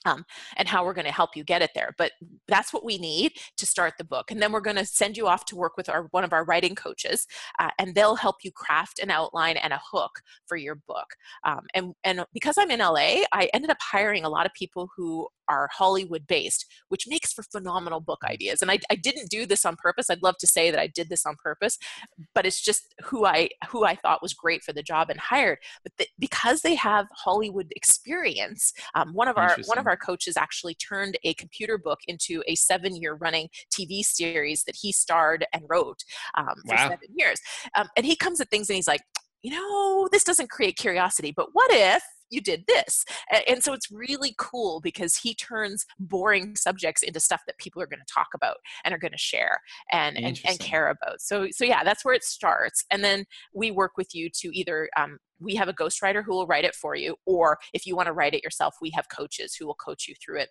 um, 0.05 0.25
and 0.57 0.67
how 0.67 0.83
we're 0.85 0.93
going 0.93 1.05
to 1.05 1.11
help 1.11 1.35
you 1.35 1.43
get 1.43 1.61
it 1.61 1.71
there. 1.75 1.93
But 1.97 2.11
that's 2.47 2.73
what 2.73 2.85
we 2.85 2.97
need 2.97 3.33
to 3.57 3.65
start 3.65 3.93
the 3.97 4.03
book. 4.03 4.31
And 4.31 4.41
then 4.41 4.51
we're 4.51 4.61
going 4.61 4.77
to 4.77 4.85
send 4.85 5.17
you 5.17 5.27
off 5.27 5.45
to 5.45 5.55
work 5.55 5.77
with 5.77 5.89
our 5.89 6.07
one 6.11 6.23
of 6.23 6.33
our 6.33 6.45
writing 6.45 6.75
coaches, 6.75 7.27
uh, 7.59 7.69
and 7.79 7.95
they'll 7.95 8.15
help 8.15 8.37
you 8.43 8.51
craft 8.51 8.99
an 8.99 9.11
outline 9.11 9.57
and 9.57 9.73
a 9.73 9.81
hook 9.91 10.21
for 10.47 10.57
your 10.57 10.75
book. 10.75 11.07
Um, 11.45 11.61
and 11.73 11.93
and 12.03 12.25
because 12.33 12.55
I'm 12.57 12.71
in 12.71 12.79
LA, 12.79 13.23
I 13.31 13.49
ended 13.53 13.69
up 13.69 13.77
hiring 13.81 14.23
a 14.23 14.29
lot 14.29 14.45
of 14.45 14.53
people 14.53 14.89
who 14.95 15.27
are 15.49 15.69
Hollywood 15.71 16.25
based, 16.27 16.65
which 16.89 17.07
makes 17.07 17.33
for 17.33 17.43
phenomenal 17.43 17.99
book 17.99 18.21
ideas. 18.25 18.61
And 18.61 18.71
I, 18.71 18.79
I 18.89 18.95
didn't 18.95 19.29
do 19.29 19.45
this 19.45 19.65
on 19.65 19.75
purpose. 19.75 20.09
I'd 20.09 20.23
love 20.23 20.37
to 20.37 20.47
say 20.47 20.71
that 20.71 20.79
I 20.79 20.87
did 20.87 21.09
this 21.09 21.25
on 21.25 21.35
purpose, 21.43 21.77
but 22.33 22.45
it's 22.45 22.61
just 22.61 22.93
who 23.03 23.25
I 23.25 23.49
who 23.69 23.85
I 23.85 23.95
thought 23.95 24.21
was 24.21 24.33
great 24.33 24.63
for 24.63 24.73
the 24.73 24.83
job 24.83 25.09
and 25.09 25.19
hired. 25.19 25.59
But 25.83 25.93
the, 25.97 26.07
because 26.19 26.61
they 26.61 26.75
have 26.75 27.07
Hollywood 27.11 27.71
experience, 27.75 28.73
um, 28.95 29.13
one 29.13 29.27
of 29.27 29.37
our 29.37 29.55
one 29.65 29.77
of 29.77 29.87
our 29.87 29.92
coaches 29.97 30.35
actually 30.37 30.75
turned 30.75 31.17
a 31.23 31.33
computer 31.35 31.77
book 31.77 31.99
into 32.07 32.43
a 32.47 32.55
seven 32.55 32.95
year 32.95 33.15
running 33.15 33.49
TV 33.71 34.03
series 34.03 34.63
that 34.65 34.75
he 34.79 34.91
starred 34.91 35.45
and 35.53 35.63
wrote 35.67 36.03
um, 36.35 36.55
for 36.67 36.75
wow. 36.75 36.89
seven 36.89 37.07
years. 37.15 37.39
Um, 37.75 37.87
and 37.95 38.05
he 38.05 38.15
comes 38.15 38.41
at 38.41 38.49
things 38.49 38.69
and 38.69 38.75
he's 38.75 38.87
like, 38.87 39.01
you 39.41 39.51
know, 39.51 40.07
this 40.11 40.23
doesn't 40.23 40.49
create 40.49 40.77
curiosity, 40.77 41.33
but 41.35 41.49
what 41.53 41.69
if 41.71 42.03
you 42.33 42.41
did 42.41 42.65
this. 42.67 43.05
And 43.47 43.63
so 43.63 43.73
it's 43.73 43.91
really 43.91 44.35
cool 44.37 44.81
because 44.81 45.17
he 45.17 45.35
turns 45.35 45.85
boring 45.99 46.55
subjects 46.55 47.03
into 47.03 47.19
stuff 47.19 47.41
that 47.47 47.57
people 47.57 47.81
are 47.81 47.87
going 47.87 47.99
to 48.05 48.13
talk 48.13 48.29
about 48.33 48.57
and 48.83 48.93
are 48.93 48.97
going 48.97 49.11
to 49.11 49.17
share 49.17 49.59
and, 49.91 50.17
and, 50.17 50.39
and, 50.45 50.59
care 50.59 50.89
about. 50.89 51.21
So, 51.21 51.47
so 51.51 51.65
yeah, 51.65 51.83
that's 51.83 52.03
where 52.03 52.13
it 52.13 52.23
starts. 52.23 52.85
And 52.89 53.03
then 53.03 53.25
we 53.53 53.71
work 53.71 53.93
with 53.97 54.13
you 54.13 54.29
to 54.41 54.57
either 54.57 54.89
um, 54.97 55.17
we 55.39 55.55
have 55.55 55.67
a 55.67 55.73
ghostwriter 55.73 56.23
who 56.23 56.31
will 56.31 56.47
write 56.47 56.65
it 56.65 56.75
for 56.75 56.95
you, 56.95 57.15
or 57.25 57.57
if 57.73 57.85
you 57.85 57.95
want 57.95 58.07
to 58.07 58.13
write 58.13 58.33
it 58.33 58.43
yourself, 58.43 58.75
we 58.81 58.91
have 58.91 59.09
coaches 59.09 59.55
who 59.55 59.67
will 59.67 59.75
coach 59.75 60.07
you 60.07 60.15
through 60.23 60.39
it 60.39 60.49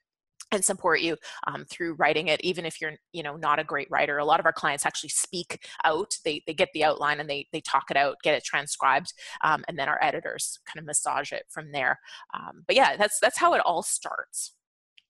and 0.53 0.65
support 0.65 1.01
you 1.01 1.17
um, 1.47 1.65
through 1.71 1.95
writing 1.95 2.29
it 2.29 2.41
even 2.43 2.65
if 2.65 2.81
you're 2.81 2.93
you 3.13 3.23
know 3.23 3.37
not 3.37 3.59
a 3.59 3.65
great 3.65 3.89
writer. 3.91 4.19
A 4.19 4.25
lot 4.25 4.41
of 4.41 4.47
our 4.47 4.53
clients 4.53 4.87
actually 4.87 5.11
speak 5.11 5.67
out. 5.85 6.15
They, 6.25 6.43
they 6.47 6.55
get 6.55 6.69
the 6.75 6.85
outline 6.85 7.21
and 7.21 7.29
they, 7.29 7.49
they 7.53 7.61
talk 7.61 7.91
it 7.91 7.97
out 7.97 8.17
get 8.23 8.35
it 8.35 8.45
transcribed 8.45 9.13
um, 9.43 9.65
and 9.69 9.79
then 9.79 9.89
our 9.89 10.03
editors 10.03 10.61
kind 10.67 10.81
of 10.81 10.87
massage 10.87 11.33
it 11.33 11.45
from 11.51 11.73
there. 11.73 11.99
Um, 12.35 12.65
but 12.67 12.77
yeah 12.77 12.97
that's 12.97 13.19
that's 13.21 13.39
how 13.39 13.55
it 13.55 13.63
all 13.65 13.83
starts. 13.83 14.53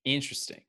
Interesting. 0.04 0.62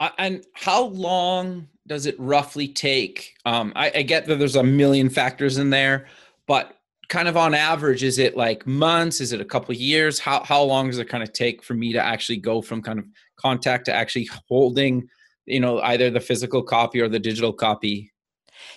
Uh, 0.00 0.10
and 0.18 0.44
how 0.52 0.84
long 0.84 1.66
does 1.88 2.06
it 2.06 2.14
roughly 2.20 2.68
take? 2.68 3.34
Um, 3.44 3.72
I, 3.74 3.90
I 3.96 4.02
get 4.02 4.26
that 4.26 4.38
there's 4.38 4.54
a 4.54 4.62
million 4.62 5.10
factors 5.10 5.58
in 5.58 5.70
there 5.70 6.06
but 6.48 6.74
kind 7.08 7.28
of 7.28 7.36
on 7.36 7.54
average 7.54 8.02
is 8.02 8.18
it 8.18 8.36
like 8.36 8.66
months? 8.66 9.20
Is 9.20 9.32
it 9.32 9.40
a 9.40 9.44
couple 9.44 9.74
years? 9.74 10.18
How 10.18 10.42
how 10.42 10.62
long 10.62 10.88
does 10.88 10.98
it 10.98 11.08
kind 11.08 11.22
of 11.22 11.32
take 11.32 11.62
for 11.62 11.74
me 11.74 11.92
to 11.92 12.02
actually 12.02 12.38
go 12.38 12.60
from 12.60 12.82
kind 12.82 12.98
of 12.98 13.06
contact 13.40 13.86
to 13.86 13.94
actually 13.94 14.28
holding 14.48 15.08
you 15.46 15.60
know 15.60 15.80
either 15.80 16.10
the 16.10 16.20
physical 16.20 16.62
copy 16.62 17.00
or 17.00 17.08
the 17.08 17.18
digital 17.18 17.52
copy 17.52 18.10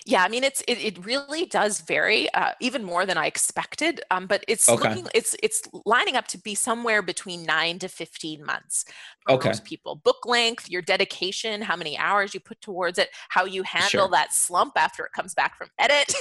Yeah, 0.06 0.24
I 0.24 0.30
mean 0.30 0.44
it's 0.44 0.62
it, 0.67 0.78
it 0.80 1.06
really 1.06 1.46
does 1.46 1.82
vary, 1.82 2.32
uh, 2.34 2.52
even 2.60 2.84
more 2.84 3.06
than 3.06 3.17
I 3.17 3.26
expected. 3.28 4.02
Um, 4.12 4.28
but 4.28 4.44
it's 4.48 4.67
Okay. 4.70 4.80
looking 4.80 5.08
it's 5.13 5.36
it's 5.44 5.63
lining 5.86 6.15
up 6.15 6.28
to 6.30 6.38
be 6.38 6.56
somewhere 6.56 7.02
between 7.02 7.44
nine 7.44 7.80
to 7.80 7.88
fifteen 7.88 8.46
months 8.46 8.86
for 9.22 9.34
Okay. 9.34 9.39
most 9.39 9.63
people. 9.65 9.96
Book 9.96 10.26
length, 10.26 10.70
your 10.70 10.82
dedication, 10.82 11.62
how 11.62 11.76
many 11.76 11.98
hours 11.98 12.34
you 12.34 12.39
put 12.39 12.60
towards 12.62 12.98
it, 12.98 13.10
how 13.30 13.46
you 13.46 13.63
handle 13.63 14.08
Sure. 14.08 14.10
that 14.10 14.34
slump 14.34 14.74
after 14.78 15.06
it 15.06 15.12
comes 15.13 15.34
back 15.34 15.58
from 15.58 15.70
edit. 15.80 16.13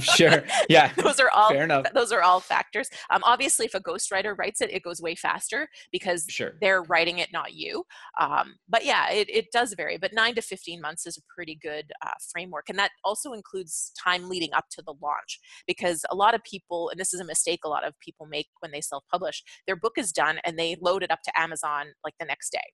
sure. 0.00 0.44
Yeah. 0.68 0.92
those 0.96 1.20
are 1.20 1.30
all 1.30 1.50
Fair 1.50 1.64
enough. 1.64 1.86
those 1.94 2.12
are 2.12 2.22
all 2.22 2.40
factors. 2.40 2.88
Um, 3.10 3.22
obviously, 3.24 3.66
if 3.66 3.74
a 3.74 3.80
ghostwriter 3.80 4.36
writes 4.36 4.60
it, 4.60 4.70
it 4.72 4.82
goes 4.82 5.00
way 5.00 5.14
faster 5.14 5.68
because 5.92 6.26
Sure. 6.28 6.54
they're 6.60 6.82
writing 6.82 7.18
it, 7.18 7.32
not 7.32 7.54
you. 7.54 7.84
Um, 8.20 8.56
but 8.68 8.84
yeah, 8.84 9.10
it, 9.10 9.28
it 9.30 9.50
does 9.52 9.74
vary. 9.74 9.98
But 9.98 10.12
nine 10.12 10.34
to 10.36 10.42
15 10.42 10.80
months 10.80 11.06
is 11.06 11.16
a 11.16 11.22
pretty 11.34 11.54
good 11.54 11.92
uh, 12.04 12.12
framework. 12.32 12.63
And 12.68 12.78
that 12.78 12.90
also 13.04 13.32
includes 13.32 13.92
time 14.02 14.28
leading 14.28 14.52
up 14.52 14.66
to 14.72 14.82
the 14.82 14.94
launch 15.02 15.40
because 15.66 16.04
a 16.10 16.14
lot 16.14 16.34
of 16.34 16.42
people, 16.44 16.90
and 16.90 16.98
this 16.98 17.14
is 17.14 17.20
a 17.20 17.24
mistake 17.24 17.60
a 17.64 17.68
lot 17.68 17.86
of 17.86 17.94
people 18.00 18.26
make 18.26 18.48
when 18.60 18.72
they 18.72 18.80
self 18.80 19.04
publish, 19.10 19.42
their 19.66 19.76
book 19.76 19.94
is 19.96 20.12
done 20.12 20.38
and 20.44 20.58
they 20.58 20.76
load 20.80 21.02
it 21.02 21.10
up 21.10 21.22
to 21.24 21.40
Amazon 21.40 21.86
like 22.04 22.14
the 22.18 22.26
next 22.26 22.50
day 22.50 22.72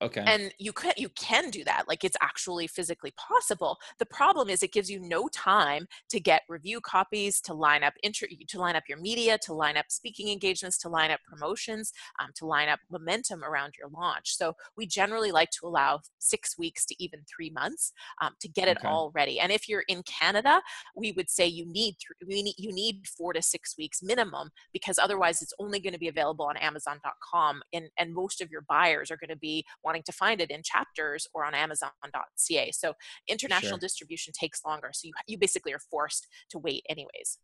Okay. 0.00 0.24
and 0.26 0.52
you 0.58 0.72
can 0.72 0.92
you 0.96 1.08
can 1.10 1.50
do 1.50 1.62
that 1.64 1.84
like 1.86 2.04
it's 2.04 2.16
actually 2.22 2.66
physically 2.66 3.12
possible 3.16 3.78
the 3.98 4.06
problem 4.06 4.48
is 4.48 4.62
it 4.62 4.72
gives 4.72 4.90
you 4.90 4.98
no 5.00 5.28
time 5.28 5.86
to 6.08 6.18
get 6.18 6.42
review 6.48 6.80
copies 6.80 7.40
to 7.40 7.52
line 7.52 7.82
up 7.82 7.92
inter- 8.02 8.26
to 8.48 8.58
line 8.58 8.76
up 8.76 8.84
your 8.88 8.98
media 8.98 9.36
to 9.38 9.52
line 9.52 9.76
up 9.76 9.86
speaking 9.88 10.28
engagements 10.30 10.78
to 10.78 10.88
line 10.88 11.10
up 11.10 11.20
promotions 11.28 11.92
um, 12.20 12.30
to 12.34 12.46
line 12.46 12.68
up 12.68 12.80
momentum 12.90 13.44
around 13.44 13.74
your 13.78 13.88
launch 13.90 14.34
so 14.36 14.54
we 14.76 14.86
generally 14.86 15.30
like 15.30 15.50
to 15.50 15.66
allow 15.66 16.00
six 16.18 16.56
weeks 16.58 16.86
to 16.86 16.94
even 17.02 17.20
three 17.28 17.50
months 17.50 17.92
um, 18.22 18.32
to 18.40 18.48
get 18.48 18.68
it 18.68 18.78
Okay. 18.78 18.88
all 18.88 19.10
ready 19.14 19.38
and 19.38 19.52
if 19.52 19.68
you're 19.68 19.84
in 19.88 20.02
canada 20.04 20.62
we 20.96 21.12
would 21.12 21.28
say 21.28 21.46
you 21.46 21.66
need 21.66 21.94
th- 21.98 22.26
we 22.26 22.42
need 22.42 22.54
you 22.56 22.72
need 22.72 23.06
four 23.06 23.32
to 23.32 23.42
six 23.42 23.76
weeks 23.76 24.02
minimum 24.02 24.50
because 24.72 24.98
otherwise 24.98 25.42
it's 25.42 25.54
only 25.58 25.78
going 25.78 25.92
to 25.92 25.98
be 25.98 26.08
available 26.08 26.46
on 26.46 26.56
amazon.com 26.56 27.60
and 27.72 27.88
and 27.98 28.14
most 28.14 28.40
of 28.40 28.50
your 28.50 28.62
buyers 28.62 29.10
are 29.10 29.16
going 29.16 29.28
to 29.28 29.41
be 29.42 29.64
wanting 29.84 30.02
to 30.04 30.12
find 30.12 30.40
it 30.40 30.50
in 30.50 30.62
chapters 30.62 31.26
or 31.34 31.44
on 31.44 31.54
amazon.ca 31.54 32.70
so 32.72 32.94
international 33.28 33.72
Sure. 33.72 33.78
distribution 33.78 34.32
takes 34.32 34.64
longer 34.64 34.90
so 34.94 35.08
you, 35.08 35.12
you 35.26 35.36
basically 35.38 35.74
are 35.74 35.80
forced 35.90 36.28
to 36.48 36.58
wait 36.58 36.84
anyways 36.88 37.38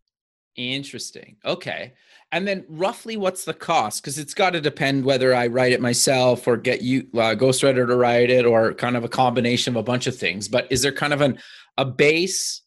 Interesting. 0.58 1.36
Okay. 1.44 1.92
And 2.32 2.46
then 2.46 2.64
roughly 2.68 3.16
what's 3.16 3.44
the 3.44 3.54
cost? 3.54 4.02
Because 4.02 4.18
it's 4.18 4.34
got 4.34 4.50
to 4.50 4.60
depend 4.60 5.04
whether 5.04 5.32
I 5.32 5.46
write 5.46 5.70
it 5.70 5.80
myself 5.80 6.48
or 6.48 6.56
get 6.56 6.82
you 6.82 7.06
uh, 7.14 7.36
ghostwriter 7.36 7.86
to 7.86 7.94
write 7.94 8.28
it 8.28 8.44
or 8.44 8.74
kind 8.74 8.96
of 8.96 9.04
a 9.04 9.08
combination 9.08 9.74
of 9.74 9.76
a 9.76 9.84
bunch 9.84 10.08
of 10.08 10.16
things. 10.16 10.48
But 10.48 10.66
is 10.70 10.82
there 10.82 10.90
kind 10.90 11.12
of 11.12 11.20
an 11.20 11.38
a 11.76 11.84
base 11.84 12.62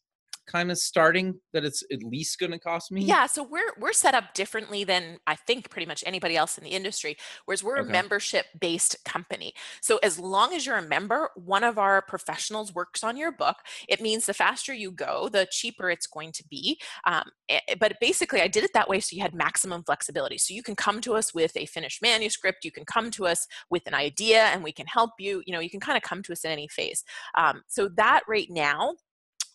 kind 0.51 0.71
of 0.71 0.77
starting 0.77 1.39
that 1.53 1.63
it's 1.65 1.83
at 1.91 2.03
least 2.03 2.39
going 2.39 2.51
to 2.51 2.59
cost 2.59 2.91
me? 2.91 3.03
Yeah, 3.07 3.25
so 3.25 3.41
we're 3.41 3.73
we're 3.79 3.93
set 3.93 4.13
up 4.13 4.33
differently 4.35 4.83
than 4.83 5.17
I 5.25 5.35
think 5.35 5.69
pretty 5.71 5.87
much 5.87 6.03
anybody 6.05 6.35
else 6.37 6.57
in 6.57 6.63
the 6.63 6.71
industry, 6.71 7.17
whereas 7.45 7.63
we're 7.63 7.79
Okay. 7.79 7.89
a 7.89 7.91
membership 7.91 8.45
based 8.59 8.97
company. 9.05 9.53
So 9.81 9.97
as 10.03 10.19
long 10.19 10.53
as 10.53 10.65
you're 10.65 10.77
a 10.77 10.81
member, 10.87 11.29
one 11.35 11.63
of 11.63 11.79
our 11.79 12.01
professionals 12.03 12.75
works 12.75 13.03
on 13.03 13.17
your 13.17 13.31
book. 13.31 13.55
It 13.87 14.01
means 14.01 14.25
the 14.25 14.33
faster 14.35 14.73
you 14.73 14.91
go, 14.91 15.29
the 15.29 15.47
cheaper 15.51 15.89
it's 15.89 16.05
going 16.05 16.31
to 16.33 16.43
be. 16.49 16.79
Um, 17.07 17.23
eh, 17.49 17.59
but 17.79 17.93
basically, 17.99 18.41
I 18.41 18.47
did 18.47 18.63
it 18.65 18.71
that 18.73 18.89
way 18.89 18.99
so 18.99 19.15
you 19.15 19.21
had 19.21 19.33
maximum 19.33 19.83
flexibility. 19.83 20.37
So 20.37 20.53
you 20.53 20.61
can 20.61 20.75
come 20.75 21.01
to 21.01 21.15
us 21.15 21.33
with 21.33 21.55
a 21.57 21.65
finished 21.65 22.01
manuscript, 22.03 22.65
you 22.65 22.71
can 22.71 22.85
come 22.85 23.09
to 23.11 23.25
us 23.25 23.47
with 23.71 23.83
an 23.87 23.93
idea, 23.95 24.43
and 24.43 24.63
we 24.63 24.73
can 24.73 24.85
help 24.85 25.11
you. 25.17 25.41
You 25.47 25.53
know, 25.53 25.59
you 25.59 25.69
can 25.71 25.79
kind 25.79 25.97
of 25.97 26.03
come 26.03 26.21
to 26.23 26.33
us 26.33 26.43
in 26.45 26.51
any 26.51 26.67
phase. 26.67 27.03
Um, 27.37 27.63
so 27.67 27.89
that 27.95 28.21
right 28.27 28.47
now 28.49 28.93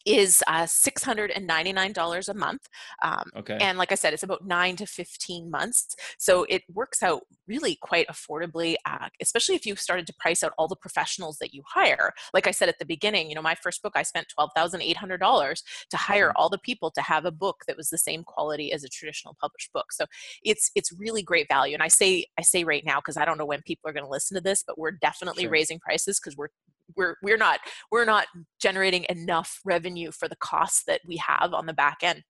is 0.06 0.42
uh, 0.46 0.62
$699 0.62 2.28
a 2.28 2.34
month. 2.34 2.68
Um, 3.02 3.30
Okay. 3.36 3.58
and 3.60 3.76
like 3.76 3.92
I 3.92 3.96
said, 3.96 4.14
it's 4.14 4.22
about 4.22 4.46
nine 4.46 4.76
to 4.76 4.86
15 4.86 5.50
months. 5.50 5.94
So 6.18 6.44
it 6.48 6.62
works 6.72 7.02
out 7.02 7.22
really 7.46 7.76
quite 7.82 8.06
affordably, 8.08 8.76
uh, 8.86 9.08
especially 9.20 9.56
if 9.56 9.66
you 9.66 9.76
started 9.76 10.06
to 10.06 10.14
price 10.18 10.42
out 10.42 10.52
all 10.58 10.68
the 10.68 10.76
professionals 10.76 11.38
that 11.38 11.52
you 11.52 11.62
hire. 11.66 12.12
Like 12.32 12.46
I 12.46 12.50
said 12.52 12.68
at 12.68 12.78
the 12.78 12.84
beginning, 12.86 13.28
you 13.28 13.34
know, 13.34 13.42
my 13.42 13.56
first 13.56 13.82
book, 13.82 13.92
I 13.96 14.02
spent 14.02 14.26
$12,800 14.38 15.62
to 15.90 15.96
hire 15.96 16.32
all 16.36 16.48
the 16.48 16.58
people 16.58 16.90
to 16.92 17.02
have 17.02 17.24
a 17.24 17.30
book 17.30 17.62
that 17.66 17.76
was 17.76 17.90
the 17.90 17.98
same 17.98 18.22
quality 18.24 18.72
as 18.72 18.84
a 18.84 18.88
traditional 18.88 19.36
published 19.40 19.72
book. 19.72 19.92
So 19.92 20.06
it's, 20.42 20.70
it's 20.74 20.92
really 20.98 21.22
great 21.22 21.48
value. 21.48 21.74
And 21.74 21.82
I 21.82 21.88
say, 21.88 22.26
I 22.38 22.42
say 22.42 22.64
right 22.64 22.84
now, 22.84 22.96
because 23.00 23.16
I 23.16 23.24
don't 23.24 23.38
know 23.38 23.46
when 23.46 23.62
people 23.62 23.88
are 23.90 23.92
going 23.92 24.04
to 24.06 24.10
listen 24.10 24.34
to 24.36 24.40
this, 24.40 24.62
but 24.66 24.78
we're 24.78 24.92
definitely 24.92 25.44
Sure. 25.44 25.50
raising 25.50 25.78
prices 25.80 26.18
because 26.20 26.36
we're, 26.36 26.48
we're, 26.96 27.16
we're 27.22 27.36
not, 27.36 27.60
we're 27.90 28.04
not 28.04 28.26
generating 28.60 29.06
enough 29.08 29.60
revenue 29.64 30.10
for 30.10 30.28
the 30.28 30.36
costs 30.36 30.84
that 30.86 31.00
we 31.06 31.16
have 31.16 31.52
on 31.52 31.66
the 31.66 31.74
back 31.74 31.98
end 32.02 32.22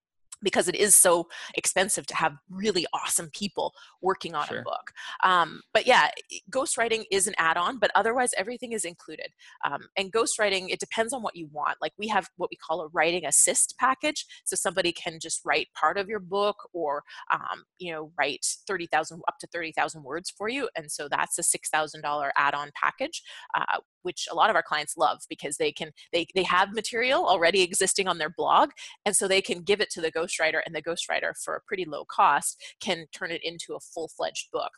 because 0.43 0.69
it 0.69 0.75
is 0.75 0.95
so 0.95 1.27
expensive 1.55 2.07
to 2.07 2.15
have 2.15 2.35
really 2.51 2.87
awesome 2.93 3.31
people 3.33 3.73
working 4.03 4.35
on 4.35 4.47
Sure. 4.47 4.59
a 4.59 4.63
book. 4.63 4.93
Um, 5.25 5.63
but 5.73 5.87
yeah, 5.87 6.11
ghostwriting 6.51 7.05
is 7.11 7.27
an 7.27 7.35
add-on, 7.39 7.79
but 7.79 7.91
otherwise 7.95 8.31
everything 8.37 8.73
is 8.73 8.85
included. 8.85 9.29
Um, 9.65 9.89
and 9.97 10.13
ghostwriting, 10.13 10.67
it 10.69 10.79
depends 10.79 11.13
on 11.13 11.23
what 11.23 11.37
you 11.37 11.49
want. 11.53 11.79
Like 11.81 11.93
we 11.99 12.09
have 12.09 12.29
what 12.37 12.51
we 12.51 12.57
call 12.57 12.83
a 12.83 12.89
writing 12.89 13.25
assist 13.25 13.77
package, 13.79 14.27
so 14.45 14.57
somebody 14.57 14.93
can 14.93 15.19
just 15.21 15.41
write 15.45 15.69
part 15.75 15.97
of 15.97 16.09
your 16.09 16.21
book, 16.21 16.57
or 16.73 17.03
um, 17.33 17.65
you 17.79 17.93
know, 17.93 18.13
write 18.19 18.45
thirty 18.67 18.87
thousand 18.87 19.23
up 19.29 19.37
to 19.41 19.47
thirty 19.47 19.73
thousand 19.73 20.03
words 20.03 20.31
for 20.37 20.49
you, 20.49 20.69
and 20.77 20.91
so 20.91 21.09
that's 21.09 21.39
a 21.39 21.43
six 21.43 21.71
thousand 21.71 22.03
dollar 22.03 22.31
add-on 22.37 22.71
package. 22.81 23.23
Uh, 23.57 23.79
which 24.07 24.27
a 24.31 24.35
lot 24.35 24.49
of 24.49 24.57
our 24.57 24.63
clients 24.63 24.97
love 24.97 25.19
because 25.29 25.57
they 25.57 25.71
can 25.71 25.91
they 26.13 26.27
they 26.35 26.43
have 26.43 26.73
material 26.73 27.27
already 27.27 27.63
existing 27.63 28.09
on 28.09 28.19
their 28.19 28.31
blog 28.31 28.71
and 29.05 29.15
so 29.17 29.29
they 29.29 29.43
can 29.43 29.61
give 29.61 29.81
it 29.81 29.91
to 29.91 30.01
the 30.01 30.13
ghostwriter 30.13 30.61
and 30.65 30.75
the 30.75 30.83
ghostwriter 30.83 31.33
for 31.45 31.55
a 31.57 31.61
pretty 31.67 31.85
low 31.85 32.05
cost 32.05 32.63
can 32.81 33.07
turn 33.13 33.31
it 33.31 33.43
into 33.45 33.75
a 33.75 33.81
full-fledged 33.81 34.49
book 34.53 34.71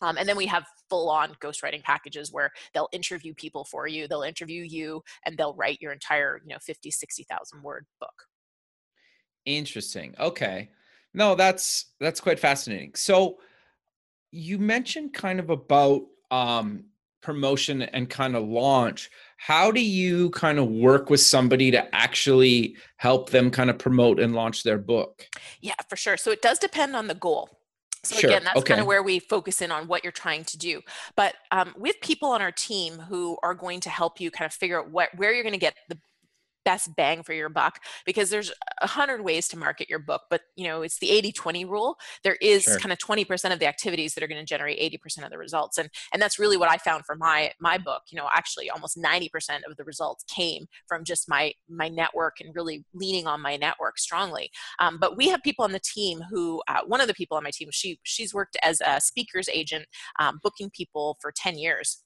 um, 0.00 0.16
and 0.16 0.28
then 0.28 0.36
we 0.36 0.46
have 0.46 0.64
full-on 0.90 1.34
ghostwriting 1.40 1.82
packages 1.82 2.32
where 2.32 2.50
they'll 2.74 2.88
interview 2.92 3.34
people 3.34 3.64
for 3.64 3.86
you 3.86 4.08
they'll 4.08 4.22
interview 4.22 4.62
you 4.62 5.02
and 5.26 5.36
they'll 5.36 5.54
write 5.54 5.78
your 5.80 5.92
entire 5.92 6.40
you 6.44 6.52
know 6.52 6.58
50 6.60 6.90
60000 6.90 7.62
word 7.62 7.86
book 8.00 8.26
Interesting. 9.44 10.14
Okay. 10.18 10.70
No, 11.14 11.34
that's 11.34 11.86
that's 12.00 12.20
quite 12.20 12.38
fascinating. 12.38 12.94
So 12.94 13.38
you 14.30 14.58
mentioned 14.58 15.12
kind 15.12 15.40
of 15.40 15.50
about 15.50 16.02
um 16.30 16.84
promotion 17.22 17.82
and 17.82 18.10
kind 18.10 18.36
of 18.36 18.44
launch. 18.44 19.10
How 19.38 19.72
do 19.72 19.80
you 19.80 20.30
kind 20.30 20.58
of 20.58 20.68
work 20.68 21.10
with 21.10 21.20
somebody 21.20 21.70
to 21.70 21.94
actually 21.94 22.76
help 22.96 23.30
them 23.30 23.50
kind 23.50 23.70
of 23.70 23.78
promote 23.78 24.20
and 24.20 24.34
launch 24.34 24.62
their 24.62 24.78
book? 24.78 25.26
Yeah, 25.60 25.74
for 25.88 25.96
sure. 25.96 26.16
So 26.16 26.30
it 26.30 26.42
does 26.42 26.58
depend 26.58 26.94
on 26.94 27.06
the 27.06 27.14
goal. 27.14 27.48
So 28.04 28.16
Sure, 28.16 28.30
again, 28.30 28.42
that's 28.44 28.64
kind 28.64 28.80
of 28.80 28.86
where 28.86 29.02
we 29.02 29.20
focus 29.20 29.62
in 29.62 29.70
on 29.70 29.86
what 29.86 30.02
you're 30.02 30.12
trying 30.12 30.44
to 30.44 30.58
do. 30.58 30.80
But 31.14 31.36
um, 31.52 31.72
we 31.78 31.88
have 31.88 32.00
people 32.00 32.30
on 32.30 32.42
our 32.42 32.50
team 32.50 32.94
who 32.94 33.38
are 33.44 33.54
going 33.54 33.78
to 33.80 33.90
help 33.90 34.20
you 34.20 34.30
kind 34.32 34.46
of 34.46 34.52
figure 34.52 34.80
out 34.80 34.90
what 34.90 35.10
where 35.16 35.32
you're 35.32 35.44
going 35.44 35.52
to 35.52 35.58
get 35.58 35.76
the 35.88 35.98
best 36.64 36.94
bang 36.96 37.22
for 37.22 37.32
your 37.32 37.48
buck 37.48 37.80
because 38.06 38.30
there's 38.30 38.52
a 38.80 38.86
hundred 38.86 39.22
ways 39.22 39.48
to 39.48 39.58
market 39.58 39.88
your 39.88 39.98
book 39.98 40.22
but 40.30 40.42
you 40.56 40.66
know 40.66 40.82
it's 40.82 40.98
the 40.98 41.08
80-20 41.08 41.68
rule. 41.68 41.96
There 42.24 42.36
is 42.40 42.62
Sure. 42.64 42.78
kind 42.78 42.92
of 42.92 42.98
20% 42.98 43.52
of 43.52 43.58
the 43.58 43.66
activities 43.66 44.14
that 44.14 44.22
are 44.22 44.28
going 44.28 44.40
to 44.40 44.46
generate 44.46 44.78
80% 44.78 45.24
of 45.24 45.30
the 45.30 45.38
results 45.38 45.78
and 45.78 45.88
and 46.12 46.20
that's 46.20 46.38
really 46.38 46.56
what 46.56 46.70
i 46.70 46.76
found 46.76 47.04
for 47.04 47.14
my 47.16 47.52
my 47.60 47.78
book. 47.78 48.02
You 48.10 48.18
know 48.18 48.28
actually 48.32 48.70
almost 48.70 48.96
90% 48.96 49.28
of 49.68 49.76
the 49.76 49.84
results 49.84 50.24
came 50.24 50.66
from 50.86 51.04
just 51.04 51.28
my 51.28 51.52
my 51.68 51.88
network 51.88 52.40
and 52.40 52.54
really 52.54 52.84
leaning 52.94 53.26
on 53.26 53.40
my 53.40 53.56
network 53.56 53.98
strongly. 53.98 54.50
Um, 54.78 54.98
but 55.00 55.16
we 55.16 55.28
have 55.28 55.42
people 55.42 55.64
on 55.64 55.72
the 55.72 55.80
team 55.80 56.20
who 56.30 56.62
uh, 56.68 56.80
one 56.86 57.00
of 57.00 57.08
the 57.08 57.14
people 57.14 57.36
on 57.36 57.44
my 57.44 57.50
team 57.50 57.68
she 57.72 57.98
she's 58.02 58.32
worked 58.34 58.56
as 58.62 58.80
a 58.86 59.00
speakers 59.00 59.48
agent 59.52 59.86
um, 60.18 60.38
booking 60.42 60.70
people 60.70 61.16
for 61.20 61.32
10 61.32 61.58
years 61.58 62.02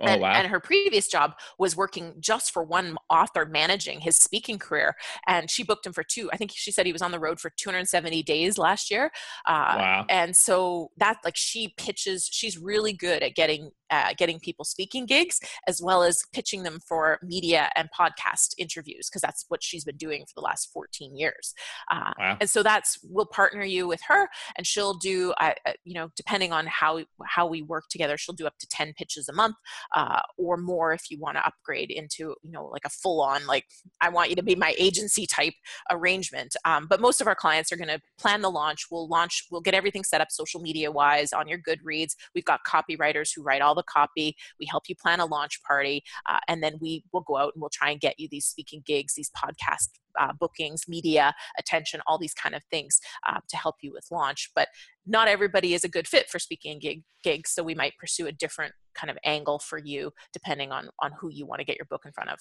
Oh 0.00 0.06
and, 0.06 0.22
wow. 0.22 0.32
and 0.32 0.48
her 0.48 0.58
previous 0.58 1.06
job 1.06 1.34
was 1.56 1.76
working 1.76 2.14
just 2.18 2.50
for 2.50 2.64
one 2.64 2.96
author 3.10 3.46
managing 3.46 4.00
his 4.00 4.16
speaking 4.16 4.58
career 4.58 4.96
and 5.28 5.48
she 5.48 5.62
booked 5.62 5.86
him 5.86 5.92
for 5.92 6.02
two 6.02 6.28
i 6.32 6.36
think 6.36 6.50
she 6.52 6.72
said 6.72 6.84
he 6.84 6.92
was 6.92 7.02
on 7.02 7.12
the 7.12 7.20
road 7.20 7.38
for 7.38 7.50
270 7.56 8.22
days 8.24 8.58
last 8.58 8.90
year 8.90 9.12
uh, 9.46 9.76
wow. 9.78 10.06
and 10.08 10.34
so 10.34 10.90
that 10.96 11.18
like 11.24 11.36
she 11.36 11.74
pitches 11.76 12.28
she's 12.32 12.58
really 12.58 12.92
good 12.92 13.22
at 13.22 13.36
getting 13.36 13.70
uh, 13.90 14.12
getting 14.16 14.38
people 14.38 14.64
speaking 14.64 15.06
gigs 15.06 15.40
as 15.66 15.80
well 15.82 16.02
as 16.02 16.22
pitching 16.32 16.62
them 16.62 16.78
for 16.86 17.18
media 17.22 17.70
and 17.76 17.88
podcast 17.98 18.54
interviews 18.58 19.08
because 19.08 19.22
that's 19.22 19.44
what 19.48 19.62
she's 19.62 19.84
been 19.84 19.96
doing 19.96 20.24
for 20.26 20.32
the 20.36 20.40
last 20.40 20.72
14 20.72 21.16
years. 21.16 21.54
Uh, 21.90 22.12
Wow. 22.18 22.36
and 22.40 22.50
so 22.50 22.62
that's 22.62 22.98
we'll 23.02 23.26
partner 23.26 23.64
you 23.64 23.88
with 23.88 24.00
her 24.06 24.28
and 24.56 24.66
she'll 24.66 24.94
do 24.94 25.32
uh, 25.40 25.52
uh, 25.66 25.72
you 25.84 25.94
know 25.94 26.10
depending 26.16 26.52
on 26.52 26.66
how 26.66 27.00
how 27.26 27.46
we 27.46 27.62
work 27.62 27.84
together 27.88 28.16
she'll 28.16 28.34
do 28.34 28.46
up 28.46 28.56
to 28.58 28.68
10 28.68 28.92
pitches 28.92 29.28
a 29.28 29.32
month 29.32 29.56
uh, 29.96 30.20
or 30.36 30.56
more 30.56 30.92
if 30.92 31.10
you 31.10 31.18
want 31.18 31.36
to 31.36 31.44
upgrade 31.46 31.90
into 31.90 32.34
you 32.42 32.52
know 32.52 32.66
like 32.66 32.84
a 32.84 32.88
full 32.90 33.20
on 33.20 33.44
like 33.46 33.64
i 34.00 34.08
want 34.08 34.30
you 34.30 34.36
to 34.36 34.42
be 34.42 34.54
my 34.54 34.74
agency 34.78 35.26
type 35.26 35.54
arrangement. 35.90 36.56
Um, 36.64 36.86
but 36.88 37.00
most 37.00 37.20
of 37.20 37.26
our 37.26 37.34
clients 37.34 37.72
are 37.72 37.76
going 37.76 37.88
to 37.88 38.00
plan 38.18 38.42
the 38.42 38.50
launch. 38.50 38.86
We'll 38.90 39.08
launch 39.08 39.46
we'll 39.50 39.60
get 39.60 39.74
everything 39.74 40.04
set 40.04 40.20
up 40.20 40.30
social 40.30 40.60
media 40.60 40.90
wise 40.90 41.32
on 41.32 41.48
your 41.48 41.58
goodreads. 41.58 42.14
We've 42.34 42.44
got 42.44 42.60
copywriters 42.66 43.30
who 43.34 43.42
write 43.42 43.62
all 43.62 43.73
all 43.74 43.82
the 43.82 43.82
copy, 43.82 44.36
we 44.58 44.66
help 44.66 44.84
you 44.88 44.94
plan 44.94 45.20
a 45.20 45.26
launch 45.26 45.62
party, 45.62 46.02
uh, 46.28 46.38
and 46.48 46.62
then 46.62 46.74
we 46.80 47.04
will 47.12 47.22
go 47.22 47.36
out 47.36 47.52
and 47.54 47.60
we'll 47.60 47.70
try 47.70 47.90
and 47.90 48.00
get 48.00 48.18
you 48.18 48.28
these 48.30 48.46
speaking 48.46 48.82
gigs, 48.86 49.14
these 49.14 49.30
podcast 49.30 49.88
uh, 50.20 50.32
bookings, 50.38 50.82
media 50.88 51.34
attention, 51.58 52.00
all 52.06 52.18
these 52.18 52.34
kind 52.34 52.54
of 52.54 52.62
things 52.70 53.00
uh, 53.28 53.40
to 53.48 53.56
help 53.56 53.76
you 53.82 53.92
with 53.92 54.06
launch. 54.10 54.50
But 54.54 54.68
not 55.06 55.28
everybody 55.28 55.74
is 55.74 55.84
a 55.84 55.88
good 55.88 56.06
fit 56.06 56.28
for 56.28 56.38
speaking 56.38 56.78
gig, 56.78 57.02
gigs, 57.22 57.50
so 57.50 57.62
we 57.62 57.74
might 57.74 57.94
pursue 57.98 58.26
a 58.26 58.32
different 58.32 58.72
kind 58.94 59.10
of 59.10 59.18
angle 59.24 59.58
for 59.58 59.76
you 59.78 60.12
depending 60.32 60.70
on 60.70 60.88
on 61.00 61.10
who 61.18 61.28
you 61.28 61.44
want 61.44 61.58
to 61.58 61.64
get 61.64 61.76
your 61.76 61.86
book 61.86 62.02
in 62.04 62.12
front 62.12 62.30
of. 62.30 62.38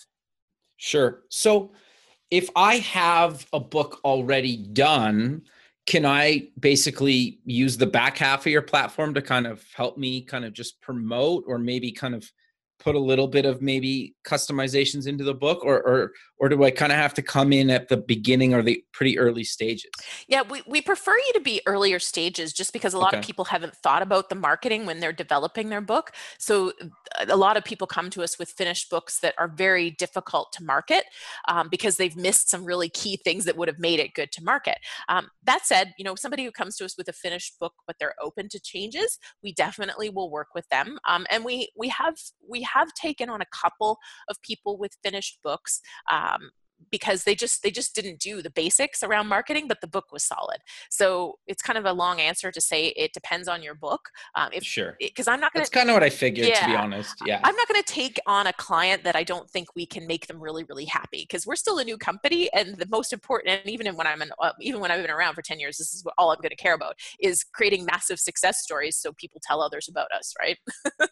Sure. 0.78 1.24
So 1.30 1.72
if 2.30 2.50
I 2.56 2.78
have 2.78 3.48
a 3.54 3.60
book 3.60 4.00
already 4.04 4.58
done, 4.58 5.44
can 5.86 6.06
I 6.06 6.48
basically 6.60 7.40
use 7.46 7.78
the 7.78 7.86
back 7.86 8.18
half 8.18 8.46
of 8.46 8.52
your 8.52 8.62
platform 8.62 9.14
to 9.16 9.22
kind 9.22 9.46
of 9.46 9.64
help 9.76 9.98
me 9.98 10.22
kind 10.22 10.46
of 10.46 10.54
just 10.54 10.80
promote 10.82 11.44
or 11.46 11.58
maybe 11.58 11.92
kind 11.92 12.16
of 12.16 12.32
put 12.84 12.96
a 12.96 13.00
little 13.00 13.28
bit 13.28 13.46
of 13.46 13.62
maybe 13.62 14.16
customizations 14.26 15.08
into 15.08 15.24
the 15.24 15.34
book 15.34 15.64
or 15.64 15.82
or 15.82 16.12
or 16.38 16.50
do 16.50 16.64
I 16.64 16.72
kind 16.72 16.92
of 16.92 16.98
have 16.98 17.14
to 17.14 17.22
come 17.22 17.54
in 17.54 17.70
at 17.70 17.88
the 17.88 17.96
beginning 17.96 18.54
or 18.54 18.62
the 18.62 18.84
pretty 18.92 19.18
early 19.18 19.46
stages? 19.46 19.90
Yeah, 20.28 20.42
we, 20.42 20.62
we 20.68 20.82
prefer 20.82 21.16
you 21.16 21.32
to 21.36 21.40
be 21.40 21.62
earlier 21.66 22.00
stages 22.00 22.52
just 22.52 22.74
because 22.74 22.94
a 22.94 23.00
lot 23.00 23.14
okay. 23.14 23.20
of 23.20 23.26
people 23.26 23.46
haven't 23.46 23.76
thought 23.78 24.02
about 24.02 24.28
the 24.28 24.36
marketing 24.36 24.86
when 24.86 25.00
they're 25.00 25.14
developing 25.14 25.70
their 25.70 25.80
book. 25.80 26.12
So 26.40 26.74
a 27.30 27.38
lot 27.38 27.56
of 27.56 27.64
people 27.64 27.88
come 27.88 28.10
to 28.10 28.24
us 28.24 28.38
with 28.38 28.50
finished 28.50 28.90
books 28.90 29.20
that 29.20 29.36
are 29.38 29.48
very 29.48 29.92
difficult 29.92 30.52
to 30.54 30.64
market 30.66 31.06
um, 31.48 31.70
because 31.70 31.96
they've 31.96 32.18
missed 32.18 32.50
some 32.50 32.66
really 32.66 32.90
key 32.90 33.16
things 33.16 33.46
that 33.46 33.56
would 33.56 33.70
have 33.70 33.80
made 33.80 34.02
it 34.02 34.14
good 34.14 34.34
to 34.34 34.44
market. 34.44 34.80
Um, 35.08 35.30
that 35.44 35.66
said, 35.66 35.94
you 35.98 36.04
know, 36.04 36.16
somebody 36.16 36.44
who 36.44 36.52
comes 36.52 36.76
to 36.78 36.84
us 36.84 36.98
with 36.98 37.08
a 37.08 37.14
finished 37.14 37.58
book 37.58 37.74
but 37.88 37.96
they're 38.00 38.16
open 38.22 38.50
to 38.50 38.60
changes, 38.60 39.18
we 39.42 39.54
definitely 39.54 40.10
will 40.10 40.30
work 40.30 40.50
with 40.54 40.68
them. 40.70 41.00
Um, 41.08 41.26
and 41.30 41.46
we 41.46 41.70
we 41.78 41.88
have 41.90 42.16
we 42.50 42.64
have 42.64 42.73
taken 42.96 43.30
on 43.30 43.42
a 43.42 43.46
couple 43.54 44.00
of 44.30 44.42
people 44.42 44.78
with 44.78 44.98
finished 45.04 45.40
books. 45.44 45.82
Um, 46.12 46.52
because 46.92 47.24
they 47.24 47.36
just 47.36 47.64
they 47.64 47.72
just 47.72 47.96
didn't 47.96 48.20
do 48.20 48.42
the 48.42 48.50
basics 48.50 49.04
around 49.04 49.28
marketing 49.28 49.68
but 49.68 49.82
the 49.82 49.88
book 49.88 50.06
was 50.12 50.24
solid. 50.24 50.58
So 50.90 51.40
it's 51.48 51.62
kind 51.62 51.78
of 51.78 51.86
a 51.86 51.94
long 51.94 52.20
answer 52.20 52.52
to 52.52 52.62
say 52.62 52.88
it 52.88 53.14
depends 53.14 53.48
on 53.48 53.64
your 53.64 53.76
book. 53.76 54.10
Um, 54.36 54.50
if 54.54 54.64
sure. 54.64 54.96
because 55.00 55.28
i'm 55.28 55.40
not 55.40 55.54
gonna 55.54 55.62
that's 55.62 55.70
kind 55.70 55.90
of 55.90 55.94
what 55.94 56.04
i 56.04 56.10
figured 56.10 56.48
yeah, 56.48 56.62
to 56.62 56.66
be 56.68 56.76
honest. 56.76 57.16
Yeah. 57.26 57.40
I'm 57.44 57.56
not 57.56 57.68
going 57.68 57.82
to 57.82 57.94
take 57.94 58.20
on 58.28 58.48
a 58.48 58.54
client 58.54 59.04
that 59.04 59.16
i 59.16 59.24
don't 59.24 59.50
think 59.50 59.70
we 59.76 59.86
can 59.86 60.08
make 60.08 60.28
them 60.28 60.40
really 60.40 60.64
really 60.66 60.86
happy 60.86 61.26
because 61.28 61.46
we're 61.46 61.56
still 61.56 61.80
a 61.80 61.84
new 61.84 61.98
company 61.98 62.52
and 62.54 62.78
the 62.78 62.88
most 62.88 63.14
important 63.14 63.60
and 63.60 63.70
even 63.70 63.96
when 63.96 64.08
i'm 64.08 64.22
in, 64.22 64.32
uh, 64.42 64.52
even 64.62 64.80
when 64.80 64.92
i've 64.92 65.02
been 65.02 65.12
around 65.12 65.34
for 65.34 65.42
10 65.42 65.60
years 65.60 65.78
this 65.78 65.94
is 65.94 66.04
what 66.04 66.14
all 66.18 66.32
i'm 66.32 66.38
going 66.38 66.50
to 66.50 66.56
care 66.56 66.74
about 66.74 66.96
is 67.20 67.44
creating 67.44 67.86
massive 67.86 68.20
success 68.20 68.62
stories 68.62 68.98
so 68.98 69.12
people 69.14 69.42
tell 69.44 69.62
others 69.62 69.88
about 69.90 70.12
us 70.12 70.34
right 70.40 70.58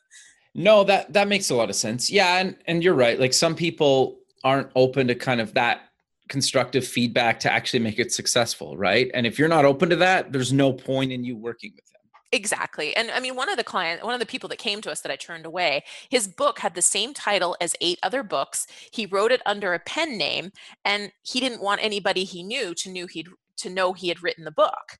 no 0.53 0.83
that 0.83 1.11
that 1.13 1.27
makes 1.27 1.49
a 1.49 1.55
lot 1.55 1.69
of 1.69 1.75
sense 1.75 2.09
yeah 2.09 2.37
and 2.37 2.55
and 2.67 2.83
you're 2.83 2.93
right 2.93 3.19
like 3.19 3.33
some 3.33 3.55
people 3.55 4.19
aren't 4.43 4.69
open 4.75 5.07
to 5.07 5.15
kind 5.15 5.39
of 5.39 5.53
that 5.53 5.81
constructive 6.31 6.87
feedback 6.87 7.41
to 7.41 7.51
actually 7.51 7.79
make 7.79 7.99
it 7.99 8.11
successful, 8.11 8.77
right? 8.77 9.11
And 9.13 9.27
if 9.27 9.37
you're 9.37 9.49
not 9.49 9.65
open 9.65 9.89
to 9.89 9.97
that, 9.97 10.31
there's 10.31 10.53
no 10.53 10.71
point 10.71 11.11
in 11.11 11.25
you 11.25 11.35
working 11.35 11.73
with 11.75 11.85
them. 11.91 12.21
Exactly. 12.31 12.95
And 12.95 13.11
I 13.11 13.19
mean, 13.19 13.35
one 13.35 13.49
of 13.49 13.57
the 13.57 13.65
client, 13.65 14.03
one 14.03 14.13
of 14.13 14.21
the 14.21 14.25
people 14.25 14.47
that 14.49 14.57
came 14.57 14.79
to 14.81 14.91
us 14.91 15.01
that 15.01 15.11
I 15.11 15.17
turned 15.17 15.45
away, 15.45 15.83
his 16.09 16.29
book 16.29 16.59
had 16.59 16.73
the 16.73 16.81
same 16.81 17.13
title 17.13 17.57
as 17.59 17.75
eight 17.81 17.99
other 18.01 18.23
books. 18.23 18.65
He 18.91 19.05
wrote 19.05 19.33
it 19.33 19.41
under 19.45 19.73
a 19.73 19.79
pen 19.79 20.17
name 20.17 20.51
and 20.85 21.11
he 21.21 21.41
didn't 21.41 21.61
want 21.61 21.83
anybody 21.83 22.23
he 22.23 22.43
knew 22.43 22.73
to 22.75 22.89
knew 22.89 23.07
he'd 23.07 23.27
to 23.57 23.69
know 23.69 23.91
he 23.91 24.07
had 24.07 24.23
written 24.23 24.45
the 24.45 24.51
book. 24.51 24.97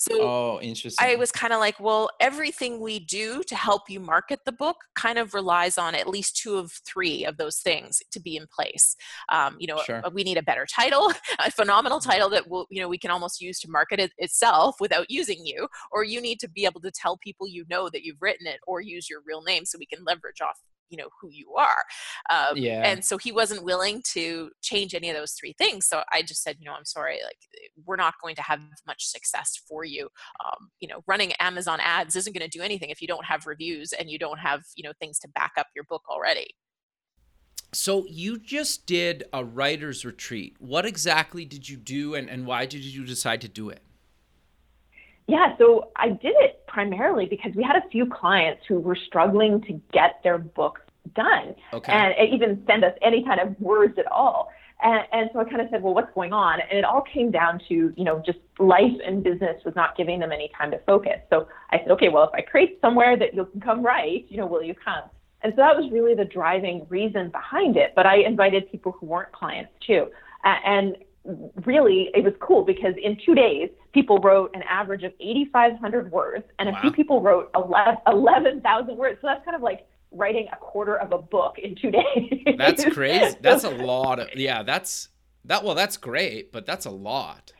So 0.00 0.16
oh, 0.22 0.60
interesting. 0.62 1.06
I 1.06 1.16
was 1.16 1.30
kind 1.30 1.52
of 1.52 1.60
like, 1.60 1.78
well, 1.78 2.08
everything 2.20 2.80
we 2.80 3.00
do 3.00 3.42
to 3.42 3.54
help 3.54 3.90
you 3.90 4.00
market 4.00 4.40
the 4.46 4.52
book 4.52 4.76
kind 4.94 5.18
of 5.18 5.34
relies 5.34 5.76
on 5.76 5.94
at 5.94 6.08
least 6.08 6.38
two 6.38 6.56
of 6.56 6.72
three 6.86 7.26
of 7.26 7.36
those 7.36 7.58
things 7.58 8.02
to 8.12 8.18
be 8.18 8.34
in 8.34 8.46
place. 8.46 8.96
Um, 9.28 9.56
you 9.60 9.66
know, 9.66 9.76
sure. 9.84 10.02
we 10.10 10.24
need 10.24 10.38
a 10.38 10.42
better 10.42 10.64
title, 10.64 11.12
a 11.38 11.50
phenomenal 11.50 12.00
title 12.00 12.30
that 12.30 12.48
will, 12.48 12.66
you 12.70 12.80
know, 12.80 12.88
we 12.88 12.96
can 12.96 13.10
almost 13.10 13.42
use 13.42 13.60
to 13.60 13.70
market 13.70 14.00
it 14.00 14.12
itself 14.16 14.76
without 14.80 15.10
using 15.10 15.44
you, 15.44 15.68
or 15.92 16.02
you 16.02 16.22
need 16.22 16.40
to 16.40 16.48
be 16.48 16.64
able 16.64 16.80
to 16.80 16.90
tell 16.90 17.18
people 17.18 17.46
you 17.46 17.66
know 17.68 17.90
that 17.90 18.02
you've 18.02 18.22
written 18.22 18.46
it, 18.46 18.60
or 18.66 18.80
use 18.80 19.10
your 19.10 19.20
real 19.26 19.42
name 19.42 19.66
so 19.66 19.76
we 19.78 19.84
can 19.84 20.02
leverage 20.06 20.40
off 20.40 20.62
you 20.90 20.96
know 20.96 21.08
who 21.20 21.30
you 21.30 21.54
are 21.56 21.82
um, 22.30 22.56
yeah. 22.56 22.82
and 22.84 23.04
so 23.04 23.16
he 23.16 23.32
wasn't 23.32 23.64
willing 23.64 24.02
to 24.04 24.50
change 24.60 24.94
any 24.94 25.08
of 25.08 25.16
those 25.16 25.32
three 25.32 25.54
things 25.56 25.86
so 25.86 26.02
i 26.12 26.22
just 26.22 26.42
said 26.42 26.56
you 26.58 26.66
know 26.66 26.74
i'm 26.74 26.84
sorry 26.84 27.18
like 27.24 27.38
we're 27.86 27.96
not 27.96 28.14
going 28.22 28.34
to 28.34 28.42
have 28.42 28.60
much 28.86 29.06
success 29.06 29.60
for 29.68 29.84
you 29.84 30.08
um, 30.44 30.68
you 30.80 30.88
know 30.88 31.02
running 31.06 31.32
amazon 31.40 31.78
ads 31.80 32.16
isn't 32.16 32.36
going 32.36 32.48
to 32.48 32.58
do 32.58 32.62
anything 32.62 32.90
if 32.90 33.00
you 33.00 33.08
don't 33.08 33.24
have 33.24 33.46
reviews 33.46 33.92
and 33.92 34.10
you 34.10 34.18
don't 34.18 34.38
have 34.38 34.62
you 34.76 34.82
know 34.82 34.92
things 35.00 35.18
to 35.18 35.28
back 35.28 35.52
up 35.56 35.66
your 35.74 35.84
book 35.84 36.02
already. 36.08 36.54
So 37.72 38.04
you 38.08 38.38
just 38.38 38.86
did 38.86 39.24
a 39.32 39.44
writer's 39.44 40.04
retreat. 40.04 40.56
What 40.58 40.84
exactly 40.86 41.44
did 41.44 41.68
you 41.68 41.76
do 41.76 42.14
and, 42.14 42.28
and 42.28 42.46
why 42.46 42.66
did 42.66 42.82
you 42.82 43.04
decide 43.04 43.40
to 43.42 43.48
do 43.48 43.68
it? 43.68 43.80
Yeah, 45.28 45.56
so 45.58 45.90
I 45.94 46.08
did 46.08 46.34
it 46.38 46.59
primarily 46.80 47.26
because 47.26 47.52
we 47.54 47.62
had 47.62 47.76
a 47.76 47.86
few 47.90 48.06
clients 48.06 48.62
who 48.66 48.78
were 48.78 48.96
struggling 49.06 49.60
to 49.62 49.72
get 49.92 50.20
their 50.24 50.38
books 50.38 50.80
done 51.14 51.54
okay. 51.74 51.92
and 51.92 52.14
even 52.32 52.62
send 52.66 52.84
us 52.84 52.94
any 53.02 53.22
kind 53.22 53.40
of 53.40 53.58
words 53.60 53.98
at 53.98 54.06
all. 54.10 54.48
And, 54.82 55.02
and 55.12 55.30
so 55.32 55.40
I 55.40 55.44
kind 55.44 55.60
of 55.60 55.66
said, 55.70 55.82
well, 55.82 55.92
what's 55.92 56.12
going 56.14 56.32
on? 56.32 56.58
And 56.60 56.78
it 56.78 56.84
all 56.86 57.02
came 57.02 57.30
down 57.30 57.60
to, 57.68 57.92
you 57.94 58.04
know, 58.04 58.22
just 58.24 58.38
life 58.58 58.96
and 59.04 59.22
business 59.22 59.62
was 59.64 59.74
not 59.76 59.94
giving 59.94 60.20
them 60.20 60.32
any 60.32 60.50
time 60.56 60.70
to 60.70 60.78
focus. 60.86 61.18
So 61.28 61.48
I 61.70 61.78
said, 61.78 61.90
okay, 61.90 62.08
well, 62.08 62.24
if 62.24 62.30
I 62.32 62.40
create 62.40 62.78
somewhere 62.80 63.18
that 63.18 63.34
you 63.34 63.44
can 63.44 63.60
come 63.60 63.84
write, 63.84 64.24
you 64.30 64.38
know, 64.38 64.46
will 64.46 64.62
you 64.62 64.74
come? 64.82 65.02
And 65.42 65.52
so 65.54 65.56
that 65.56 65.76
was 65.76 65.90
really 65.92 66.14
the 66.14 66.24
driving 66.24 66.86
reason 66.88 67.30
behind 67.30 67.76
it. 67.76 67.92
But 67.94 68.06
I 68.06 68.18
invited 68.26 68.70
people 68.70 68.92
who 68.92 69.04
weren't 69.04 69.32
clients 69.32 69.72
too. 69.86 70.06
and 70.44 70.96
really 71.24 72.10
it 72.14 72.24
was 72.24 72.32
cool 72.40 72.64
because 72.64 72.94
in 73.02 73.16
two 73.24 73.34
days 73.34 73.68
people 73.92 74.18
wrote 74.18 74.50
an 74.54 74.62
average 74.62 75.02
of 75.02 75.12
8500 75.20 76.10
words 76.10 76.44
and 76.58 76.68
a 76.68 76.80
few 76.80 76.90
people 76.90 77.20
wrote 77.20 77.50
11000 77.54 78.96
words. 78.96 79.18
So 79.20 79.26
that's 79.26 79.44
kind 79.44 79.54
of 79.54 79.62
like 79.62 79.86
writing 80.12 80.48
a 80.52 80.56
quarter 80.56 80.96
of 80.96 81.12
a 81.12 81.18
book 81.18 81.58
in 81.58 81.76
two 81.76 81.90
days. 81.90 82.56
That's 82.56 82.84
crazy. 82.86 83.36
That's 83.42 83.64
a 83.64 83.70
lot 83.70 84.18
of 84.18 84.28
yeah 84.34 84.62
that's 84.62 85.08
that 85.44 85.64
well 85.64 85.74
that's 85.74 85.96
great 85.96 86.52
but 86.52 86.66
that's 86.66 86.86
a 86.86 86.90
lot. 86.90 87.52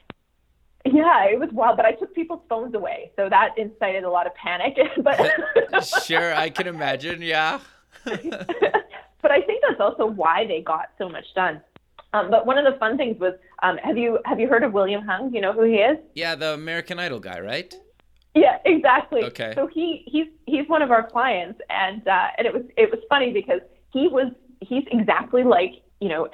Yeah 0.86 1.26
it 1.26 1.38
was 1.38 1.50
wild 1.52 1.76
but 1.76 1.84
i 1.84 1.92
took 1.92 2.14
people's 2.14 2.40
phones 2.48 2.74
away 2.74 3.12
so 3.16 3.28
that 3.28 3.50
incited 3.58 4.04
a 4.04 4.10
lot 4.10 4.26
of 4.26 4.34
panic 4.34 4.78
but 5.02 5.84
sure 6.04 6.34
i 6.34 6.48
can 6.48 6.66
imagine 6.66 7.20
yeah. 7.20 7.60
But 8.04 9.30
i 9.30 9.42
think 9.42 9.62
that's 9.68 9.80
also 9.80 10.06
why 10.06 10.46
they 10.46 10.62
got 10.62 10.86
so 10.96 11.08
much 11.10 11.26
done 11.34 11.60
um, 12.12 12.30
but 12.30 12.46
one 12.46 12.58
of 12.58 12.70
the 12.70 12.78
fun 12.78 12.96
things 12.96 13.18
was, 13.20 13.34
um, 13.62 13.76
have 13.78 13.96
you 13.96 14.18
have 14.24 14.40
you 14.40 14.48
heard 14.48 14.64
of 14.64 14.72
William 14.72 15.02
Hung? 15.02 15.32
You 15.32 15.40
know 15.40 15.52
who 15.52 15.62
he 15.62 15.76
is? 15.76 15.98
Yeah, 16.14 16.34
the 16.34 16.54
American 16.54 16.98
Idol 16.98 17.20
guy, 17.20 17.40
right? 17.40 17.72
Yeah, 18.34 18.58
exactly. 18.64 19.24
Okay. 19.24 19.52
So 19.54 19.66
he 19.66 20.04
he's 20.06 20.26
he's 20.46 20.68
one 20.68 20.82
of 20.82 20.90
our 20.90 21.08
clients, 21.08 21.60
and 21.68 22.06
uh, 22.06 22.28
and 22.38 22.46
it 22.46 22.52
was 22.52 22.62
it 22.76 22.90
was 22.90 23.00
funny 23.08 23.32
because 23.32 23.60
he 23.92 24.08
was 24.08 24.32
he's 24.60 24.84
exactly 24.90 25.44
like 25.44 25.82
you 26.00 26.08
know 26.08 26.28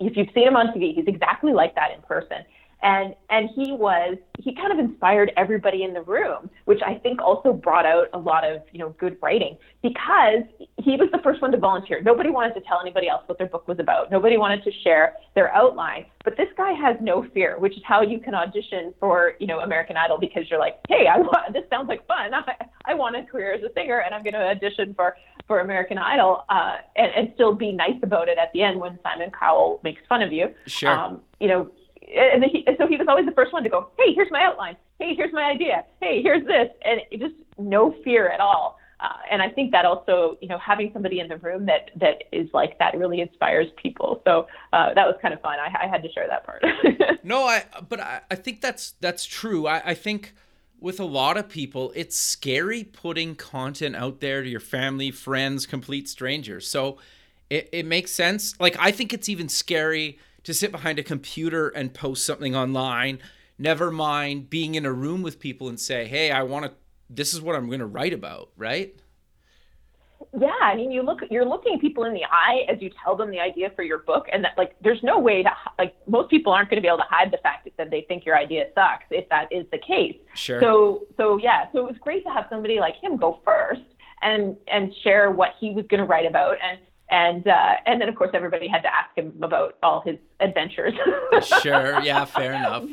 if 0.00 0.16
you've 0.16 0.28
seen 0.34 0.48
him 0.48 0.56
on 0.56 0.68
TV, 0.68 0.94
he's 0.94 1.06
exactly 1.06 1.52
like 1.52 1.74
that 1.74 1.92
in 1.94 2.02
person 2.02 2.44
and 2.84 3.14
and 3.30 3.48
he 3.56 3.72
was 3.72 4.16
he 4.38 4.54
kind 4.54 4.72
of 4.72 4.78
inspired 4.78 5.32
everybody 5.36 5.82
in 5.82 5.92
the 5.92 6.02
room 6.02 6.48
which 6.66 6.80
i 6.86 6.94
think 6.94 7.20
also 7.20 7.52
brought 7.52 7.86
out 7.86 8.06
a 8.12 8.18
lot 8.18 8.44
of 8.44 8.62
you 8.72 8.78
know 8.78 8.94
good 9.00 9.16
writing 9.20 9.56
because 9.82 10.44
he 10.84 10.96
was 10.96 11.08
the 11.12 11.20
first 11.22 11.40
one 11.40 11.50
to 11.52 11.58
volunteer. 11.58 12.02
Nobody 12.02 12.30
wanted 12.30 12.54
to 12.54 12.60
tell 12.60 12.80
anybody 12.80 13.08
else 13.08 13.22
what 13.26 13.38
their 13.38 13.46
book 13.46 13.66
was 13.66 13.78
about. 13.78 14.10
Nobody 14.10 14.36
wanted 14.36 14.62
to 14.64 14.70
share 14.82 15.14
their 15.34 15.52
outline. 15.54 16.06
But 16.24 16.36
this 16.36 16.48
guy 16.56 16.72
has 16.72 16.96
no 17.00 17.26
fear 17.34 17.58
which 17.58 17.76
is 17.76 17.82
how 17.84 18.02
you 18.02 18.18
can 18.18 18.34
audition 18.34 18.94
for 18.98 19.34
you 19.38 19.46
know 19.46 19.60
american 19.60 19.96
idol 19.96 20.16
because 20.18 20.44
you're 20.50 20.58
like 20.58 20.78
hey 20.88 21.06
i 21.06 21.18
want 21.18 21.52
this 21.52 21.64
sounds 21.68 21.88
like 21.88 22.06
fun. 22.06 22.32
I, 22.34 22.54
I 22.86 22.94
want 22.94 23.16
a 23.16 23.24
career 23.24 23.52
as 23.52 23.62
a 23.62 23.72
singer 23.74 24.00
and 24.00 24.14
i'm 24.14 24.22
going 24.22 24.32
to 24.32 24.40
audition 24.40 24.94
for 24.94 25.16
for 25.46 25.60
american 25.60 25.98
idol 25.98 26.44
uh, 26.48 26.76
and, 26.96 27.12
and 27.14 27.32
still 27.34 27.54
be 27.54 27.72
nice 27.72 28.00
about 28.02 28.28
it 28.28 28.38
at 28.38 28.50
the 28.54 28.62
end 28.62 28.80
when 28.80 28.98
simon 29.02 29.30
cowell 29.38 29.80
makes 29.84 30.00
fun 30.08 30.22
of 30.22 30.32
you. 30.32 30.54
Sure. 30.66 30.90
Um, 30.90 31.20
you 31.40 31.48
know 31.48 31.70
and 32.08 32.44
he, 32.44 32.66
so 32.78 32.86
he 32.86 32.96
was 32.96 33.06
always 33.08 33.26
the 33.26 33.32
first 33.32 33.52
one 33.52 33.62
to 33.62 33.68
go, 33.68 33.88
hey, 33.98 34.14
here's 34.14 34.30
my 34.30 34.42
outline. 34.42 34.76
Hey, 34.98 35.14
here's 35.14 35.32
my 35.32 35.44
idea. 35.44 35.84
Hey, 36.00 36.22
here's 36.22 36.46
this, 36.46 36.68
and 36.84 37.00
just 37.20 37.34
no 37.58 37.94
fear 38.04 38.28
at 38.28 38.40
all. 38.40 38.78
Uh, 39.00 39.08
and 39.30 39.42
I 39.42 39.50
think 39.50 39.72
that 39.72 39.84
also, 39.84 40.38
you 40.40 40.48
know, 40.48 40.58
having 40.58 40.90
somebody 40.92 41.20
in 41.20 41.28
the 41.28 41.36
room 41.38 41.66
that 41.66 41.90
that 41.96 42.24
is 42.32 42.48
like 42.54 42.78
that 42.78 42.96
really 42.96 43.20
inspires 43.20 43.66
people. 43.80 44.22
So 44.24 44.46
uh, 44.72 44.94
that 44.94 45.06
was 45.06 45.16
kind 45.20 45.34
of 45.34 45.40
fun. 45.40 45.58
I, 45.58 45.84
I 45.84 45.86
had 45.88 46.02
to 46.02 46.12
share 46.12 46.26
that 46.28 46.46
part. 46.46 46.64
no, 47.24 47.44
I 47.44 47.64
but 47.88 48.00
I, 48.00 48.20
I 48.30 48.34
think 48.36 48.60
that's 48.60 48.94
that's 49.00 49.26
true. 49.26 49.66
I, 49.66 49.90
I 49.90 49.94
think 49.94 50.32
with 50.80 51.00
a 51.00 51.04
lot 51.04 51.36
of 51.36 51.48
people, 51.48 51.92
it's 51.94 52.18
scary 52.18 52.84
putting 52.84 53.34
content 53.34 53.96
out 53.96 54.20
there 54.20 54.42
to 54.42 54.48
your 54.48 54.60
family, 54.60 55.10
friends, 55.10 55.66
complete 55.66 56.08
strangers. 56.08 56.66
So 56.66 56.98
it, 57.50 57.68
it 57.72 57.86
makes 57.86 58.10
sense. 58.10 58.58
Like 58.60 58.76
I 58.78 58.90
think 58.90 59.12
it's 59.12 59.28
even 59.28 59.48
scary 59.48 60.18
to 60.44 60.54
sit 60.54 60.72
behind 60.72 60.98
a 60.98 61.02
computer 61.02 61.68
and 61.68 61.92
post 61.92 62.24
something 62.24 62.54
online. 62.54 63.18
Never 63.58 63.90
mind 63.90 64.50
being 64.50 64.74
in 64.74 64.86
a 64.86 64.92
room 64.92 65.22
with 65.22 65.38
people 65.38 65.68
and 65.68 65.78
say, 65.78 66.06
"Hey, 66.06 66.30
I 66.30 66.42
want 66.42 66.66
to. 66.66 66.72
This 67.10 67.34
is 67.34 67.40
what 67.40 67.56
I'm 67.56 67.66
going 67.66 67.80
to 67.80 67.86
write 67.86 68.12
about." 68.12 68.50
Right? 68.56 68.94
yeah, 70.38 70.52
I 70.60 70.74
mean, 70.74 70.90
you 70.90 71.02
look, 71.02 71.20
you're 71.30 71.44
looking 71.44 71.78
people 71.78 72.04
in 72.04 72.14
the 72.14 72.24
eye 72.24 72.64
as 72.68 72.80
you 72.80 72.90
tell 73.02 73.16
them 73.16 73.30
the 73.30 73.38
idea 73.38 73.70
for 73.76 73.82
your 73.82 73.98
book, 73.98 74.26
and 74.32 74.44
that 74.44 74.52
like, 74.56 74.74
there's 74.82 75.02
no 75.02 75.18
way 75.18 75.42
to 75.42 75.50
like, 75.78 75.94
most 76.08 76.30
people 76.30 76.52
aren't 76.52 76.70
going 76.70 76.78
to 76.78 76.82
be 76.82 76.88
able 76.88 76.98
to 76.98 77.04
hide 77.08 77.32
the 77.32 77.38
fact 77.38 77.68
that 77.76 77.90
they 77.90 78.04
think 78.08 78.24
your 78.24 78.36
idea 78.36 78.64
sucks 78.74 79.04
if 79.10 79.28
that 79.28 79.48
is 79.52 79.66
the 79.70 79.78
case. 79.78 80.16
Sure. 80.34 80.60
So, 80.60 81.06
so 81.16 81.36
yeah, 81.36 81.66
so 81.72 81.80
it 81.80 81.84
was 81.84 81.96
great 82.00 82.24
to 82.24 82.30
have 82.30 82.46
somebody 82.50 82.80
like 82.80 82.94
him 83.00 83.16
go 83.16 83.40
first 83.44 83.82
and 84.22 84.56
and 84.68 84.92
share 85.02 85.30
what 85.30 85.50
he 85.60 85.70
was 85.70 85.84
going 85.88 86.00
to 86.00 86.06
write 86.06 86.26
about, 86.26 86.56
and 86.62 86.80
and 87.10 87.46
uh, 87.46 87.74
and 87.86 88.00
then 88.00 88.08
of 88.08 88.14
course 88.14 88.30
everybody 88.34 88.68
had 88.68 88.82
to 88.82 88.94
ask 88.94 89.16
him 89.16 89.32
about 89.42 89.76
all 89.82 90.02
his 90.04 90.16
adventures. 90.40 90.94
sure. 91.62 92.00
Yeah. 92.02 92.24
Fair 92.24 92.52
enough. 92.54 92.84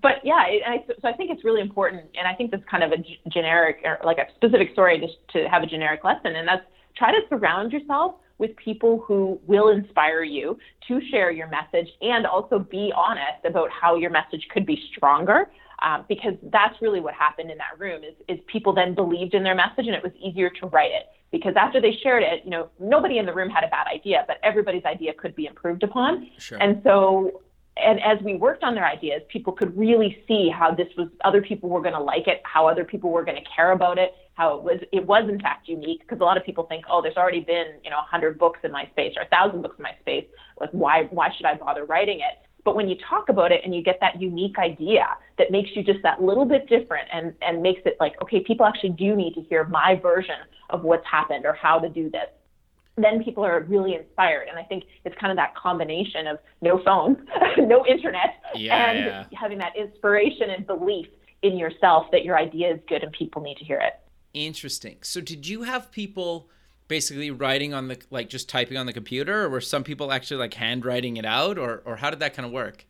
But 0.00 0.24
yeah, 0.24 0.46
it, 0.46 0.62
I, 0.66 0.84
so 1.02 1.08
I 1.08 1.12
think 1.12 1.30
it's 1.30 1.44
really 1.44 1.60
important, 1.60 2.04
and 2.18 2.26
I 2.26 2.34
think 2.34 2.50
that's 2.50 2.64
kind 2.70 2.82
of 2.82 2.92
a 2.92 2.96
g- 2.96 3.20
generic 3.30 3.80
or 3.84 3.98
like 4.04 4.16
a 4.16 4.26
specific 4.36 4.72
story 4.72 4.98
just 4.98 5.18
to 5.34 5.48
have 5.50 5.62
a 5.62 5.66
generic 5.66 6.02
lesson, 6.02 6.34
and 6.34 6.48
that's 6.48 6.64
try 6.96 7.12
to 7.12 7.20
surround 7.28 7.72
yourself 7.72 8.14
with 8.38 8.56
people 8.56 9.04
who 9.06 9.38
will 9.46 9.68
inspire 9.68 10.22
you 10.22 10.58
to 10.88 11.00
share 11.10 11.30
your 11.30 11.48
message 11.48 11.88
and 12.00 12.26
also 12.26 12.58
be 12.58 12.92
honest 12.96 13.44
about 13.44 13.68
how 13.70 13.94
your 13.94 14.10
message 14.10 14.46
could 14.52 14.66
be 14.66 14.82
stronger. 14.94 15.50
Um, 15.84 16.04
because 16.08 16.34
that's 16.52 16.80
really 16.80 17.00
what 17.00 17.12
happened 17.12 17.50
in 17.50 17.58
that 17.58 17.76
room 17.76 18.04
is, 18.04 18.14
is 18.28 18.38
people 18.46 18.72
then 18.72 18.94
believed 18.94 19.34
in 19.34 19.42
their 19.42 19.56
message 19.56 19.86
and 19.86 19.96
it 19.96 20.02
was 20.02 20.12
easier 20.20 20.48
to 20.48 20.66
write 20.66 20.92
it 20.92 21.06
because 21.32 21.54
after 21.56 21.80
they 21.80 21.96
shared 22.02 22.22
it, 22.22 22.44
you 22.44 22.50
know, 22.50 22.68
nobody 22.78 23.18
in 23.18 23.26
the 23.26 23.32
room 23.32 23.48
had 23.48 23.64
a 23.64 23.68
bad 23.68 23.86
idea, 23.92 24.24
but 24.28 24.36
everybody's 24.44 24.84
idea 24.84 25.12
could 25.14 25.34
be 25.34 25.46
improved 25.46 25.82
upon. 25.82 26.30
Sure. 26.38 26.58
And 26.62 26.80
so, 26.84 27.40
and 27.78 28.00
as 28.02 28.22
we 28.22 28.34
worked 28.36 28.62
on 28.62 28.74
their 28.74 28.86
ideas, 28.86 29.22
people 29.28 29.54
could 29.54 29.76
really 29.76 30.22
see 30.28 30.50
how 30.50 30.74
this 30.74 30.88
was, 30.96 31.08
other 31.24 31.40
people 31.40 31.70
were 31.70 31.80
going 31.80 31.94
to 31.94 32.02
like 32.02 32.28
it, 32.28 32.42
how 32.44 32.68
other 32.68 32.84
people 32.84 33.10
were 33.10 33.24
going 33.24 33.42
to 33.42 33.50
care 33.56 33.72
about 33.72 33.96
it, 33.98 34.12
how 34.34 34.56
it 34.58 34.62
was, 34.62 34.80
it 34.92 35.06
was 35.06 35.26
in 35.28 35.40
fact 35.40 35.68
unique. 35.68 36.02
Because 36.02 36.20
a 36.20 36.24
lot 36.24 36.36
of 36.36 36.44
people 36.44 36.64
think, 36.64 36.84
oh, 36.90 37.00
there's 37.00 37.16
already 37.16 37.40
been, 37.40 37.78
you 37.82 37.90
know, 37.90 37.96
100 37.96 38.38
books 38.38 38.60
in 38.62 38.70
my 38.70 38.86
space 38.92 39.14
or 39.16 39.22
1,000 39.22 39.62
books 39.62 39.76
in 39.78 39.82
my 39.82 39.96
space. 40.00 40.26
Like, 40.60 40.70
why, 40.72 41.04
why 41.10 41.30
should 41.34 41.46
I 41.46 41.54
bother 41.54 41.86
writing 41.86 42.20
it? 42.20 42.46
But 42.64 42.76
when 42.76 42.88
you 42.88 42.96
talk 43.08 43.28
about 43.28 43.50
it 43.50 43.62
and 43.64 43.74
you 43.74 43.82
get 43.82 43.98
that 44.00 44.20
unique 44.20 44.58
idea 44.58 45.06
that 45.38 45.50
makes 45.50 45.70
you 45.74 45.82
just 45.82 46.00
that 46.02 46.22
little 46.22 46.44
bit 46.44 46.68
different 46.68 47.08
and, 47.12 47.34
and 47.42 47.60
makes 47.60 47.80
it 47.84 47.96
like, 47.98 48.14
okay, 48.22 48.40
people 48.40 48.66
actually 48.66 48.90
do 48.90 49.16
need 49.16 49.34
to 49.34 49.42
hear 49.42 49.64
my 49.64 49.98
version 50.00 50.36
of 50.70 50.82
what's 50.84 51.06
happened 51.06 51.44
or 51.44 51.52
how 51.54 51.78
to 51.78 51.88
do 51.88 52.08
this, 52.10 52.28
then 52.96 53.22
people 53.24 53.44
are 53.44 53.60
really 53.60 53.94
inspired. 53.94 54.48
And 54.48 54.58
I 54.58 54.62
think 54.62 54.84
it's 55.04 55.16
kind 55.18 55.30
of 55.30 55.36
that 55.36 55.56
combination 55.56 56.26
of 56.26 56.38
no 56.60 56.82
phone, 56.84 57.26
no 57.58 57.84
internet, 57.86 58.42
yeah, 58.54 58.90
and 58.90 58.98
yeah. 58.98 59.24
having 59.38 59.58
that 59.58 59.76
inspiration 59.76 60.50
and 60.50 60.66
belief 60.66 61.06
in 61.42 61.56
yourself 61.56 62.06
that 62.12 62.24
your 62.24 62.38
idea 62.38 62.72
is 62.74 62.80
good 62.88 63.02
and 63.02 63.12
people 63.12 63.42
need 63.42 63.56
to 63.56 63.64
hear 63.64 63.80
it. 63.80 63.94
Interesting. 64.34 64.98
So 65.02 65.20
did 65.20 65.46
you 65.46 65.62
have 65.62 65.90
people 65.90 66.48
basically 66.92 67.30
writing 67.30 67.72
on 67.72 67.88
the 67.88 67.98
like 68.10 68.28
just 68.28 68.50
typing 68.50 68.76
on 68.76 68.84
the 68.84 68.92
computer 68.92 69.44
or 69.44 69.48
were 69.48 69.62
some 69.62 69.82
people 69.82 70.12
actually 70.12 70.36
like 70.36 70.52
handwriting 70.52 71.16
it 71.16 71.24
out 71.24 71.56
or 71.56 71.82
or 71.86 71.96
how 71.96 72.10
did 72.10 72.18
that 72.18 72.34
kind 72.34 72.44
of 72.44 72.52
work? 72.52 72.84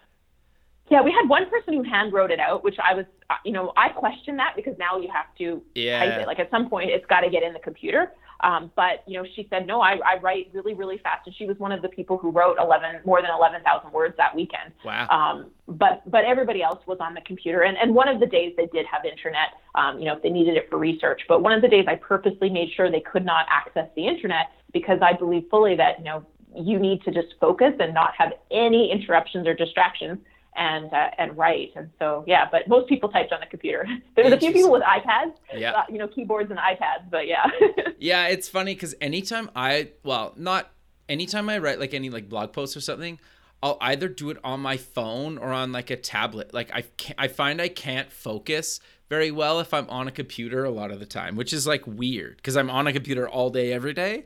Yeah, 0.91 1.03
we 1.03 1.13
had 1.13 1.29
one 1.29 1.49
person 1.49 1.75
who 1.75 1.85
hand 1.85 2.13
wrote 2.13 2.33
it 2.33 2.41
out, 2.41 2.65
which 2.65 2.75
I 2.85 2.95
was, 2.95 3.07
uh, 3.31 3.35
you 3.45 3.53
know, 3.53 3.73
I 3.77 3.91
question 3.91 4.37
that 4.39 4.55
because 4.57 4.77
now 4.77 4.99
you 4.99 5.09
have 5.13 5.27
to 5.39 5.63
Yeah. 5.77 6.01
type 6.01 6.19
it. 6.23 6.27
Like 6.27 6.41
at 6.41 6.51
some 6.51 6.69
point, 6.69 6.91
it's 6.91 7.07
got 7.07 7.21
to 7.21 7.31
get 7.31 7.45
in 7.45 7.53
the 7.53 7.61
computer. 7.61 8.11
Um, 8.43 8.73
but 8.75 9.05
you 9.07 9.21
know, 9.21 9.27
she 9.37 9.47
said, 9.51 9.67
no, 9.67 9.81
I, 9.81 9.93
I 10.05 10.19
write 10.21 10.51
really, 10.53 10.75
really 10.75 10.99
fast, 10.99 11.27
and 11.27 11.35
she 11.37 11.47
was 11.47 11.59
one 11.59 11.71
of 11.71 11.81
the 11.81 11.89
people 11.89 12.19
who 12.19 12.31
wrote 12.31 12.57
11, 12.61 13.01
more 13.05 13.23
than 13.23 13.31
11,000 13.31 13.93
words 13.93 14.15
that 14.17 14.35
weekend. 14.35 14.73
Wow. 14.85 15.09
Um, 15.09 15.51
but 15.69 16.03
but 16.11 16.25
everybody 16.25 16.63
else 16.63 16.81
was 16.87 16.99
on 17.01 17.15
the 17.15 17.21
computer, 17.23 17.63
and 17.63 17.77
and 17.79 17.95
one 17.95 18.09
of 18.09 18.21
the 18.21 18.27
days 18.27 18.55
they 18.57 18.67
did 18.67 18.85
have 18.87 19.05
internet, 19.05 19.55
um, 19.75 19.99
you 19.99 20.07
know, 20.07 20.17
if 20.17 20.23
they 20.23 20.31
needed 20.31 20.57
it 20.57 20.69
for 20.69 20.79
research. 20.79 21.23
But 21.29 21.43
one 21.43 21.53
of 21.53 21.63
the 21.63 21.69
days 21.69 21.87
I 21.89 21.95
purposely 21.95 22.51
made 22.51 22.71
sure 22.77 22.91
they 22.91 23.01
could 23.01 23.25
not 23.25 23.47
access 23.49 23.89
the 23.95 24.07
internet 24.07 24.51
because 24.73 24.99
I 25.03 25.13
believe 25.13 25.45
fully 25.51 25.77
that 25.77 25.99
you 25.99 26.05
know 26.05 26.27
you 26.55 26.79
need 26.79 27.03
to 27.05 27.11
just 27.11 27.29
focus 27.41 27.73
and 27.79 27.95
not 27.95 28.13
have 28.19 28.33
any 28.51 28.91
interruptions 28.93 29.47
or 29.47 29.55
distractions 29.55 30.19
and 30.57 30.93
uh, 30.93 31.11
and 31.19 31.37
write. 31.37 31.71
And 31.77 31.91
so 31.99 32.25
yeah, 32.27 32.49
but 32.51 32.69
most 32.69 32.89
people 32.89 33.09
typed 33.09 33.33
on 33.33 33.41
the 33.41 33.47
computer. 33.47 33.87
There 34.15 34.25
was 34.25 34.35
a 34.35 34.39
few 34.39 34.53
people 34.53 34.71
with 34.71 34.83
iPads, 34.83 35.33
Yeah. 35.55 35.73
uh, 35.73 35.85
you 35.89 35.99
know, 35.99 36.09
keyboards 36.09 36.51
and 36.51 36.59
iPads, 36.59 37.11
but 37.11 37.27
yeah. 37.27 37.47
Yeah, 37.99 38.27
it's 38.29 38.49
funny 38.49 38.75
because 38.75 38.95
anytime 39.01 39.49
I, 39.55 39.91
well, 40.03 40.35
not 40.37 40.71
anytime 41.09 41.49
I 41.49 41.59
write 41.59 41.79
like 41.81 41.95
any 41.95 42.11
like 42.11 42.29
blog 42.29 42.53
posts 42.53 42.77
or 42.77 42.81
something, 42.81 43.19
I'll 43.63 43.79
either 43.81 44.09
do 44.09 44.31
it 44.31 44.39
on 44.43 44.61
my 44.61 44.77
phone 44.77 45.39
or 45.39 45.53
on 45.53 45.73
like 45.73 45.91
a 45.91 45.97
tablet. 45.97 46.53
Like 46.53 46.71
I, 46.75 46.83
can't, 46.83 47.19
I 47.19 47.29
find 47.29 47.61
I 47.61 47.69
can't 47.69 48.11
focus 48.11 48.81
very 49.09 49.31
well 49.31 49.61
if 49.61 49.73
I'm 49.73 49.89
on 49.89 50.09
a 50.09 50.11
computer 50.11 50.65
a 50.65 50.71
lot 50.71 50.91
of 50.91 50.99
the 50.99 51.07
time, 51.07 51.37
which 51.37 51.53
is 51.53 51.67
like 51.67 51.87
weird 51.87 52.37
because 52.37 52.57
I'm 52.57 52.71
on 52.71 52.87
a 52.87 52.93
computer 52.93 53.29
all 53.29 53.51
day 53.51 53.73
every 53.73 53.95
day. 53.95 54.25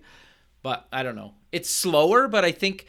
But 0.62 0.88
I 0.92 1.02
don't 1.02 1.16
know. 1.16 1.34
It's 1.52 1.70
slower, 1.70 2.26
but 2.28 2.44
I 2.44 2.50
think 2.52 2.86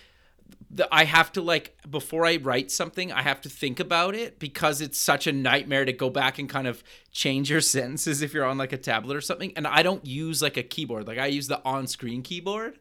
the, 0.69 0.87
I 0.93 1.05
have 1.05 1.31
to 1.33 1.41
like 1.41 1.77
before 1.89 2.25
I 2.25 2.37
write 2.37 2.71
something, 2.71 3.11
I 3.11 3.21
have 3.21 3.39
to 3.41 3.49
think 3.49 3.79
about 3.79 4.15
it 4.15 4.37
because 4.39 4.81
it's 4.81 4.99
such 4.99 5.25
a 5.27 5.31
nightmare 5.31 5.85
to 5.85 5.93
go 5.93 6.09
back 6.09 6.39
and 6.39 6.49
kind 6.49 6.67
of 6.67 6.83
change 7.11 7.49
your 7.49 7.61
sentences 7.75 8.21
if 8.21 8.33
you're 8.33 8.45
on 8.45 8.57
like 8.57 8.73
a 8.73 8.77
tablet 8.77 9.15
or 9.15 9.21
something. 9.21 9.53
And 9.55 9.65
I 9.65 9.81
don't 9.83 10.05
use 10.05 10.41
like 10.41 10.57
a 10.57 10.63
keyboard; 10.63 11.07
like 11.07 11.17
I 11.19 11.27
use 11.27 11.47
the 11.47 11.61
on-screen 11.63 12.21
keyboard. 12.21 12.79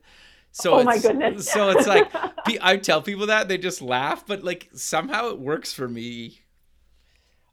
So 0.52 0.74
Oh 0.74 0.84
my 0.84 0.96
it's- 0.96 1.02
goodness. 1.02 1.50
So 1.50 1.70
it's 1.70 1.86
like 1.86 2.10
I 2.62 2.76
tell 2.78 3.02
people 3.02 3.26
that 3.26 3.46
they 3.48 3.58
just 3.58 3.80
laugh, 3.82 4.26
but 4.26 4.42
like 4.42 4.68
somehow 4.74 5.28
it 5.28 5.38
works 5.38 5.72
for 5.72 5.88
me. 5.88 6.40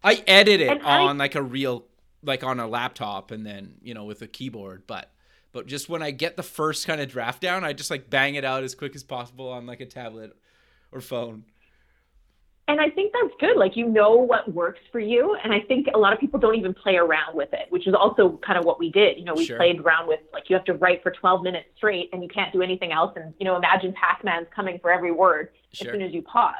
I 0.04 0.24
edit 0.28 0.62
it 0.62 0.70
And 0.70 0.82
I- 0.84 1.00
on 1.04 1.18
like 1.18 1.36
a 1.36 1.42
real, 1.44 1.86
like 2.24 2.44
on 2.44 2.60
a 2.60 2.68
laptop, 2.68 3.32
and 3.32 3.46
then 3.46 3.76
you 3.82 3.94
know 3.94 4.06
with 4.06 4.22
a 4.22 4.28
keyboard, 4.28 4.84
but. 4.88 5.10
But 5.54 5.68
just 5.68 5.88
when 5.88 6.02
I 6.02 6.12
get 6.12 6.36
the 6.36 6.44
first 6.44 6.88
kind 6.88 7.00
of 7.00 7.08
draft 7.10 7.40
down, 7.42 7.64
I 7.64 7.74
just 7.74 7.92
like 7.92 8.10
bang 8.10 8.36
it 8.36 8.44
out 8.44 8.64
as 8.64 8.74
quick 8.76 8.96
as 8.96 9.04
possible 9.04 9.48
on 9.50 9.66
like 9.68 9.80
a 9.80 9.86
tablet 9.86 10.36
or 10.92 11.00
phone. 11.00 11.46
And 12.68 12.80
I 12.82 12.90
think 12.90 13.14
that's 13.14 13.34
good. 13.40 13.56
Like 13.58 13.76
you 13.78 13.88
know 13.88 14.16
what 14.16 14.52
works 14.52 14.80
for 14.92 15.00
you, 15.00 15.38
and 15.44 15.54
I 15.54 15.60
think 15.60 15.88
a 15.94 15.98
lot 15.98 16.12
of 16.14 16.20
people 16.20 16.40
don't 16.40 16.56
even 16.56 16.74
play 16.74 16.96
around 16.96 17.36
with 17.36 17.50
it, 17.54 17.68
which 17.70 17.88
is 17.88 17.94
also 17.94 18.40
kind 18.44 18.58
of 18.58 18.64
what 18.66 18.80
we 18.80 18.90
did. 18.90 19.18
You 19.18 19.26
know, 19.26 19.34
we 19.36 19.46
Sure. 19.46 19.58
played 19.58 19.80
around 19.82 20.08
with 20.08 20.22
like 20.32 20.50
you 20.50 20.56
have 20.56 20.66
to 20.66 20.74
write 20.74 21.04
for 21.04 21.12
12 21.12 21.44
minutes 21.44 21.68
straight, 21.76 22.10
and 22.14 22.24
you 22.24 22.30
can't 22.30 22.52
do 22.54 22.62
anything 22.62 22.92
else. 22.92 23.12
And 23.16 23.34
you 23.38 23.46
know, 23.46 23.56
imagine 23.58 23.94
Pac-Man's 23.94 24.48
coming 24.56 24.80
for 24.80 24.92
every 24.92 25.12
word 25.12 25.50
Sure. 25.74 25.90
as 25.90 25.94
soon 25.94 26.02
as 26.02 26.14
you 26.14 26.22
pause. 26.24 26.54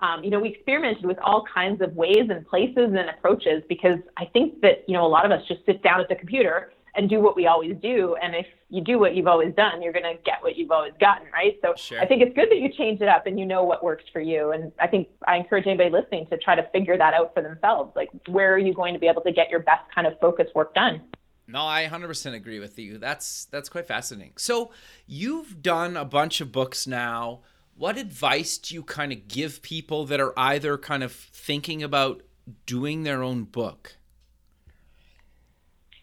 Um, 0.00 0.24
you 0.24 0.28
know, 0.30 0.40
we 0.40 0.48
experimented 0.50 1.04
with 1.06 1.18
all 1.20 1.44
kinds 1.54 1.80
of 1.80 1.94
ways 1.94 2.28
and 2.28 2.44
places 2.46 2.92
and 2.92 3.08
approaches 3.08 3.62
because 3.68 4.00
I 4.18 4.24
think 4.26 4.60
that 4.60 4.84
you 4.88 4.94
know 4.94 5.06
a 5.06 5.08
lot 5.08 5.24
of 5.24 5.30
us 5.30 5.46
just 5.46 5.64
sit 5.64 5.82
down 5.84 6.00
at 6.00 6.08
the 6.08 6.16
computer 6.16 6.72
and 6.96 7.08
do 7.08 7.20
what 7.20 7.36
we 7.36 7.46
always 7.46 7.76
do. 7.82 8.16
And 8.22 8.34
if 8.34 8.46
you 8.68 8.82
do 8.82 8.98
what 8.98 9.14
you've 9.14 9.26
always 9.26 9.54
done, 9.54 9.82
you're 9.82 9.92
going 9.92 10.04
to 10.04 10.22
get 10.24 10.42
what 10.42 10.56
you've 10.56 10.70
always 10.70 10.92
gotten, 11.00 11.26
right? 11.32 11.58
So 11.62 11.74
Sure. 11.76 12.00
I 12.00 12.06
think 12.06 12.22
it's 12.22 12.34
good 12.34 12.50
that 12.50 12.58
you 12.58 12.70
change 12.72 13.00
it 13.00 13.08
up 13.08 13.26
and 13.26 13.38
you 13.38 13.46
know 13.46 13.64
what 13.64 13.82
works 13.82 14.04
for 14.12 14.20
you. 14.20 14.52
And 14.52 14.72
I 14.80 14.86
think 14.86 15.08
I 15.26 15.36
encourage 15.36 15.66
anybody 15.66 15.90
listening 15.90 16.26
to 16.28 16.38
try 16.38 16.54
to 16.54 16.68
figure 16.72 16.96
that 16.96 17.14
out 17.14 17.34
for 17.34 17.42
themselves. 17.42 17.92
Like, 17.96 18.10
where 18.28 18.54
are 18.54 18.58
you 18.58 18.72
going 18.74 18.94
to 18.94 19.00
be 19.00 19.08
able 19.08 19.22
to 19.22 19.32
get 19.32 19.50
your 19.50 19.60
best 19.60 19.82
kind 19.94 20.06
of 20.06 20.18
focus 20.20 20.46
work 20.54 20.74
done? 20.74 21.02
No, 21.46 21.62
I 21.66 21.86
100% 21.86 22.34
agree 22.34 22.58
with 22.58 22.78
you. 22.78 22.96
That's 22.98 23.44
that's 23.46 23.68
quite 23.68 23.86
fascinating. 23.86 24.32
So, 24.36 24.70
you've 25.06 25.60
done 25.62 25.96
a 25.96 26.04
bunch 26.04 26.40
of 26.40 26.52
books 26.52 26.86
now. 26.86 27.40
What 27.76 27.98
advice 27.98 28.56
do 28.56 28.74
you 28.74 28.82
kind 28.82 29.12
of 29.12 29.28
give 29.28 29.60
people 29.60 30.06
that 30.06 30.20
are 30.20 30.32
either 30.38 30.78
kind 30.78 31.02
of 31.02 31.12
thinking 31.12 31.82
about 31.82 32.22
doing 32.66 33.02
their 33.02 33.22
own 33.22 33.44
book? 33.44 33.96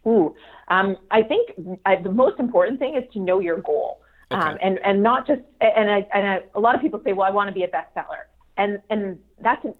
Ooh, 0.06 0.36
um, 0.72 0.98
I 1.12 1.22
think 1.22 1.52
I, 1.86 1.98
the 1.98 2.12
most 2.24 2.40
important 2.40 2.80
thing 2.80 2.96
is 2.96 3.04
to 3.14 3.20
know 3.20 3.40
your 3.40 3.60
goal, 3.72 4.02
um, 4.32 4.58
and 4.66 4.80
and 4.88 5.04
not 5.04 5.28
just 5.28 5.42
and 5.60 5.92
I, 5.92 6.08
and 6.14 6.28
I, 6.34 6.40
a 6.56 6.60
lot 6.60 6.74
of 6.76 6.82
people 6.82 7.02
say, 7.06 7.12
well, 7.14 7.28
I 7.28 7.32
want 7.32 7.48
to 7.50 7.54
be 7.54 7.64
a 7.64 7.68
bestseller, 7.68 8.24
and 8.58 8.72
and 8.90 9.20
that's 9.46 9.64
an, 9.66 9.74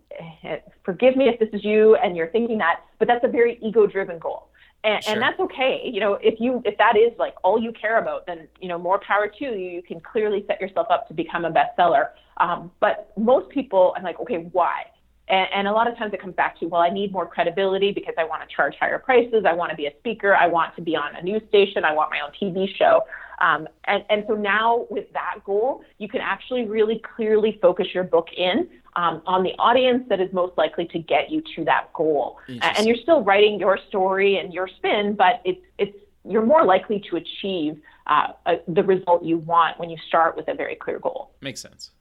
forgive 0.84 1.16
me 1.16 1.26
if 1.30 1.40
this 1.40 1.50
is 1.54 1.64
you 1.64 1.96
and 1.96 2.18
you're 2.18 2.32
thinking 2.36 2.58
that, 2.58 2.82
but 3.00 3.08
that's 3.08 3.24
a 3.24 3.28
very 3.30 3.58
ego-driven 3.62 4.20
goal. 4.20 4.50
And, 4.84 5.04
Sure. 5.04 5.14
and 5.14 5.22
that's 5.22 5.40
okay. 5.40 5.76
You 5.86 6.00
know, 6.00 6.14
if 6.16 6.40
you 6.40 6.62
if 6.66 6.76
that 6.78 6.98
is 6.98 7.14
like 7.20 7.36
all 7.44 7.62
you 7.62 7.72
care 7.72 8.00
about, 8.00 8.26
then 8.26 8.48
you 8.60 8.68
know 8.68 8.80
more 8.80 9.00
power 9.00 9.28
to 9.28 9.46
you. 9.46 9.52
You 9.52 9.84
can 9.84 10.00
clearly 10.02 10.44
set 10.48 10.60
yourself 10.60 10.88
up 10.90 11.08
to 11.10 11.14
become 11.14 11.46
a 11.46 11.52
bestseller. 11.52 12.10
Um, 12.38 12.72
but 12.80 13.12
most 13.16 13.50
people, 13.50 13.94
I'm 13.96 14.04
like, 14.04 14.20
okay, 14.20 14.50
why? 14.52 14.86
And, 15.32 15.48
and 15.54 15.68
a 15.68 15.72
lot 15.72 15.88
of 15.88 15.98
times 15.98 16.14
it 16.14 16.22
comes 16.22 16.36
back 16.36 16.60
to, 16.60 16.66
well, 16.66 16.82
I 16.82 16.90
need 16.90 17.12
more 17.14 17.26
credibility 17.26 17.94
because 17.94 18.14
I 18.18 18.26
want 18.26 18.48
to 18.48 18.54
charge 18.54 18.76
higher 18.80 19.00
prices. 19.00 19.46
I 19.48 19.54
want 19.54 19.72
to 19.72 19.78
be 19.78 19.86
a 19.86 19.94
speaker. 20.00 20.36
I 20.36 20.46
want 20.46 20.76
to 20.76 20.82
be 20.82 20.96
on 20.96 21.16
a 21.16 21.24
news 21.24 21.42
station. 21.48 21.86
I 21.86 21.94
want 21.94 22.12
my 22.12 22.20
own 22.20 22.32
TV 22.40 22.68
show. 22.76 23.04
Um, 23.40 23.68
and, 23.86 24.04
and 24.10 24.26
so 24.28 24.36
now 24.36 24.86
with 24.90 25.12
that 25.14 25.38
goal, 25.46 25.84
you 25.98 26.10
can 26.10 26.20
actually 26.20 26.66
really 26.66 27.02
clearly 27.16 27.58
focus 27.62 27.88
your 27.94 28.04
book 28.04 28.28
in 28.38 28.70
um, 28.98 29.22
on 29.26 29.42
the 29.42 29.52
audience 29.58 30.04
that 30.10 30.20
is 30.20 30.32
most 30.34 30.58
likely 30.58 30.86
to 30.88 31.00
get 31.00 31.32
you 31.32 31.42
to 31.56 31.64
that 31.64 31.92
goal. 31.94 32.38
And 32.78 32.86
you're 32.86 32.98
still 32.98 33.24
writing 33.24 33.58
your 33.58 33.80
story 33.88 34.38
and 34.38 34.54
your 34.54 34.68
spin, 34.68 35.16
but 35.16 35.42
it's, 35.46 35.62
it's, 35.78 35.98
you're 36.26 36.46
more 36.46 36.66
likely 36.66 37.04
to 37.10 37.16
achieve 37.16 37.82
uh, 38.06 38.34
uh, 38.46 38.56
the 38.68 38.84
result 38.84 39.24
you 39.24 39.38
want 39.38 39.80
when 39.80 39.90
you 39.90 39.98
start 40.08 40.36
with 40.36 40.50
a 40.50 40.54
very 40.54 40.76
clear 40.76 41.00
goal. 41.00 41.32
Makes 41.42 41.62
sense. 41.62 41.92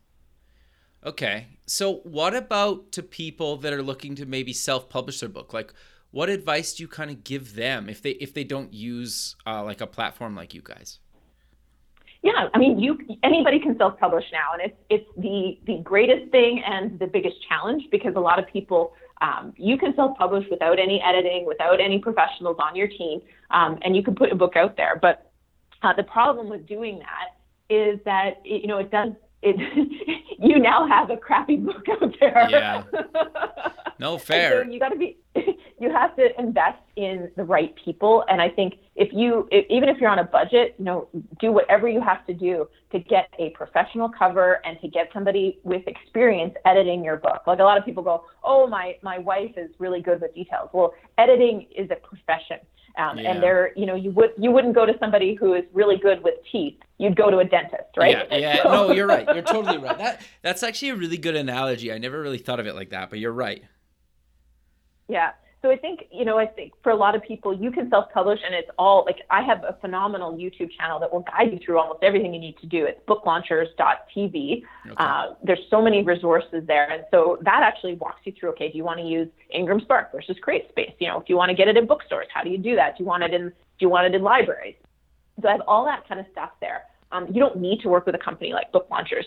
Okay. 1.05 1.46
So, 1.66 1.96
what 1.98 2.34
about 2.34 2.92
to 2.92 3.03
people 3.03 3.57
that 3.59 3.72
are 3.72 3.82
looking 3.82 4.14
to 4.16 4.26
maybe 4.26 4.53
self 4.53 4.88
publish 4.88 5.20
their 5.20 5.28
book? 5.28 5.53
Like, 5.53 5.72
what 6.11 6.28
advice 6.28 6.74
do 6.74 6.82
you 6.82 6.88
kind 6.88 7.11
of 7.11 7.24
give 7.24 7.55
them 7.55 7.88
if 7.88 8.03
they 8.03 8.11
if 8.11 8.34
they 8.34 8.44
don't 8.44 8.72
use 8.72 9.36
uh, 9.46 9.62
like 9.64 9.80
a 9.80 9.86
platform 9.86 10.34
like 10.34 10.55
you 10.55 10.62
guys? 10.62 10.98
Yeah, 12.22 12.48
I 12.53 12.59
mean, 12.59 12.78
you 12.78 12.98
anybody 13.22 13.59
can 13.59 13.78
self-publish 13.78 14.24
now, 14.30 14.53
and 14.53 14.62
it's 14.62 14.76
it's 14.90 15.11
the 15.16 15.59
the 15.66 15.82
greatest 15.82 16.30
thing 16.30 16.62
and 16.66 16.98
the 16.98 17.07
biggest 17.07 17.36
challenge 17.48 17.84
because 17.90 18.12
a 18.14 18.20
lot 18.20 18.38
of 18.38 18.46
people 18.46 18.92
um, 19.22 19.55
you 19.57 19.78
can 19.78 19.94
self-publish 19.94 20.46
without 20.51 20.78
any 20.78 21.01
editing, 21.01 21.46
without 21.46 21.80
any 21.80 21.98
professionals 21.98 22.57
on 22.59 22.76
your 22.76 22.88
team, 22.88 23.20
um, 23.51 23.78
and 23.82 23.96
you 23.96 24.03
can 24.03 24.14
put 24.14 24.30
a 24.32 24.34
book 24.34 24.57
out 24.57 24.76
there. 24.76 24.98
But 25.01 25.30
uh, 25.82 25.94
the 25.94 26.03
problem 26.03 26.51
with 26.51 26.66
doing 26.66 26.98
that 26.98 27.74
is 27.74 27.98
that 28.05 28.40
it, 28.44 28.62
you 28.62 28.68
know 28.68 28.78
it 28.78 28.90
does 28.90 29.12
it. 29.43 29.57
you 30.38 30.59
now 30.59 30.86
have 30.86 31.11
a 31.11 31.16
crappy 31.16 31.57
book 31.57 31.84
out 31.88 32.14
there. 32.20 32.47
Yeah. 32.51 32.82
No 34.01 34.16
fair. 34.16 34.64
So 34.64 34.70
you 34.70 34.80
got 34.80 34.88
to 34.88 34.97
be 34.97 35.18
you 35.78 35.91
have 35.91 36.16
to 36.16 36.28
invest 36.38 36.78
in 36.97 37.30
the 37.36 37.45
right 37.45 37.74
people. 37.84 38.24
And 38.28 38.41
I 38.41 38.49
think 38.49 38.74
if 38.97 39.11
you, 39.12 39.47
if, 39.51 39.66
even 39.68 39.88
if 39.88 39.99
you're 39.99 40.11
on 40.11 40.18
a 40.18 40.24
budget, 40.24 40.74
you 40.78 40.86
know, 40.86 41.09
do 41.38 41.53
whatever 41.53 41.86
you 41.86 42.01
have 42.01 42.26
to 42.26 42.34
do 42.34 42.66
to 42.93 42.99
get 42.99 43.28
a 43.38 43.51
professional 43.51 44.09
cover 44.09 44.61
and 44.64 44.80
to 44.80 44.88
get 44.88 45.11
somebody 45.12 45.59
with 45.64 45.86
experience 45.86 46.55
editing 46.64 47.05
your 47.05 47.16
book. 47.16 47.43
Like 47.47 47.59
a 47.59 47.62
lot 47.62 47.78
of 47.78 47.84
people 47.84 48.03
go, 48.03 48.24
oh, 48.43 48.66
my, 48.66 48.97
my 49.03 49.18
wife 49.18 49.53
is 49.57 49.70
really 49.78 50.01
good 50.01 50.20
with 50.20 50.34
details. 50.34 50.70
Well, 50.72 50.95
editing 51.18 51.66
is 51.76 51.91
a 51.91 51.97
profession. 51.97 52.59
Um, 53.01 53.18
yeah. 53.18 53.30
And 53.30 53.42
there, 53.42 53.72
you 53.76 53.86
know, 53.86 53.94
you 53.94 54.11
would 54.11 54.30
you 54.36 54.51
wouldn't 54.51 54.74
go 54.74 54.84
to 54.84 54.94
somebody 54.98 55.34
who 55.34 55.55
is 55.55 55.64
really 55.72 55.96
good 55.96 56.22
with 56.22 56.34
teeth. 56.51 56.78
You'd 56.98 57.16
go 57.16 57.30
to 57.30 57.38
a 57.38 57.44
dentist, 57.44 57.96
right? 57.96 58.26
Yeah, 58.30 58.36
yeah. 58.36 58.62
no, 58.64 58.92
you're 58.92 59.07
right. 59.07 59.26
You're 59.34 59.42
totally 59.42 59.78
right. 59.78 59.96
That 59.96 60.20
that's 60.42 60.62
actually 60.62 60.90
a 60.90 60.96
really 60.96 61.16
good 61.16 61.36
analogy. 61.36 61.92
I 61.92 61.98
never 61.98 62.20
really 62.20 62.38
thought 62.38 62.61
of 62.61 62.66
it 62.66 62.74
like 62.74 62.90
that, 62.90 63.11
but 63.11 63.18
you're 63.18 63.32
right. 63.32 63.62
Yeah. 65.09 65.32
So 65.62 65.70
I 65.70 65.76
think, 65.76 66.06
you 66.11 66.24
know, 66.24 66.38
I 66.38 66.46
think 66.46 66.72
for 66.82 66.90
a 66.90 66.96
lot 66.96 67.14
of 67.14 67.22
people, 67.22 67.54
you 67.54 67.70
can 67.70 67.90
self-publish 67.90 68.40
and 68.44 68.54
it's 68.54 68.70
all 68.78 69.04
like 69.04 69.18
I 69.28 69.42
have 69.42 69.62
a 69.62 69.76
phenomenal 69.82 70.32
YouTube 70.32 70.70
channel 70.78 70.98
that 71.00 71.12
will 71.12 71.20
guide 71.20 71.52
you 71.52 71.58
through 71.64 71.78
almost 71.78 72.02
everything 72.02 72.32
you 72.32 72.40
need 72.40 72.56
to 72.58 72.66
do. 72.66 72.86
It's 72.86 72.98
booklaunchers.tv. 73.06 74.62
Okay. 74.86 74.94
Uh, 74.96 75.34
there's 75.44 75.61
so 75.68 75.82
many 75.82 76.02
resources 76.02 76.64
there. 76.66 76.90
And 76.90 77.04
so 77.11 77.38
that 77.42 77.61
actually 77.62 77.94
walks 77.94 78.20
you 78.24 78.32
through, 78.38 78.50
okay, 78.50 78.72
do 78.72 78.78
you 78.78 78.84
want 78.84 79.00
to 79.00 79.04
use 79.04 79.28
Ingram 79.52 79.80
Spark 79.80 80.12
versus 80.12 80.36
CreateSpace? 80.46 80.94
You 80.98 81.08
know, 81.08 81.20
if 81.20 81.28
you 81.28 81.36
want 81.36 81.50
to 81.50 81.54
get 81.54 81.68
it 81.68 81.76
in 81.76 81.86
bookstores, 81.86 82.28
how 82.32 82.42
do 82.42 82.48
you 82.48 82.58
do 82.58 82.74
that? 82.76 82.96
Do 82.96 83.04
you 83.04 83.06
want 83.06 83.22
it 83.22 83.34
in, 83.34 83.48
do 83.48 83.80
you 83.80 83.90
want 83.90 84.06
it 84.06 84.14
in 84.14 84.22
libraries? 84.22 84.76
So 85.42 85.48
I 85.48 85.52
have 85.52 85.62
all 85.68 85.84
that 85.84 86.08
kind 86.08 86.20
of 86.20 86.26
stuff 86.32 86.50
there. 86.61 86.84
Um, 87.12 87.26
you 87.30 87.40
don't 87.40 87.58
need 87.58 87.80
to 87.80 87.88
work 87.88 88.06
with 88.06 88.14
a 88.14 88.18
company 88.18 88.54
like 88.54 88.72
Book 88.72 88.86
Launchers. 88.90 89.26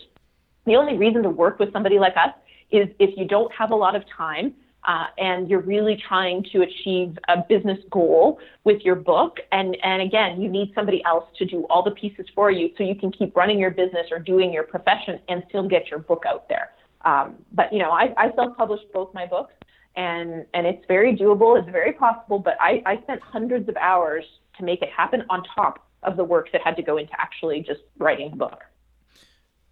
The 0.66 0.74
only 0.74 0.96
reason 0.96 1.22
to 1.22 1.30
work 1.30 1.60
with 1.60 1.72
somebody 1.72 2.00
like 2.00 2.16
us 2.16 2.34
is 2.72 2.88
if 2.98 3.16
you 3.16 3.28
don't 3.28 3.52
have 3.52 3.70
a 3.70 3.76
lot 3.76 3.94
of 3.94 4.02
time 4.16 4.54
uh, 4.84 5.06
and 5.18 5.48
you're 5.48 5.60
really 5.60 5.96
trying 6.08 6.44
to 6.52 6.62
achieve 6.62 7.16
a 7.28 7.38
business 7.48 7.78
goal 7.90 8.38
with 8.64 8.82
your 8.82 8.94
book. 8.94 9.38
And, 9.50 9.76
and 9.82 10.02
again, 10.02 10.40
you 10.40 10.48
need 10.48 10.72
somebody 10.74 11.02
else 11.04 11.24
to 11.38 11.44
do 11.44 11.64
all 11.70 11.82
the 11.82 11.92
pieces 11.92 12.26
for 12.34 12.50
you 12.50 12.70
so 12.76 12.84
you 12.84 12.94
can 12.94 13.10
keep 13.10 13.34
running 13.34 13.58
your 13.58 13.70
business 13.70 14.06
or 14.10 14.18
doing 14.18 14.52
your 14.52 14.64
profession 14.64 15.20
and 15.28 15.42
still 15.48 15.66
get 15.68 15.88
your 15.88 16.00
book 16.00 16.24
out 16.26 16.48
there. 16.48 16.72
Um, 17.04 17.36
but, 17.52 17.72
you 17.72 17.78
know, 17.78 17.90
I, 17.90 18.14
I 18.16 18.30
self-published 18.34 18.92
both 18.92 19.12
my 19.14 19.26
books 19.26 19.54
and, 19.96 20.46
and 20.54 20.66
it's 20.66 20.84
very 20.86 21.16
doable. 21.16 21.58
It's 21.58 21.70
very 21.70 21.92
possible, 21.92 22.38
but 22.38 22.56
I, 22.60 22.82
I 22.86 23.00
spent 23.02 23.20
hundreds 23.22 23.68
of 23.68 23.76
hours 23.76 24.24
to 24.58 24.64
make 24.64 24.82
it 24.82 24.90
happen 24.90 25.24
on 25.30 25.42
top 25.54 25.86
of 26.02 26.16
the 26.16 26.24
work 26.24 26.50
that 26.52 26.60
had 26.62 26.76
to 26.76 26.82
go 26.82 26.98
into 26.98 27.12
actually 27.18 27.60
just 27.60 27.80
writing 27.98 28.30
the 28.30 28.36
book. 28.36 28.60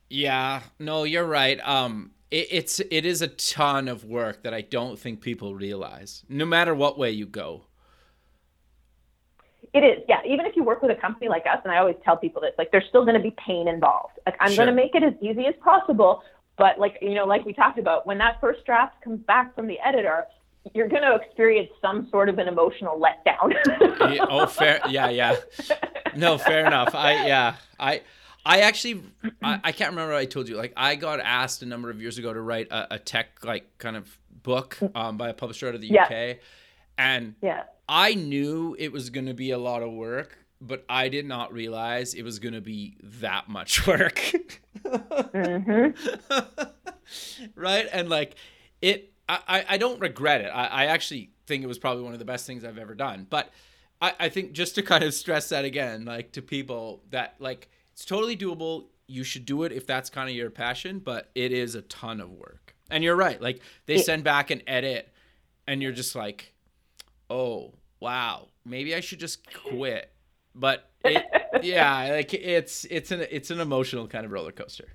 Yeah, 0.08 0.62
no, 0.78 1.04
you're 1.04 1.26
right. 1.26 1.58
Um, 1.66 2.10
it, 2.32 2.48
it's 2.50 2.80
it 2.80 3.04
is 3.04 3.22
a 3.22 3.28
ton 3.28 3.86
of 3.86 4.04
work 4.04 4.42
that 4.42 4.54
I 4.54 4.62
don't 4.62 4.98
think 4.98 5.20
people 5.20 5.54
realize. 5.54 6.24
No 6.28 6.46
matter 6.46 6.74
what 6.74 6.98
way 6.98 7.10
you 7.10 7.26
go. 7.26 7.66
It 9.74 9.80
is, 9.80 10.02
yeah. 10.08 10.20
Even 10.26 10.44
if 10.44 10.56
you 10.56 10.64
work 10.64 10.82
with 10.82 10.90
a 10.90 11.00
company 11.00 11.28
like 11.28 11.44
us, 11.46 11.58
and 11.64 11.72
I 11.72 11.78
always 11.78 11.96
tell 12.04 12.16
people 12.16 12.42
this, 12.42 12.52
like 12.58 12.70
there's 12.72 12.84
still 12.88 13.04
going 13.04 13.16
to 13.16 13.22
be 13.22 13.34
pain 13.46 13.68
involved. 13.68 14.18
Like 14.26 14.36
I'm 14.40 14.50
sure. 14.50 14.64
going 14.64 14.76
to 14.76 14.82
make 14.82 14.94
it 14.94 15.02
as 15.02 15.14
easy 15.22 15.46
as 15.46 15.54
possible, 15.62 16.22
but 16.58 16.78
like 16.78 16.98
you 17.00 17.14
know, 17.14 17.26
like 17.26 17.44
we 17.44 17.52
talked 17.52 17.78
about, 17.78 18.06
when 18.06 18.18
that 18.18 18.40
first 18.40 18.64
draft 18.64 19.00
comes 19.02 19.20
back 19.26 19.54
from 19.54 19.66
the 19.66 19.78
editor, 19.84 20.24
you're 20.74 20.88
going 20.88 21.02
to 21.02 21.14
experience 21.14 21.70
some 21.80 22.08
sort 22.10 22.28
of 22.28 22.38
an 22.38 22.48
emotional 22.48 23.00
letdown. 23.00 23.52
yeah, 24.14 24.24
oh, 24.28 24.46
fair. 24.46 24.80
Yeah, 24.88 25.10
yeah. 25.10 25.36
No, 26.14 26.36
fair 26.36 26.66
enough. 26.66 26.94
I 26.94 27.26
yeah, 27.26 27.54
I 27.80 28.02
I 28.44 28.60
actually, 28.60 29.02
I, 29.42 29.60
I, 29.62 29.72
can't 29.72 29.90
remember 29.90 30.14
I 30.14 30.24
told 30.24 30.48
you. 30.48 30.56
Like, 30.56 30.72
I 30.76 30.96
got 30.96 31.20
asked 31.20 31.62
a 31.62 31.66
number 31.66 31.90
of 31.90 32.00
years 32.00 32.18
ago 32.18 32.32
to 32.32 32.40
write 32.40 32.68
a, 32.70 32.94
a 32.94 32.98
tech 32.98 33.44
like 33.44 33.78
kind 33.78 33.96
of 33.96 34.18
book 34.42 34.78
um, 34.94 35.16
by 35.16 35.28
a 35.28 35.34
publisher 35.34 35.68
out 35.68 35.74
of 35.74 35.80
the 35.80 35.88
yeah. 35.88 36.04
UK, 36.04 36.38
and 36.98 37.34
yeah. 37.40 37.64
I 37.88 38.14
knew 38.14 38.76
it 38.78 38.92
was 38.92 39.10
going 39.10 39.26
to 39.26 39.34
be 39.34 39.50
a 39.52 39.58
lot 39.58 39.82
of 39.82 39.92
work, 39.92 40.38
but 40.60 40.84
I 40.88 41.08
did 41.08 41.26
not 41.26 41.52
realize 41.52 42.14
it 42.14 42.22
was 42.22 42.38
going 42.38 42.54
to 42.54 42.60
be 42.60 42.96
that 43.02 43.48
much 43.48 43.86
work. 43.86 44.20
mm-hmm. 44.84 45.90
right, 47.54 47.88
and 47.92 48.08
like 48.08 48.34
it, 48.80 49.12
I, 49.28 49.64
I 49.68 49.76
don't 49.78 50.00
regret 50.00 50.40
it. 50.40 50.48
I, 50.48 50.66
I 50.66 50.86
actually 50.86 51.30
think 51.46 51.62
it 51.62 51.68
was 51.68 51.78
probably 51.78 52.02
one 52.02 52.12
of 52.12 52.18
the 52.18 52.24
best 52.24 52.46
things 52.46 52.64
I've 52.64 52.78
ever 52.78 52.94
done. 52.94 53.26
But 53.28 53.50
I, 54.00 54.12
I 54.18 54.28
think 54.28 54.52
just 54.52 54.74
to 54.74 54.82
kind 54.82 55.04
of 55.04 55.14
stress 55.14 55.48
that 55.50 55.64
again, 55.64 56.04
like 56.04 56.32
to 56.32 56.42
people 56.42 57.02
that 57.10 57.36
like 57.38 57.70
it's 58.02 58.08
totally 58.08 58.36
doable. 58.36 58.86
You 59.06 59.22
should 59.22 59.46
do 59.46 59.62
it 59.62 59.70
if 59.70 59.86
that's 59.86 60.10
kind 60.10 60.28
of 60.28 60.34
your 60.34 60.50
passion, 60.50 60.98
but 60.98 61.30
it 61.36 61.52
is 61.52 61.76
a 61.76 61.82
ton 61.82 62.20
of 62.20 62.32
work. 62.32 62.74
And 62.90 63.04
you're 63.04 63.14
right. 63.14 63.40
Like 63.40 63.60
they 63.86 63.98
send 63.98 64.24
back 64.24 64.50
an 64.50 64.60
edit 64.66 65.08
and 65.68 65.80
you're 65.80 65.92
just 65.92 66.16
like, 66.16 66.52
"Oh, 67.30 67.74
wow. 68.00 68.48
Maybe 68.64 68.92
I 68.96 68.98
should 68.98 69.20
just 69.20 69.46
quit." 69.54 70.10
But 70.52 70.90
it, 71.04 71.24
yeah, 71.62 72.08
like 72.10 72.34
it's 72.34 72.84
it's 72.90 73.12
an 73.12 73.24
it's 73.30 73.52
an 73.52 73.60
emotional 73.60 74.08
kind 74.08 74.26
of 74.26 74.32
roller 74.32 74.50
coaster. 74.50 74.88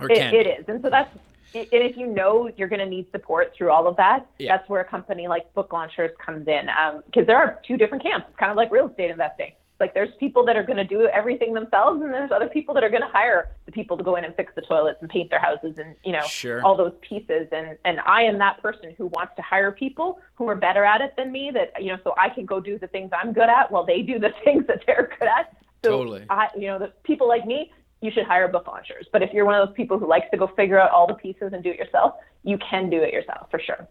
Or 0.00 0.10
it, 0.10 0.16
it 0.16 0.46
is. 0.46 0.64
And 0.66 0.80
so 0.80 0.88
that's 0.88 1.14
and 1.54 1.66
if 1.70 1.98
you 1.98 2.06
know 2.06 2.50
you're 2.56 2.68
going 2.68 2.80
to 2.80 2.88
need 2.88 3.10
support 3.12 3.52
through 3.54 3.70
all 3.70 3.86
of 3.86 3.96
that, 3.96 4.26
yeah. 4.38 4.56
that's 4.56 4.66
where 4.70 4.80
a 4.80 4.86
company 4.86 5.28
like 5.28 5.52
Book 5.52 5.70
Launchers 5.70 6.12
comes 6.24 6.48
in. 6.48 6.66
Because 7.04 7.20
um, 7.20 7.26
there 7.26 7.36
are 7.36 7.60
two 7.68 7.76
different 7.76 8.02
camps. 8.02 8.24
It's 8.30 8.38
kind 8.38 8.50
of 8.50 8.56
like 8.56 8.72
real 8.72 8.88
estate 8.88 9.10
investing. 9.10 9.52
Like 9.84 9.92
there's 9.92 10.14
people 10.18 10.46
that 10.46 10.56
are 10.56 10.62
going 10.62 10.78
to 10.78 10.84
do 10.84 11.06
everything 11.08 11.52
themselves, 11.52 12.00
and 12.00 12.10
there's 12.10 12.30
other 12.30 12.48
people 12.48 12.72
that 12.72 12.82
are 12.82 12.88
going 12.88 13.02
to 13.02 13.08
hire 13.08 13.50
the 13.66 13.72
people 13.72 13.98
to 13.98 14.02
go 14.02 14.16
in 14.16 14.24
and 14.24 14.34
fix 14.34 14.50
the 14.54 14.62
toilets 14.62 14.96
and 15.02 15.10
paint 15.10 15.28
their 15.28 15.38
houses 15.38 15.74
and 15.76 15.94
you 16.06 16.12
know 16.12 16.22
sure. 16.22 16.64
all 16.64 16.74
those 16.74 16.94
pieces. 17.06 17.48
And 17.52 17.76
and 17.84 18.00
I 18.06 18.22
am 18.22 18.38
that 18.38 18.62
person 18.62 18.94
who 18.96 19.08
wants 19.08 19.34
to 19.36 19.42
hire 19.42 19.70
people 19.72 20.20
who 20.36 20.48
are 20.48 20.54
better 20.54 20.86
at 20.86 21.02
it 21.02 21.12
than 21.18 21.30
me. 21.30 21.50
That 21.52 21.82
you 21.82 21.92
know, 21.92 21.98
so 22.02 22.14
I 22.16 22.30
can 22.30 22.46
go 22.46 22.60
do 22.60 22.78
the 22.78 22.86
things 22.86 23.10
I'm 23.12 23.34
good 23.34 23.50
at 23.50 23.70
while 23.70 23.84
they 23.84 24.00
do 24.00 24.18
the 24.18 24.30
things 24.44 24.66
that 24.68 24.84
they're 24.86 25.10
good 25.18 25.28
at. 25.28 25.54
So 25.84 25.90
totally. 25.90 26.24
I, 26.30 26.48
you 26.56 26.68
know, 26.68 26.78
the 26.78 26.90
people 27.02 27.28
like 27.28 27.44
me, 27.44 27.70
you 28.00 28.10
should 28.10 28.24
hire 28.24 28.48
book 28.48 28.66
launchers. 28.66 29.06
But 29.12 29.22
if 29.22 29.34
you're 29.34 29.44
one 29.44 29.54
of 29.54 29.68
those 29.68 29.76
people 29.76 29.98
who 29.98 30.08
likes 30.08 30.28
to 30.30 30.38
go 30.38 30.46
figure 30.56 30.80
out 30.80 30.92
all 30.92 31.06
the 31.06 31.12
pieces 31.12 31.52
and 31.52 31.62
do 31.62 31.68
it 31.68 31.78
yourself, 31.78 32.14
you 32.42 32.56
can 32.56 32.88
do 32.88 33.02
it 33.02 33.12
yourself 33.12 33.50
for 33.50 33.60
sure. 33.60 33.86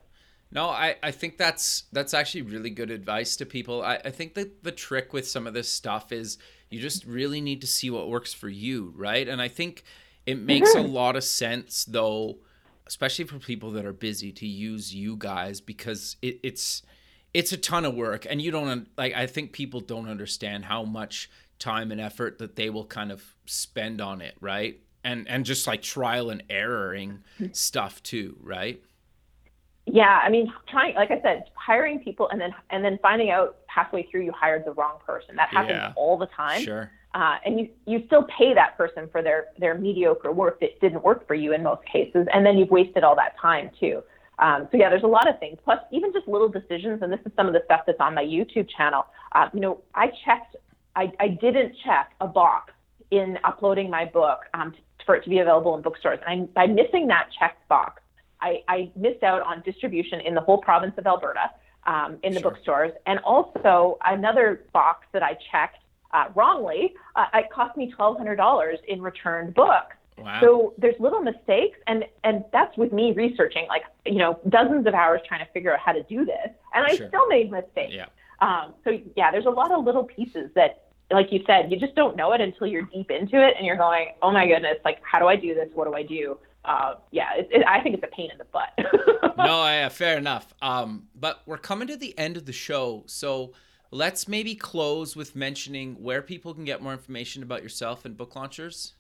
No, 0.53 0.69
I, 0.69 0.97
I 1.01 1.09
think 1.09 1.37
that's 1.37 1.85
that's 1.91 2.13
actually 2.13 2.43
really 2.43 2.69
good 2.69 2.91
advice 2.91 3.35
to 3.37 3.45
people. 3.45 3.81
I, 3.81 3.95
I 4.05 4.11
think 4.11 4.35
that 4.35 4.63
the 4.63 4.71
trick 4.71 5.11
with 5.11 5.27
some 5.27 5.47
of 5.47 5.55
this 5.55 5.67
stuff 5.67 6.11
is 6.11 6.37
you 6.69 6.79
just 6.79 7.05
really 7.05 7.41
need 7.41 7.61
to 7.61 7.67
see 7.67 7.89
what 7.89 8.07
works 8.07 8.33
for 8.33 8.49
you, 8.49 8.93
right? 8.95 9.27
And 9.27 9.41
I 9.41 9.47
think 9.47 9.83
it 10.27 10.39
makes 10.39 10.75
mm-hmm. 10.75 10.85
a 10.85 10.87
lot 10.87 11.15
of 11.15 11.23
sense 11.23 11.85
though, 11.85 12.37
especially 12.85 13.25
for 13.25 13.39
people 13.39 13.71
that 13.71 13.85
are 13.85 13.93
busy 13.93 14.31
to 14.31 14.47
use 14.47 14.93
you 14.93 15.15
guys 15.17 15.59
because 15.59 16.17
it, 16.21 16.39
it's 16.43 16.83
it's 17.33 17.51
a 17.51 17.57
ton 17.57 17.83
of 17.83 17.95
work 17.95 18.27
and 18.29 18.39
you 18.39 18.51
don't 18.51 18.87
like 18.95 19.15
I 19.15 19.25
think 19.25 19.53
people 19.53 19.79
don't 19.79 20.07
understand 20.07 20.65
how 20.65 20.83
much 20.83 21.31
time 21.57 21.91
and 21.91 21.99
effort 21.99 22.37
that 22.37 22.55
they 22.55 22.69
will 22.69 22.85
kind 22.85 23.11
of 23.11 23.23
spend 23.47 24.01
on 24.01 24.21
it, 24.21 24.35
right? 24.39 24.79
And 25.03 25.27
and 25.27 25.45
just 25.45 25.65
like 25.65 25.81
trial 25.81 26.29
and 26.29 26.43
erroring 26.47 27.23
mm-hmm. 27.39 27.53
stuff 27.53 28.03
too, 28.03 28.37
right? 28.39 28.83
Yeah 29.93 30.19
i 30.23 30.29
mean 30.29 30.51
trying 30.67 30.93
like 30.95 31.11
i 31.11 31.21
said 31.21 31.45
hiring 31.55 31.99
people 31.99 32.27
and 32.29 32.41
then 32.41 32.53
and 32.69 32.83
then 32.83 32.99
finding 33.01 33.29
out 33.29 33.55
halfway 33.73 34.03
through 34.03 34.21
you 34.21 34.31
hired 34.31 34.65
the 34.65 34.73
wrong 34.73 34.97
person. 35.05 35.35
That 35.35 35.49
happens 35.49 35.77
yeah. 35.77 35.93
all 35.95 36.17
the 36.17 36.27
time. 36.27 36.61
sure. 36.61 36.91
Uh, 37.15 37.37
and 37.45 37.59
you 37.59 37.69
you 37.85 38.03
still 38.07 38.25
pay 38.37 38.53
that 38.53 38.75
person 38.77 39.07
for 39.11 39.21
their 39.21 39.47
their 39.59 39.75
mediocre 39.75 40.31
work 40.31 40.59
that 40.59 40.79
didn't 40.81 41.03
work 41.03 41.27
for 41.27 41.35
you 41.35 41.53
in 41.53 41.61
most 41.63 41.85
cases 41.85 42.27
and 42.33 42.45
then 42.45 42.57
you've 42.57 42.71
wasted 42.71 43.03
all 43.03 43.15
that 43.15 43.37
time 43.39 43.69
too. 43.79 44.01
Um, 44.39 44.67
so 44.71 44.77
yeah 44.77 44.89
there's 44.89 45.03
a 45.03 45.07
lot 45.07 45.29
of 45.29 45.39
things. 45.39 45.57
Plus 45.63 45.79
even 45.91 46.11
just 46.11 46.27
little 46.27 46.49
decisions 46.49 47.01
and 47.01 47.11
this 47.11 47.19
is 47.25 47.31
some 47.35 47.47
of 47.47 47.53
the 47.53 47.61
stuff 47.65 47.81
that's 47.85 47.99
on 47.99 48.15
my 48.15 48.23
youtube 48.23 48.67
channel. 48.75 49.05
Uh, 49.33 49.49
you 49.53 49.59
know 49.59 49.81
i 49.95 50.07
checked 50.25 50.55
I, 50.95 51.11
I 51.19 51.27
didn't 51.27 51.75
check 51.83 52.11
a 52.21 52.27
box 52.27 52.71
in 53.09 53.37
uploading 53.43 53.89
my 53.89 54.05
book 54.05 54.41
um, 54.53 54.73
for 55.05 55.15
it 55.15 55.23
to 55.23 55.29
be 55.29 55.39
available 55.39 55.75
in 55.75 55.81
bookstores. 55.81 56.19
And 56.27 56.49
I, 56.55 56.65
by 56.65 56.71
missing 56.71 57.07
that 57.07 57.29
checked 57.39 57.67
box 57.67 58.02
I, 58.43 58.61
I 58.67 58.91
missed 58.95 59.23
out 59.23 59.41
on 59.41 59.61
distribution 59.61 60.19
in 60.19 60.35
the 60.35 60.41
whole 60.41 60.57
province 60.57 60.93
of 60.97 61.07
Alberta 61.07 61.49
um, 61.85 62.17
in 62.23 62.33
the 62.33 62.41
sure. 62.41 62.51
bookstores. 62.51 62.91
And 63.05 63.19
also 63.19 63.97
another 64.05 64.65
box 64.73 65.07
that 65.13 65.23
I 65.23 65.37
checked 65.51 65.77
uh, 66.13 66.25
wrongly, 66.35 66.93
uh, 67.15 67.25
it 67.33 67.49
cost 67.51 67.77
me 67.77 67.93
$1,200 67.97 68.75
in 68.87 69.01
returned 69.01 69.53
books. 69.53 69.95
Wow. 70.17 70.39
So 70.41 70.73
there's 70.77 70.99
little 70.99 71.21
mistakes, 71.21 71.79
and 71.87 72.05
and 72.23 72.45
that's 72.53 72.77
with 72.77 72.93
me 72.93 73.13
researching 73.13 73.65
like 73.67 73.81
you 74.05 74.19
know 74.19 74.39
dozens 74.47 74.85
of 74.85 74.93
hours 74.93 75.21
trying 75.27 75.43
to 75.43 75.51
figure 75.51 75.73
out 75.73 75.79
how 75.79 75.91
to 75.91 76.03
do 76.03 76.23
this, 76.23 76.49
and 76.75 76.85
I 76.85 76.95
sure. 76.95 77.07
still 77.07 77.25
made 77.27 77.49
mistakes. 77.49 77.93
Yeah. 77.95 78.05
Um, 78.39 78.75
so 78.83 78.99
yeah, 79.15 79.31
there's 79.31 79.47
a 79.47 79.49
lot 79.49 79.71
of 79.71 79.83
little 79.83 80.03
pieces 80.03 80.51
that, 80.53 80.83
like 81.09 81.31
you 81.31 81.43
said, 81.47 81.71
you 81.71 81.79
just 81.79 81.95
don't 81.95 82.15
know 82.15 82.31
it 82.33 82.41
until 82.41 82.67
you're 82.67 82.83
deep 82.83 83.09
into 83.09 83.43
it, 83.43 83.55
and 83.57 83.65
you're 83.65 83.75
going, 83.75 84.09
oh 84.21 84.29
my 84.29 84.45
goodness, 84.45 84.77
like 84.85 84.99
how 85.01 85.17
do 85.17 85.25
I 85.25 85.35
do 85.35 85.55
this? 85.55 85.69
What 85.73 85.85
do 85.85 85.95
I 85.95 86.03
do? 86.03 86.37
Uh, 86.66 86.95
yeah, 87.11 87.36
it, 87.36 87.49
it, 87.51 87.66
I 87.68 87.82
think 87.82 87.95
it's 87.95 88.03
a 88.03 88.16
pain 88.16 88.32
in 88.32 88.38
the 88.38 88.45
butt. 88.45 88.70
no, 89.38 89.66
yeah, 89.66 89.89
fair 89.89 90.18
enough. 90.18 90.53
Um, 90.61 91.07
but 91.16 91.41
we're 91.45 91.57
coming 91.57 91.88
to 91.89 91.97
the 91.97 92.18
end 92.18 92.38
of 92.38 92.45
the 92.45 92.53
show, 92.53 93.03
so 93.05 93.51
let's 93.91 94.28
maybe 94.28 94.55
close 94.55 95.16
with 95.16 95.36
mentioning 95.36 95.95
where 96.01 96.22
people 96.22 96.53
can 96.53 96.64
get 96.64 96.82
more 96.82 96.93
information 96.93 97.43
about 97.43 97.64
yourself 97.64 98.05
and 98.05 98.16
book 98.16 98.36
launchers. 98.36 98.93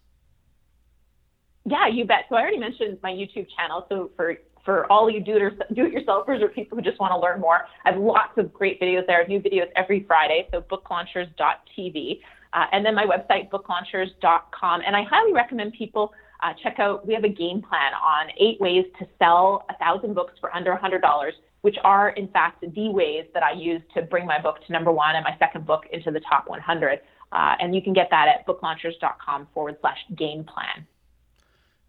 Yeah, 1.65 1.87
you 1.87 2.05
bet. 2.05 2.25
So 2.29 2.35
I 2.35 2.41
already 2.41 2.59
mentioned 2.59 2.97
my 3.01 3.11
YouTube 3.11 3.47
channel. 3.55 3.85
So 3.89 4.11
for 4.15 4.35
for 4.65 4.89
all 4.91 5.09
you 5.09 5.19
do 5.19 5.35
it 5.35 5.59
yourselfers 5.75 6.41
or 6.41 6.47
people 6.47 6.77
who 6.77 6.81
just 6.81 6.99
want 6.99 7.11
to 7.11 7.19
learn 7.19 7.39
more, 7.41 7.65
I 7.85 7.91
have 7.91 7.99
lots 7.99 8.37
of 8.37 8.53
great 8.53 8.79
videos 8.81 9.05
there. 9.07 9.17
I 9.17 9.19
have 9.19 9.27
new 9.27 9.41
videos 9.41 9.67
every 9.75 10.03
Friday. 10.03 10.47
So 10.51 10.61
booklaunchers.tv. 10.61 12.21
Uh, 12.53 12.65
and 12.71 12.85
then 12.85 12.95
my 12.95 13.05
website, 13.05 13.49
booklaunchers.com. 13.49 14.81
And 14.85 14.95
I 14.95 15.03
highly 15.03 15.33
recommend 15.33 15.73
people 15.73 16.13
uh, 16.43 16.53
check 16.61 16.79
out, 16.79 17.07
we 17.07 17.13
have 17.13 17.23
a 17.23 17.29
game 17.29 17.61
plan 17.61 17.93
on 17.93 18.27
eight 18.39 18.59
ways 18.59 18.85
to 18.99 19.07
sell 19.17 19.65
a 19.69 19.77
thousand 19.77 20.13
books 20.13 20.33
for 20.39 20.53
under 20.55 20.73
a 20.73 20.79
$100, 20.79 21.31
which 21.61 21.77
are 21.83 22.09
in 22.09 22.27
fact 22.29 22.61
the 22.61 22.89
ways 22.89 23.25
that 23.33 23.43
I 23.43 23.53
use 23.53 23.81
to 23.95 24.01
bring 24.01 24.25
my 24.25 24.41
book 24.41 24.57
to 24.65 24.73
number 24.73 24.91
one 24.91 25.15
and 25.15 25.23
my 25.23 25.37
second 25.39 25.65
book 25.65 25.83
into 25.91 26.11
the 26.11 26.19
top 26.19 26.49
100. 26.49 26.99
Uh, 27.31 27.55
and 27.59 27.73
you 27.73 27.81
can 27.81 27.93
get 27.93 28.09
that 28.11 28.27
at 28.27 28.45
booklaunchers.com 28.45 29.47
forward 29.53 29.77
slash 29.81 29.97
game 30.15 30.43
plan. 30.43 30.85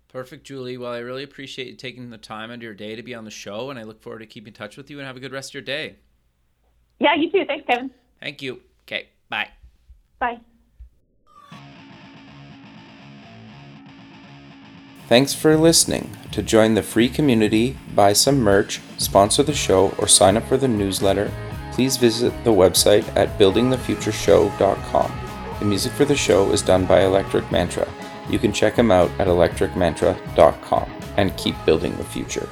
Perfect, 0.09 0.47
Julie. 0.47 0.79
Well, 0.79 0.93
I 0.93 0.99
really 0.99 1.25
appreciate 1.25 1.67
you 1.67 1.75
taking 1.75 2.09
the 2.11 2.19
time 2.19 2.51
out 2.51 2.55
of 2.55 2.63
your 2.63 2.73
day 2.73 2.95
to 2.95 3.03
be 3.03 3.15
on 3.15 3.25
the 3.25 3.33
show, 3.33 3.71
and 3.71 3.79
I 3.79 3.83
look 3.83 4.01
forward 4.01 4.21
to 4.21 4.27
keeping 4.27 4.53
in 4.53 4.55
touch 4.55 4.77
with 4.77 4.89
you 4.89 4.99
and 4.99 5.07
have 5.07 5.17
a 5.17 5.21
good 5.21 5.33
rest 5.33 5.51
of 5.51 5.55
your 5.55 5.63
day. 5.63 5.97
Yeah, 7.01 7.17
you 7.17 7.33
too. 7.33 7.45
Thanks, 7.45 7.67
Kevin. 7.69 7.91
Thank 8.21 8.41
you. 8.41 8.63
Okay, 8.87 9.09
bye. 9.29 9.49
Bye. 10.21 10.39
Thanks 15.07 15.35
for 15.35 15.57
listening. 15.57 16.17
To 16.33 16.43
join 16.43 16.75
the 16.75 16.83
free 16.83 17.11
community, 17.11 17.77
buy 17.95 18.15
some 18.15 18.41
merch, 18.41 18.81
sponsor 18.97 19.43
the 19.43 19.53
show, 19.53 19.95
or 19.99 20.09
sign 20.09 20.37
up 20.37 20.49
for 20.49 20.57
the 20.57 20.67
newsletter, 20.67 21.31
please 21.73 21.99
visit 21.99 22.33
the 22.43 22.51
website 22.51 23.05
at 23.15 23.39
buildingthefutureshow.com. 23.39 25.13
The 25.59 25.65
music 25.65 25.93
for 25.93 26.05
the 26.07 26.17
show 26.17 26.51
is 26.53 26.63
done 26.63 26.87
by 26.87 27.05
Electric 27.05 27.53
Mantra. 27.53 27.87
You 28.31 28.39
can 28.39 28.53
check 28.53 28.77
them 28.77 28.91
out 28.91 29.11
at 29.19 29.27
electricmantra.com 29.27 30.91
and 31.19 31.37
keep 31.37 31.55
building 31.67 31.97
the 31.97 32.05
future. 32.05 32.49